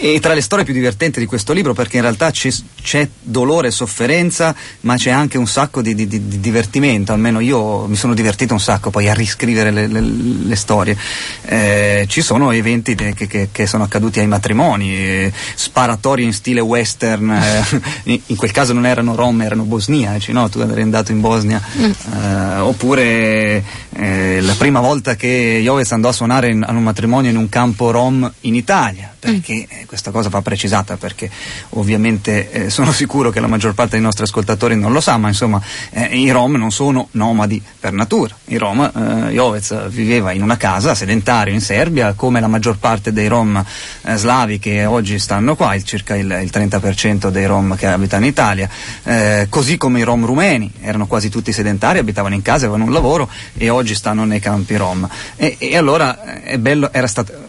e 0.00 0.18
tra 0.20 0.34
le 0.34 0.40
storie 0.40 0.64
più 0.64 0.74
divertenti 0.74 1.20
di 1.20 1.26
questo 1.26 1.52
libro, 1.52 1.74
perché 1.74 1.96
in 1.96 2.02
realtà 2.02 2.30
c'è, 2.32 2.50
c'è 2.82 3.08
dolore 3.20 3.68
e 3.68 3.70
sofferenza, 3.70 4.52
ma 4.80 4.96
c'è 4.96 5.10
anche 5.10 5.38
un 5.38 5.46
sacco 5.46 5.80
di, 5.80 5.94
di- 5.94 6.08
di- 6.08 6.26
di 6.26 6.40
divertimento, 6.40 7.12
almeno 7.12 7.38
io 7.38 7.86
mi 7.86 7.94
sono 7.94 8.12
divertito 8.14 8.52
un 8.52 8.58
sacco 8.60 8.90
poi 8.90 9.08
a 9.08 9.14
riscrivere 9.14 9.70
le, 9.70 9.86
le- 9.86 10.00
le 10.00 10.56
storie. 10.56 10.96
Eh, 11.44 12.06
ci 12.08 12.20
sono 12.20 12.50
eventi 12.50 12.96
che, 12.96 13.14
che- 13.14 13.48
che 13.52 13.66
sono 13.68 13.84
accaduti 13.84 14.18
ai 14.18 14.26
matrimoni, 14.26 14.92
eh, 14.96 15.32
sparatori 15.54 16.24
in 16.24 16.32
stile 16.32 16.60
western, 16.60 17.30
eh, 17.30 17.64
in, 18.26 18.36
quel 18.36 18.50
caso 18.50 18.72
non 18.72 18.86
erano 18.86 19.14
rom, 19.14 19.40
erano 19.42 19.62
bosniaci, 19.62 20.32
no? 20.32 20.48
tu 20.48 20.58
eri 20.58 20.82
andato 20.82 21.12
in 21.12 21.20
Bosnia, 21.20 21.60
Eh, 21.72 22.56
oppure 22.58 23.62
eh, 23.94 24.40
la 24.40 24.54
prima 24.54 24.80
volta 24.80 25.14
che 25.14 25.60
Joves 25.62 25.92
andò 25.92 26.08
a 26.08 26.12
suonare 26.12 26.50
in- 26.50 26.64
a 26.66 26.72
un 26.72 26.82
matrimonio 26.82 27.30
in 27.30 27.36
un 27.36 27.48
campo 27.48 27.90
rom 27.92 28.30
in 28.40 28.54
Italia, 28.56 28.91
España. 28.92 29.11
Perché 29.22 29.66
eh, 29.68 29.86
questa 29.86 30.10
cosa 30.10 30.28
va 30.28 30.42
precisata, 30.42 30.96
perché 30.96 31.30
ovviamente 31.70 32.50
eh, 32.50 32.70
sono 32.70 32.90
sicuro 32.90 33.30
che 33.30 33.38
la 33.38 33.46
maggior 33.46 33.72
parte 33.72 33.92
dei 33.92 34.00
nostri 34.00 34.24
ascoltatori 34.24 34.74
non 34.74 34.90
lo 34.90 35.00
sa, 35.00 35.16
ma 35.16 35.28
insomma 35.28 35.62
eh, 35.90 36.06
i 36.18 36.28
rom 36.32 36.56
non 36.56 36.72
sono 36.72 37.06
nomadi 37.12 37.62
per 37.78 37.92
natura. 37.92 38.34
I 38.46 38.56
rom, 38.56 38.80
eh, 38.80 39.32
Jovec 39.32 39.86
viveva 39.86 40.32
in 40.32 40.42
una 40.42 40.56
casa 40.56 40.96
sedentario 40.96 41.54
in 41.54 41.60
Serbia, 41.60 42.14
come 42.14 42.40
la 42.40 42.48
maggior 42.48 42.78
parte 42.78 43.12
dei 43.12 43.28
rom 43.28 43.64
eh, 44.02 44.16
slavi 44.16 44.58
che 44.58 44.86
oggi 44.86 45.20
stanno 45.20 45.54
qua, 45.54 45.76
il- 45.76 45.84
circa 45.84 46.16
il, 46.16 46.26
il 46.42 46.50
30% 46.52 47.28
dei 47.28 47.46
rom 47.46 47.76
che 47.76 47.86
abitano 47.86 48.24
in 48.24 48.30
Italia, 48.30 48.68
eh, 49.04 49.46
così 49.48 49.76
come 49.76 50.00
i 50.00 50.02
rom 50.02 50.26
rumeni, 50.26 50.72
erano 50.80 51.06
quasi 51.06 51.28
tutti 51.28 51.52
sedentari, 51.52 51.98
abitavano 51.98 52.34
in 52.34 52.42
casa, 52.42 52.64
avevano 52.64 52.86
un 52.86 52.92
lavoro 52.92 53.30
e 53.56 53.68
oggi 53.68 53.94
stanno 53.94 54.24
nei 54.24 54.40
campi 54.40 54.74
rom. 54.74 55.08
E, 55.36 55.54
e 55.58 55.76
allora 55.76 56.42
è 56.42 56.58
bello, 56.58 56.90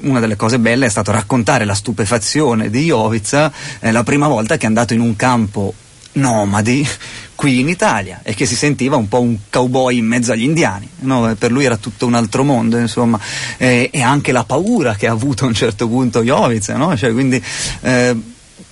una 0.02 0.20
delle 0.20 0.36
cose 0.36 0.60
belle 0.60 0.86
è 0.86 0.90
stato 0.90 1.12
raccontare 1.12 1.62
la 1.66 1.76
stupefazione 1.76 2.70
di 2.70 2.86
Jovica 2.86 3.52
eh, 3.80 3.92
la 3.92 4.04
prima 4.04 4.28
volta 4.28 4.58
che 4.58 4.64
è 4.66 4.68
andato 4.68 4.94
in 4.94 5.02
un 5.02 5.16
campo 5.16 5.74
nomadi 6.14 6.88
qui 7.36 7.60
in 7.60 7.70
Italia 7.70 8.22
e 8.24 8.34
che 8.36 8.46
si 8.46 8.56
sentiva 8.56 8.96
un 8.96 9.08
po' 9.08 9.20
un 9.20 9.38
cowboy 9.50 9.98
in 9.98 10.06
mezzo 10.06 10.32
agli 10.32 10.44
indiani, 10.44 10.88
no? 11.00 11.30
Eh, 11.30 11.36
per 11.36 11.52
lui 11.52 11.66
era 11.66 11.78
tutto 11.78 12.06
un 12.06 12.14
altro 12.14 12.44
mondo, 12.44 12.78
insomma, 12.78 13.20
Eh, 13.58 13.90
e 13.92 14.02
anche 14.02 14.32
la 14.32 14.44
paura 14.44 14.96
che 14.96 15.08
ha 15.08 15.12
avuto 15.12 15.46
a 15.46 15.48
un 15.48 15.54
certo 15.54 15.88
punto 15.88 16.22
Jovica, 16.22 16.78
no? 16.78 16.96
Cioè, 16.96 17.12
quindi 17.12 17.44
eh, 17.82 18.16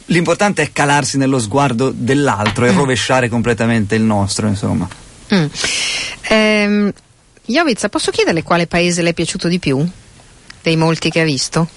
l'importante 0.06 0.62
è 0.62 0.72
calarsi 0.72 1.18
nello 1.18 1.39
sguardo 1.39 1.92
dell'altro 1.94 2.66
e 2.66 2.72
rovesciare 2.72 3.30
completamente 3.30 3.96
il 3.96 4.04
nostro, 4.04 4.48
insomma. 4.48 4.88
Mm. 5.34 5.46
Ehm, 6.30 6.94
Jovica, 7.46 7.89
posso 7.89 8.12
chiederle 8.12 8.44
quale 8.44 8.68
paese 8.68 9.02
le 9.02 9.10
è 9.10 9.14
piaciuto 9.14 9.48
di 9.48 9.60
più? 9.60 9.86
Dei 10.62 10.76
molti 10.76 11.10
che 11.10 11.22
ha 11.22 11.26
visto? 11.26 11.68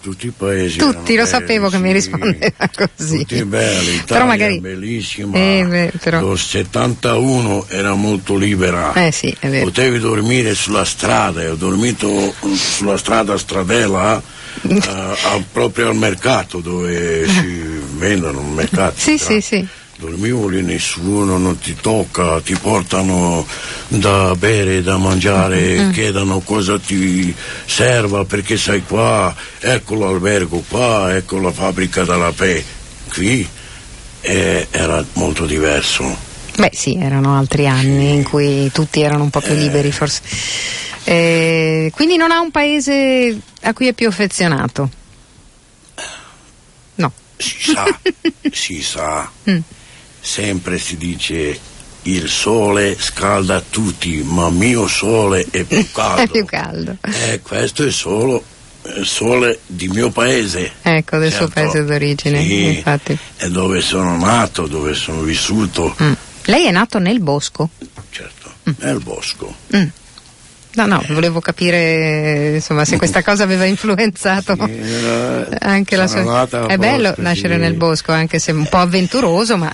Tutti 0.00 0.26
i 0.26 0.32
paesi 0.36 0.78
Tutti, 0.78 1.14
lo 1.14 1.24
sapevo 1.24 1.68
belli, 1.68 1.70
che 1.70 1.78
mi 1.78 1.88
sì. 1.88 1.92
rispondeva 1.94 2.70
così. 2.96 3.18
Tutti 3.18 3.44
belli, 3.44 4.02
Però 4.06 4.26
magari... 4.26 4.58
bellissima. 4.58 5.36
Eh, 5.36 5.64
beh, 5.68 5.92
però- 6.00 6.20
Lo 6.20 6.36
71 6.36 7.66
era 7.68 7.94
molto 7.94 8.36
libera. 8.36 8.92
Eh 8.94 9.12
sì, 9.12 9.34
è 9.38 9.48
vero. 9.48 9.66
Potevi 9.66 9.98
dormire 10.00 10.54
sulla 10.54 10.84
strada, 10.84 11.48
ho 11.50 11.54
dormito 11.54 12.34
sulla 12.54 12.96
strada 12.96 13.38
Stradella 13.38 14.20
eh, 14.68 15.44
proprio 15.52 15.88
al 15.90 15.96
mercato 15.96 16.58
dove 16.58 17.26
si 17.28 17.80
vendono 17.96 18.40
il 18.40 18.46
mercato. 18.46 18.94
Sì, 18.98 19.16
sì, 19.16 19.40
sì. 19.40 19.66
Dormivo 20.00 20.46
lì, 20.46 20.62
nessuno 20.62 21.38
non 21.38 21.58
ti 21.58 21.74
tocca, 21.74 22.40
ti 22.40 22.54
portano 22.54 23.44
da 23.88 24.32
bere, 24.36 24.80
da 24.80 24.96
mangiare, 24.96 25.86
Mm. 25.86 25.90
chiedono 25.90 26.38
cosa 26.38 26.78
ti 26.78 27.34
serva 27.66 28.24
perché 28.24 28.56
sei 28.56 28.84
qua, 28.84 29.34
ecco 29.58 29.96
l'albergo 29.96 30.62
qua, 30.68 31.16
ecco 31.16 31.40
la 31.40 31.50
fabbrica 31.50 32.04
della 32.04 32.30
Pe. 32.30 32.64
Qui 33.12 33.48
eh, 34.20 34.68
era 34.70 35.04
molto 35.14 35.46
diverso. 35.46 36.16
Beh 36.56 36.70
sì, 36.72 36.94
erano 36.96 37.36
altri 37.36 37.66
anni 37.66 38.14
in 38.14 38.22
cui 38.22 38.70
tutti 38.72 39.00
erano 39.00 39.24
un 39.24 39.30
po' 39.30 39.40
più 39.40 39.54
liberi 39.54 39.90
forse. 39.90 40.20
Eh, 41.02 41.90
quindi 41.92 42.16
non 42.16 42.30
ha 42.30 42.38
un 42.38 42.52
paese 42.52 43.36
a 43.62 43.72
cui 43.72 43.88
è 43.88 43.92
più 43.94 44.06
affezionato? 44.06 44.90
No. 46.96 47.12
Si 47.36 47.56
sa, 47.72 47.84
si 48.52 48.80
sa, 48.82 49.28
Mm. 49.50 49.58
Sempre 50.28 50.78
si 50.78 50.98
dice 50.98 51.58
il 52.02 52.28
sole 52.28 52.96
scalda 52.98 53.62
tutti, 53.62 54.22
ma 54.22 54.50
mio 54.50 54.86
sole 54.86 55.46
è 55.50 55.64
più 55.64 55.90
caldo. 55.90 56.20
È 56.22 56.28
più 56.28 56.44
caldo. 56.44 56.96
Eh, 57.00 57.40
questo 57.40 57.84
è 57.86 57.90
solo 57.90 58.42
il 58.96 59.06
sole 59.06 59.60
di 59.66 59.88
mio 59.88 60.10
paese. 60.10 60.72
Ecco, 60.82 61.16
del 61.18 61.30
suo 61.32 61.48
Certo. 61.48 61.54
paese 61.60 61.84
d'origine, 61.84 62.42
Sì, 62.42 62.64
infatti. 62.76 63.18
È 63.36 63.48
dove 63.48 63.80
sono 63.80 64.16
nato, 64.18 64.66
dove 64.66 64.94
sono 64.94 65.22
vissuto, 65.22 65.94
Mm. 66.02 66.12
Lei 66.44 66.66
è 66.66 66.70
nato 66.70 66.98
nel 66.98 67.20
bosco? 67.20 67.68
certo, 68.10 68.50
nel 68.80 69.00
bosco. 69.00 69.54
Mm. 69.76 69.86
No, 70.74 70.86
no, 70.86 71.04
volevo 71.08 71.40
capire 71.40 72.52
insomma 72.54 72.84
se 72.84 72.96
questa 72.98 73.22
cosa 73.22 73.42
aveva 73.42 73.64
influenzato 73.64 74.52
Era- 74.56 75.48
anche 75.60 75.96
la 75.96 76.06
sua. 76.06 76.46
È 76.66 76.76
bello 76.76 77.14
nascere 77.18 77.54
sì. 77.54 77.60
nel 77.60 77.74
bosco, 77.74 78.12
anche 78.12 78.38
se 78.38 78.52
un 78.52 78.66
po' 78.68 78.76
avventuroso, 78.78 79.56
ma 79.56 79.72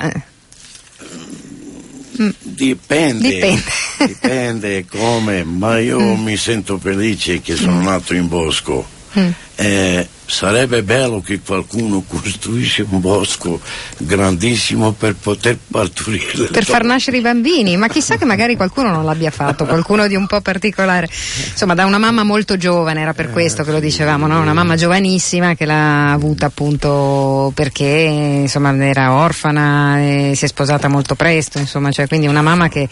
Dipende, 2.43 3.29
Dipende. 3.29 3.63
dipende 4.07 4.87
come, 4.87 5.43
ma 5.43 5.79
io 5.79 6.15
mi 6.17 6.37
sento 6.37 6.79
felice 6.79 7.41
che 7.41 7.57
sono 7.57 7.83
nato 7.83 8.15
in 8.15 8.29
bosco. 8.29 8.87
Mm. 9.19 9.31
Eh, 9.57 10.09
sarebbe 10.27 10.83
bello 10.83 11.21
che 11.21 11.41
qualcuno 11.41 12.03
costruisce 12.09 12.85
un 12.89 13.01
bosco 13.01 13.61
grandissimo 13.99 14.93
per 14.93 15.15
poter 15.15 15.59
partorire. 15.71 16.49
per 16.51 16.65
far 16.65 16.85
nascere 16.85 17.19
i 17.19 17.21
bambini, 17.21 17.77
ma 17.77 17.89
chissà 17.89 18.17
che 18.17 18.25
magari 18.25 18.57
qualcuno 18.57 18.91
non 18.91 19.05
l'abbia 19.05 19.31
fatto, 19.31 19.65
qualcuno 19.67 20.07
di 20.07 20.17
un 20.17 20.27
po' 20.27 20.41
particolare. 20.41 21.09
Insomma, 21.51 21.75
da 21.75 21.85
una 21.85 21.99
mamma 21.99 22.25
molto 22.25 22.57
giovane, 22.57 23.01
era 23.01 23.15
per 23.15 23.31
questo 23.31 23.63
che 23.63 23.71
lo 23.71 23.81
dicevamo, 23.81 24.27
no? 24.27 24.41
una 24.41 24.55
mamma 24.55 24.77
giovanissima 24.77 25.55
che 25.55 25.65
l'ha 25.65 26.13
avuta 26.13 26.47
appunto 26.47 27.53
perché 27.55 28.41
insomma, 28.43 28.75
era 28.85 29.13
orfana 29.13 30.01
e 30.01 30.33
si 30.35 30.45
è 30.45 30.49
sposata 30.49 30.89
molto 30.89 31.15
presto, 31.15 31.59
insomma, 31.59 31.91
cioè, 31.91 32.09
quindi 32.09 32.27
una 32.27 32.43
mamma 32.43 32.69
che 32.69 32.89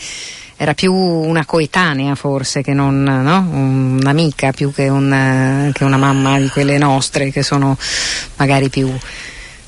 era 0.63 0.75
più 0.75 0.95
una 0.95 1.45
coetanea 1.45 2.15
forse 2.15 2.63
che 2.63 2.73
non 2.73 3.03
no? 3.03 3.39
un'amica 3.51 4.53
più 4.53 4.73
che, 4.73 4.87
un, 4.89 5.73
che 5.75 5.83
una 5.83 5.97
mamma 5.97 6.39
di 6.39 6.49
quelle 6.51 6.79
nostre 6.79 7.33
che 7.33 7.43
sono 7.43 7.77
magari 8.37 8.69
più, 8.69 8.89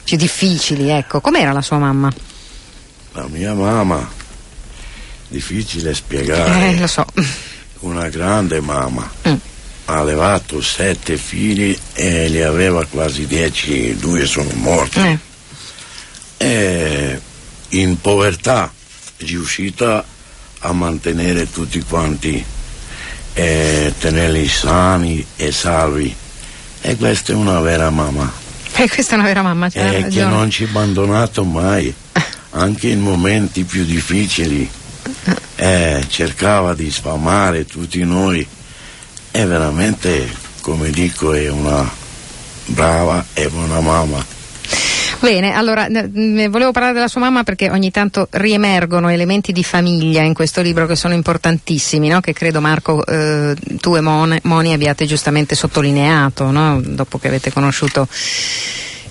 più 0.05 0.16
difficili. 0.16 0.90
Ecco, 0.90 1.20
com'era 1.20 1.51
la 1.51 1.62
sua 1.62 1.78
mamma? 1.78 2.12
La 3.11 3.26
mia 3.26 3.55
mamma, 3.55 4.09
difficile 5.26 5.95
spiegare, 5.95 6.68
Eh, 6.68 6.78
lo 6.78 6.86
so. 6.86 7.05
una 7.80 8.09
grande 8.09 8.61
mamma. 8.61 9.11
Mm. 9.28 9.34
Ha 9.86 9.99
allevato 9.99 10.62
sette 10.62 11.16
figli 11.16 11.76
e 11.95 12.28
li 12.28 12.40
aveva 12.40 12.86
quasi 12.86 13.26
dieci, 13.26 13.97
due 13.97 14.26
sono 14.26 14.51
morti. 14.55 15.18
Eh. 16.38 17.20
in 17.70 18.01
povertà 18.01 18.72
riuscita 19.18 20.05
a 20.65 20.73
mantenere 20.73 21.51
tutti 21.51 21.81
quanti 21.83 22.45
e 23.35 23.93
tenerli 23.99 24.49
sani 24.49 25.25
e 25.37 25.53
salvi. 25.53 26.15
E 26.81 26.97
questa 26.97 27.33
è 27.33 27.35
una 27.35 27.61
vera 27.61 27.91
mamma. 27.91 28.31
Eh, 28.77 28.89
questa 28.89 29.15
è 29.15 29.19
una 29.19 29.27
vera 29.27 29.43
mamma, 29.43 29.69
c'ha 29.69 29.93
e 29.93 30.09
che 30.09 30.25
non 30.25 30.51
ci 30.51 30.65
ha 30.65 30.67
abbandonato 30.67 31.45
mai 31.45 31.95
anche 32.51 32.89
in 32.89 33.01
momenti 33.01 33.65
più 33.65 33.85
difficili. 33.85 34.69
E 35.57 36.05
cercava 36.09 36.75
di 36.75 36.91
sfamare 36.91 37.67
tutti 37.67 38.03
noi. 38.03 38.47
È 39.31 39.45
veramente 39.45 40.43
come 40.61 40.91
dico 40.91 41.35
è 41.35 41.49
una 41.51 41.89
brava 42.67 43.27
e 43.35 43.49
buona 43.49 43.81
mamma 43.81 44.25
Bene, 45.25 45.55
allora 45.55 45.89
n- 45.89 46.11
n- 46.12 46.51
volevo 46.51 46.70
parlare 46.70 46.93
della 46.93 47.09
sua 47.09 47.22
mamma 47.22 47.45
perché 47.45 47.70
ogni 47.70 47.91
tanto 47.91 48.29
riemergono 48.33 49.09
elementi 49.09 49.53
di 49.53 49.64
famiglia 49.64 50.20
in 50.20 50.35
questo 50.35 50.61
libro 50.61 50.85
che 50.85 50.97
sono 50.97 51.14
importantissimi, 51.14 52.09
no? 52.09 52.20
che 52.20 52.35
credo 52.35 52.61
Marco 52.61 53.03
eh, 53.07 53.57
tu 53.81 53.97
e 53.97 54.03
Mone- 54.03 54.41
Moni 54.43 54.75
abbiate 54.75 55.07
giustamente 55.07 55.55
sottolineato, 55.55 56.51
no? 56.51 56.79
dopo 56.85 57.16
che 57.16 57.29
avete 57.29 57.51
conosciuto 57.51 58.07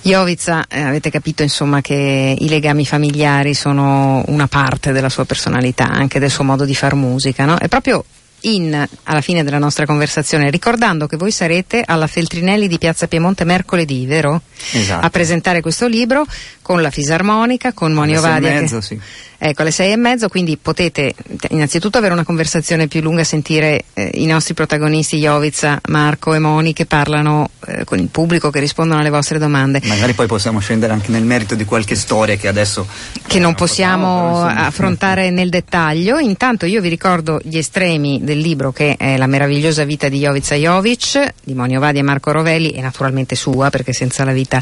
Jovica 0.04 0.66
eh, 0.68 0.82
avete 0.82 1.10
capito 1.10 1.42
insomma 1.42 1.82
che 1.82 2.36
i 2.38 2.48
legami 2.48 2.86
familiari 2.86 3.56
sono 3.56 4.24
una 4.28 4.46
parte 4.46 4.92
della 4.92 5.10
sua 5.10 5.26
personalità, 5.26 5.90
anche 5.90 6.20
del 6.20 6.30
suo 6.30 6.44
modo 6.44 6.64
di 6.64 6.76
far 6.76 6.94
musica, 6.94 7.46
no? 7.46 7.58
E 7.60 7.68
proprio 7.70 8.06
in, 8.46 8.88
alla 9.04 9.22
fine 9.22 9.44
della 9.44 9.58
nostra 9.58 9.86
conversazione, 9.86 10.50
ricordando 10.50 11.08
che 11.08 11.18
voi 11.18 11.32
sarete 11.32 11.84
alla 11.86 12.08
Feltrinelli 12.08 12.68
di 12.68 12.78
Piazza 12.78 13.08
Piemonte 13.08 13.44
mercoledì, 13.44 14.06
vero? 14.06 14.42
Esatto. 14.72 15.06
A 15.06 15.10
presentare 15.10 15.62
questo 15.62 15.88
libro 15.88 16.26
con 16.62 16.82
la 16.82 16.90
fisarmonica, 16.90 17.74
con 17.74 17.92
Moni 17.94 18.14
Alle 18.16 18.22
sei 18.22 18.30
e 18.30 18.32
Ovadia. 18.34 18.62
mezzo, 18.62 18.80
che- 18.80 18.86
sì. 18.86 19.00
Ecco, 19.44 19.62
alle 19.62 19.72
sei 19.72 19.92
e 19.92 19.98
mezzo, 19.98 20.30
quindi 20.30 20.58
potete 20.58 21.14
innanzitutto 21.50 21.98
avere 21.98 22.14
una 22.14 22.24
conversazione 22.24 22.88
più 22.88 23.02
lunga, 23.02 23.24
sentire 23.26 23.84
eh, 23.94 24.12
i 24.14 24.26
nostri 24.26 24.54
protagonisti, 24.54 25.20
Jovica, 25.20 25.82
Marco 25.90 26.34
e 26.34 26.40
Moni, 26.40 26.72
che 26.72 26.86
parlano 26.86 27.50
eh, 27.68 27.84
con 27.84 28.00
il 28.00 28.08
pubblico, 28.08 28.50
che 28.50 28.60
rispondono 28.60 29.02
alle 29.02 29.10
vostre 29.10 29.40
domande. 29.40 29.82
Magari 29.84 30.14
poi 30.14 30.28
possiamo 30.28 30.60
scendere 30.60 30.94
anche 30.94 31.12
nel 31.12 31.24
merito 31.24 31.56
di 31.56 31.66
qualche 31.66 31.96
storia 31.96 32.36
che 32.38 32.48
adesso 32.48 32.88
che 33.28 33.40
non 33.40 33.54
possiamo 33.54 34.06
però, 34.06 34.44
insomma, 34.44 34.66
affrontare 34.66 35.30
nel 35.30 35.50
dettaglio. 35.50 36.20
Intanto 36.20 36.66
io 36.66 36.80
vi 36.80 36.90
ricordo 36.90 37.40
gli 37.44 37.58
estremi 37.58 38.22
del 38.24 38.40
libro 38.40 38.72
che 38.72 38.96
è 38.98 39.18
La 39.18 39.28
meravigliosa 39.28 39.84
vita 39.84 40.08
di 40.08 40.20
Jovica 40.20 40.56
Jovic, 40.56 41.34
di 41.44 41.54
Monio 41.54 41.80
Vadi 41.80 42.00
e 42.00 42.04
Marco 42.04 42.32
Rovelli 42.32 42.72
e 42.72 42.82
naturalmente 42.82 43.36
sua 43.36 43.70
perché 43.70 43.92
senza 43.92 44.24
la 44.24 44.32
vita 44.34 44.62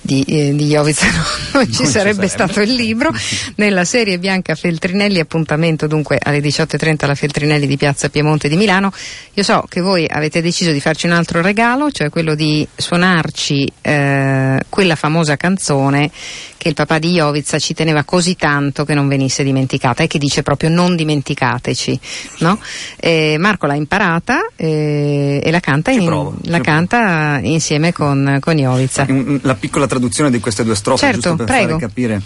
di, 0.00 0.22
eh, 0.26 0.54
di 0.54 0.66
Jovica 0.66 1.06
no- 1.10 1.60
non, 1.60 1.66
ci 1.66 1.72
ci 1.72 1.86
sarebbe 1.86 2.26
sarebbe. 2.26 2.28
stato 2.28 2.60
il 2.60 2.74
libro. 2.74 3.10
Nella 3.56 3.84
serie 3.84 4.01
bianca 4.18 4.54
Feltrinelli, 4.54 5.18
appuntamento 5.20 5.86
dunque 5.86 6.18
alle 6.22 6.40
18.30 6.40 7.04
alla 7.04 7.14
Feltrinelli 7.14 7.66
di 7.66 7.76
Piazza 7.76 8.08
Piemonte 8.08 8.48
di 8.48 8.56
Milano. 8.56 8.92
Io 9.34 9.42
so 9.42 9.64
che 9.68 9.80
voi 9.80 10.06
avete 10.08 10.42
deciso 10.42 10.72
di 10.72 10.80
farci 10.80 11.06
un 11.06 11.12
altro 11.12 11.40
regalo, 11.40 11.90
cioè 11.90 12.10
quello 12.10 12.34
di 12.34 12.66
suonarci 12.74 13.72
eh, 13.80 14.58
quella 14.68 14.94
famosa 14.96 15.36
canzone 15.36 16.10
che 16.56 16.68
il 16.68 16.74
papà 16.74 16.98
di 16.98 17.12
Jovica 17.14 17.58
ci 17.58 17.74
teneva 17.74 18.04
così 18.04 18.36
tanto 18.36 18.84
che 18.84 18.94
non 18.94 19.08
venisse 19.08 19.42
dimenticata 19.42 20.04
e 20.04 20.06
che 20.06 20.18
dice 20.18 20.42
proprio 20.42 20.70
non 20.70 20.94
dimenticateci. 20.94 22.00
No? 22.38 22.58
Eh, 23.00 23.36
Marco 23.38 23.66
l'ha 23.66 23.74
imparata 23.74 24.46
eh, 24.54 25.40
e 25.42 25.50
la 25.50 25.58
canta, 25.60 25.90
in- 25.90 26.04
provo, 26.04 26.36
la 26.44 26.60
canta 26.60 27.40
insieme 27.42 27.92
con, 27.92 28.38
con 28.40 28.56
Jovica. 28.56 29.06
Mm, 29.10 29.38
La 29.42 29.54
piccola 29.56 29.86
traduzione 29.88 30.30
di 30.30 30.38
queste 30.38 30.62
due 30.62 30.76
strofe, 30.76 31.04
Certo, 31.06 31.20
giusto 31.30 31.36
per 31.36 31.46
prego. 31.46 31.76
capire. 31.78 32.22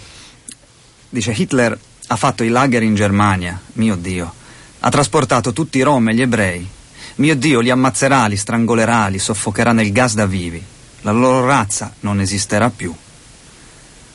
Dice 1.08 1.32
Hitler 1.32 1.78
ha 2.08 2.16
fatto 2.16 2.44
i 2.44 2.48
lager 2.48 2.82
in 2.82 2.94
Germania, 2.94 3.60
mio 3.74 3.96
Dio. 3.96 4.32
Ha 4.80 4.90
trasportato 4.90 5.52
tutti 5.52 5.78
i 5.78 5.82
rom 5.82 6.08
e 6.08 6.14
gli 6.14 6.20
ebrei. 6.20 6.68
Mio 7.16 7.36
Dio, 7.36 7.60
li 7.60 7.70
ammazzerà, 7.70 8.26
li 8.26 8.36
strangolerà, 8.36 9.08
li 9.08 9.18
soffocherà 9.18 9.72
nel 9.72 9.92
gas 9.92 10.14
da 10.14 10.26
vivi. 10.26 10.62
La 11.00 11.12
loro 11.12 11.46
razza 11.46 11.92
non 12.00 12.20
esisterà 12.20 12.70
più. 12.70 12.94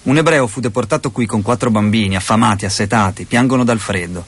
Un 0.03 0.17
ebreo 0.17 0.47
fu 0.47 0.59
deportato 0.59 1.11
qui 1.11 1.25
con 1.25 1.41
quattro 1.41 1.69
bambini, 1.69 2.15
affamati, 2.15 2.65
assetati, 2.65 3.25
piangono 3.25 3.63
dal 3.63 3.79
freddo. 3.79 4.25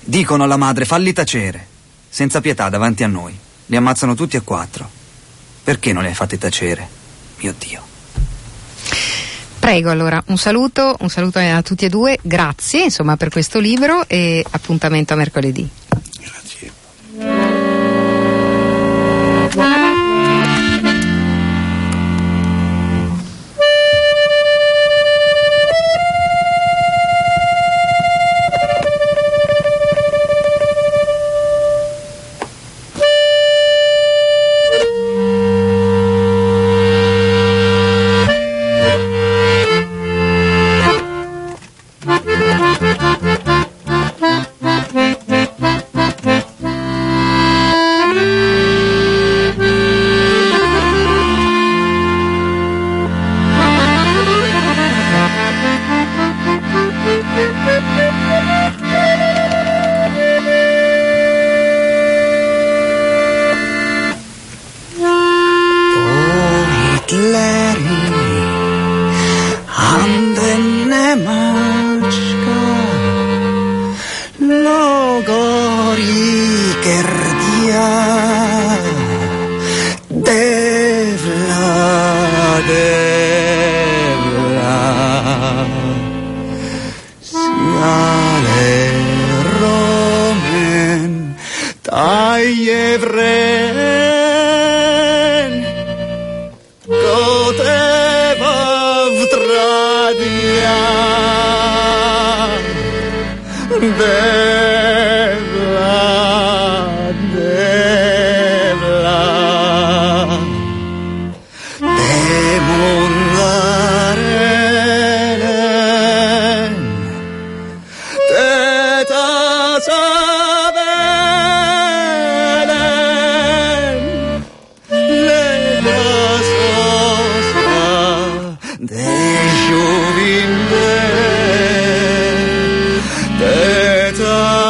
Dicono 0.00 0.44
alla 0.44 0.56
madre, 0.56 0.84
falli 0.84 1.12
tacere. 1.12 1.66
Senza 2.08 2.40
pietà 2.40 2.68
davanti 2.68 3.02
a 3.02 3.08
noi. 3.08 3.36
Li 3.66 3.76
ammazzano 3.76 4.14
tutti 4.14 4.36
e 4.36 4.42
quattro. 4.42 4.88
Perché 5.62 5.92
non 5.92 6.02
li 6.02 6.08
hai 6.08 6.14
fatti 6.14 6.38
tacere? 6.38 6.88
Mio 7.38 7.54
Dio. 7.58 7.91
Prego 9.62 9.90
allora, 9.90 10.20
un 10.26 10.38
saluto, 10.38 10.96
un 10.98 11.08
saluto 11.08 11.38
a 11.38 11.62
tutti 11.62 11.84
e 11.84 11.88
due, 11.88 12.18
grazie 12.20 12.82
insomma 12.82 13.16
per 13.16 13.28
questo 13.28 13.60
libro 13.60 14.08
e 14.08 14.44
appuntamento 14.50 15.12
a 15.12 15.16
mercoledì. 15.16 15.68
Grazie. 16.18 16.81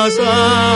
casa. 0.03 0.72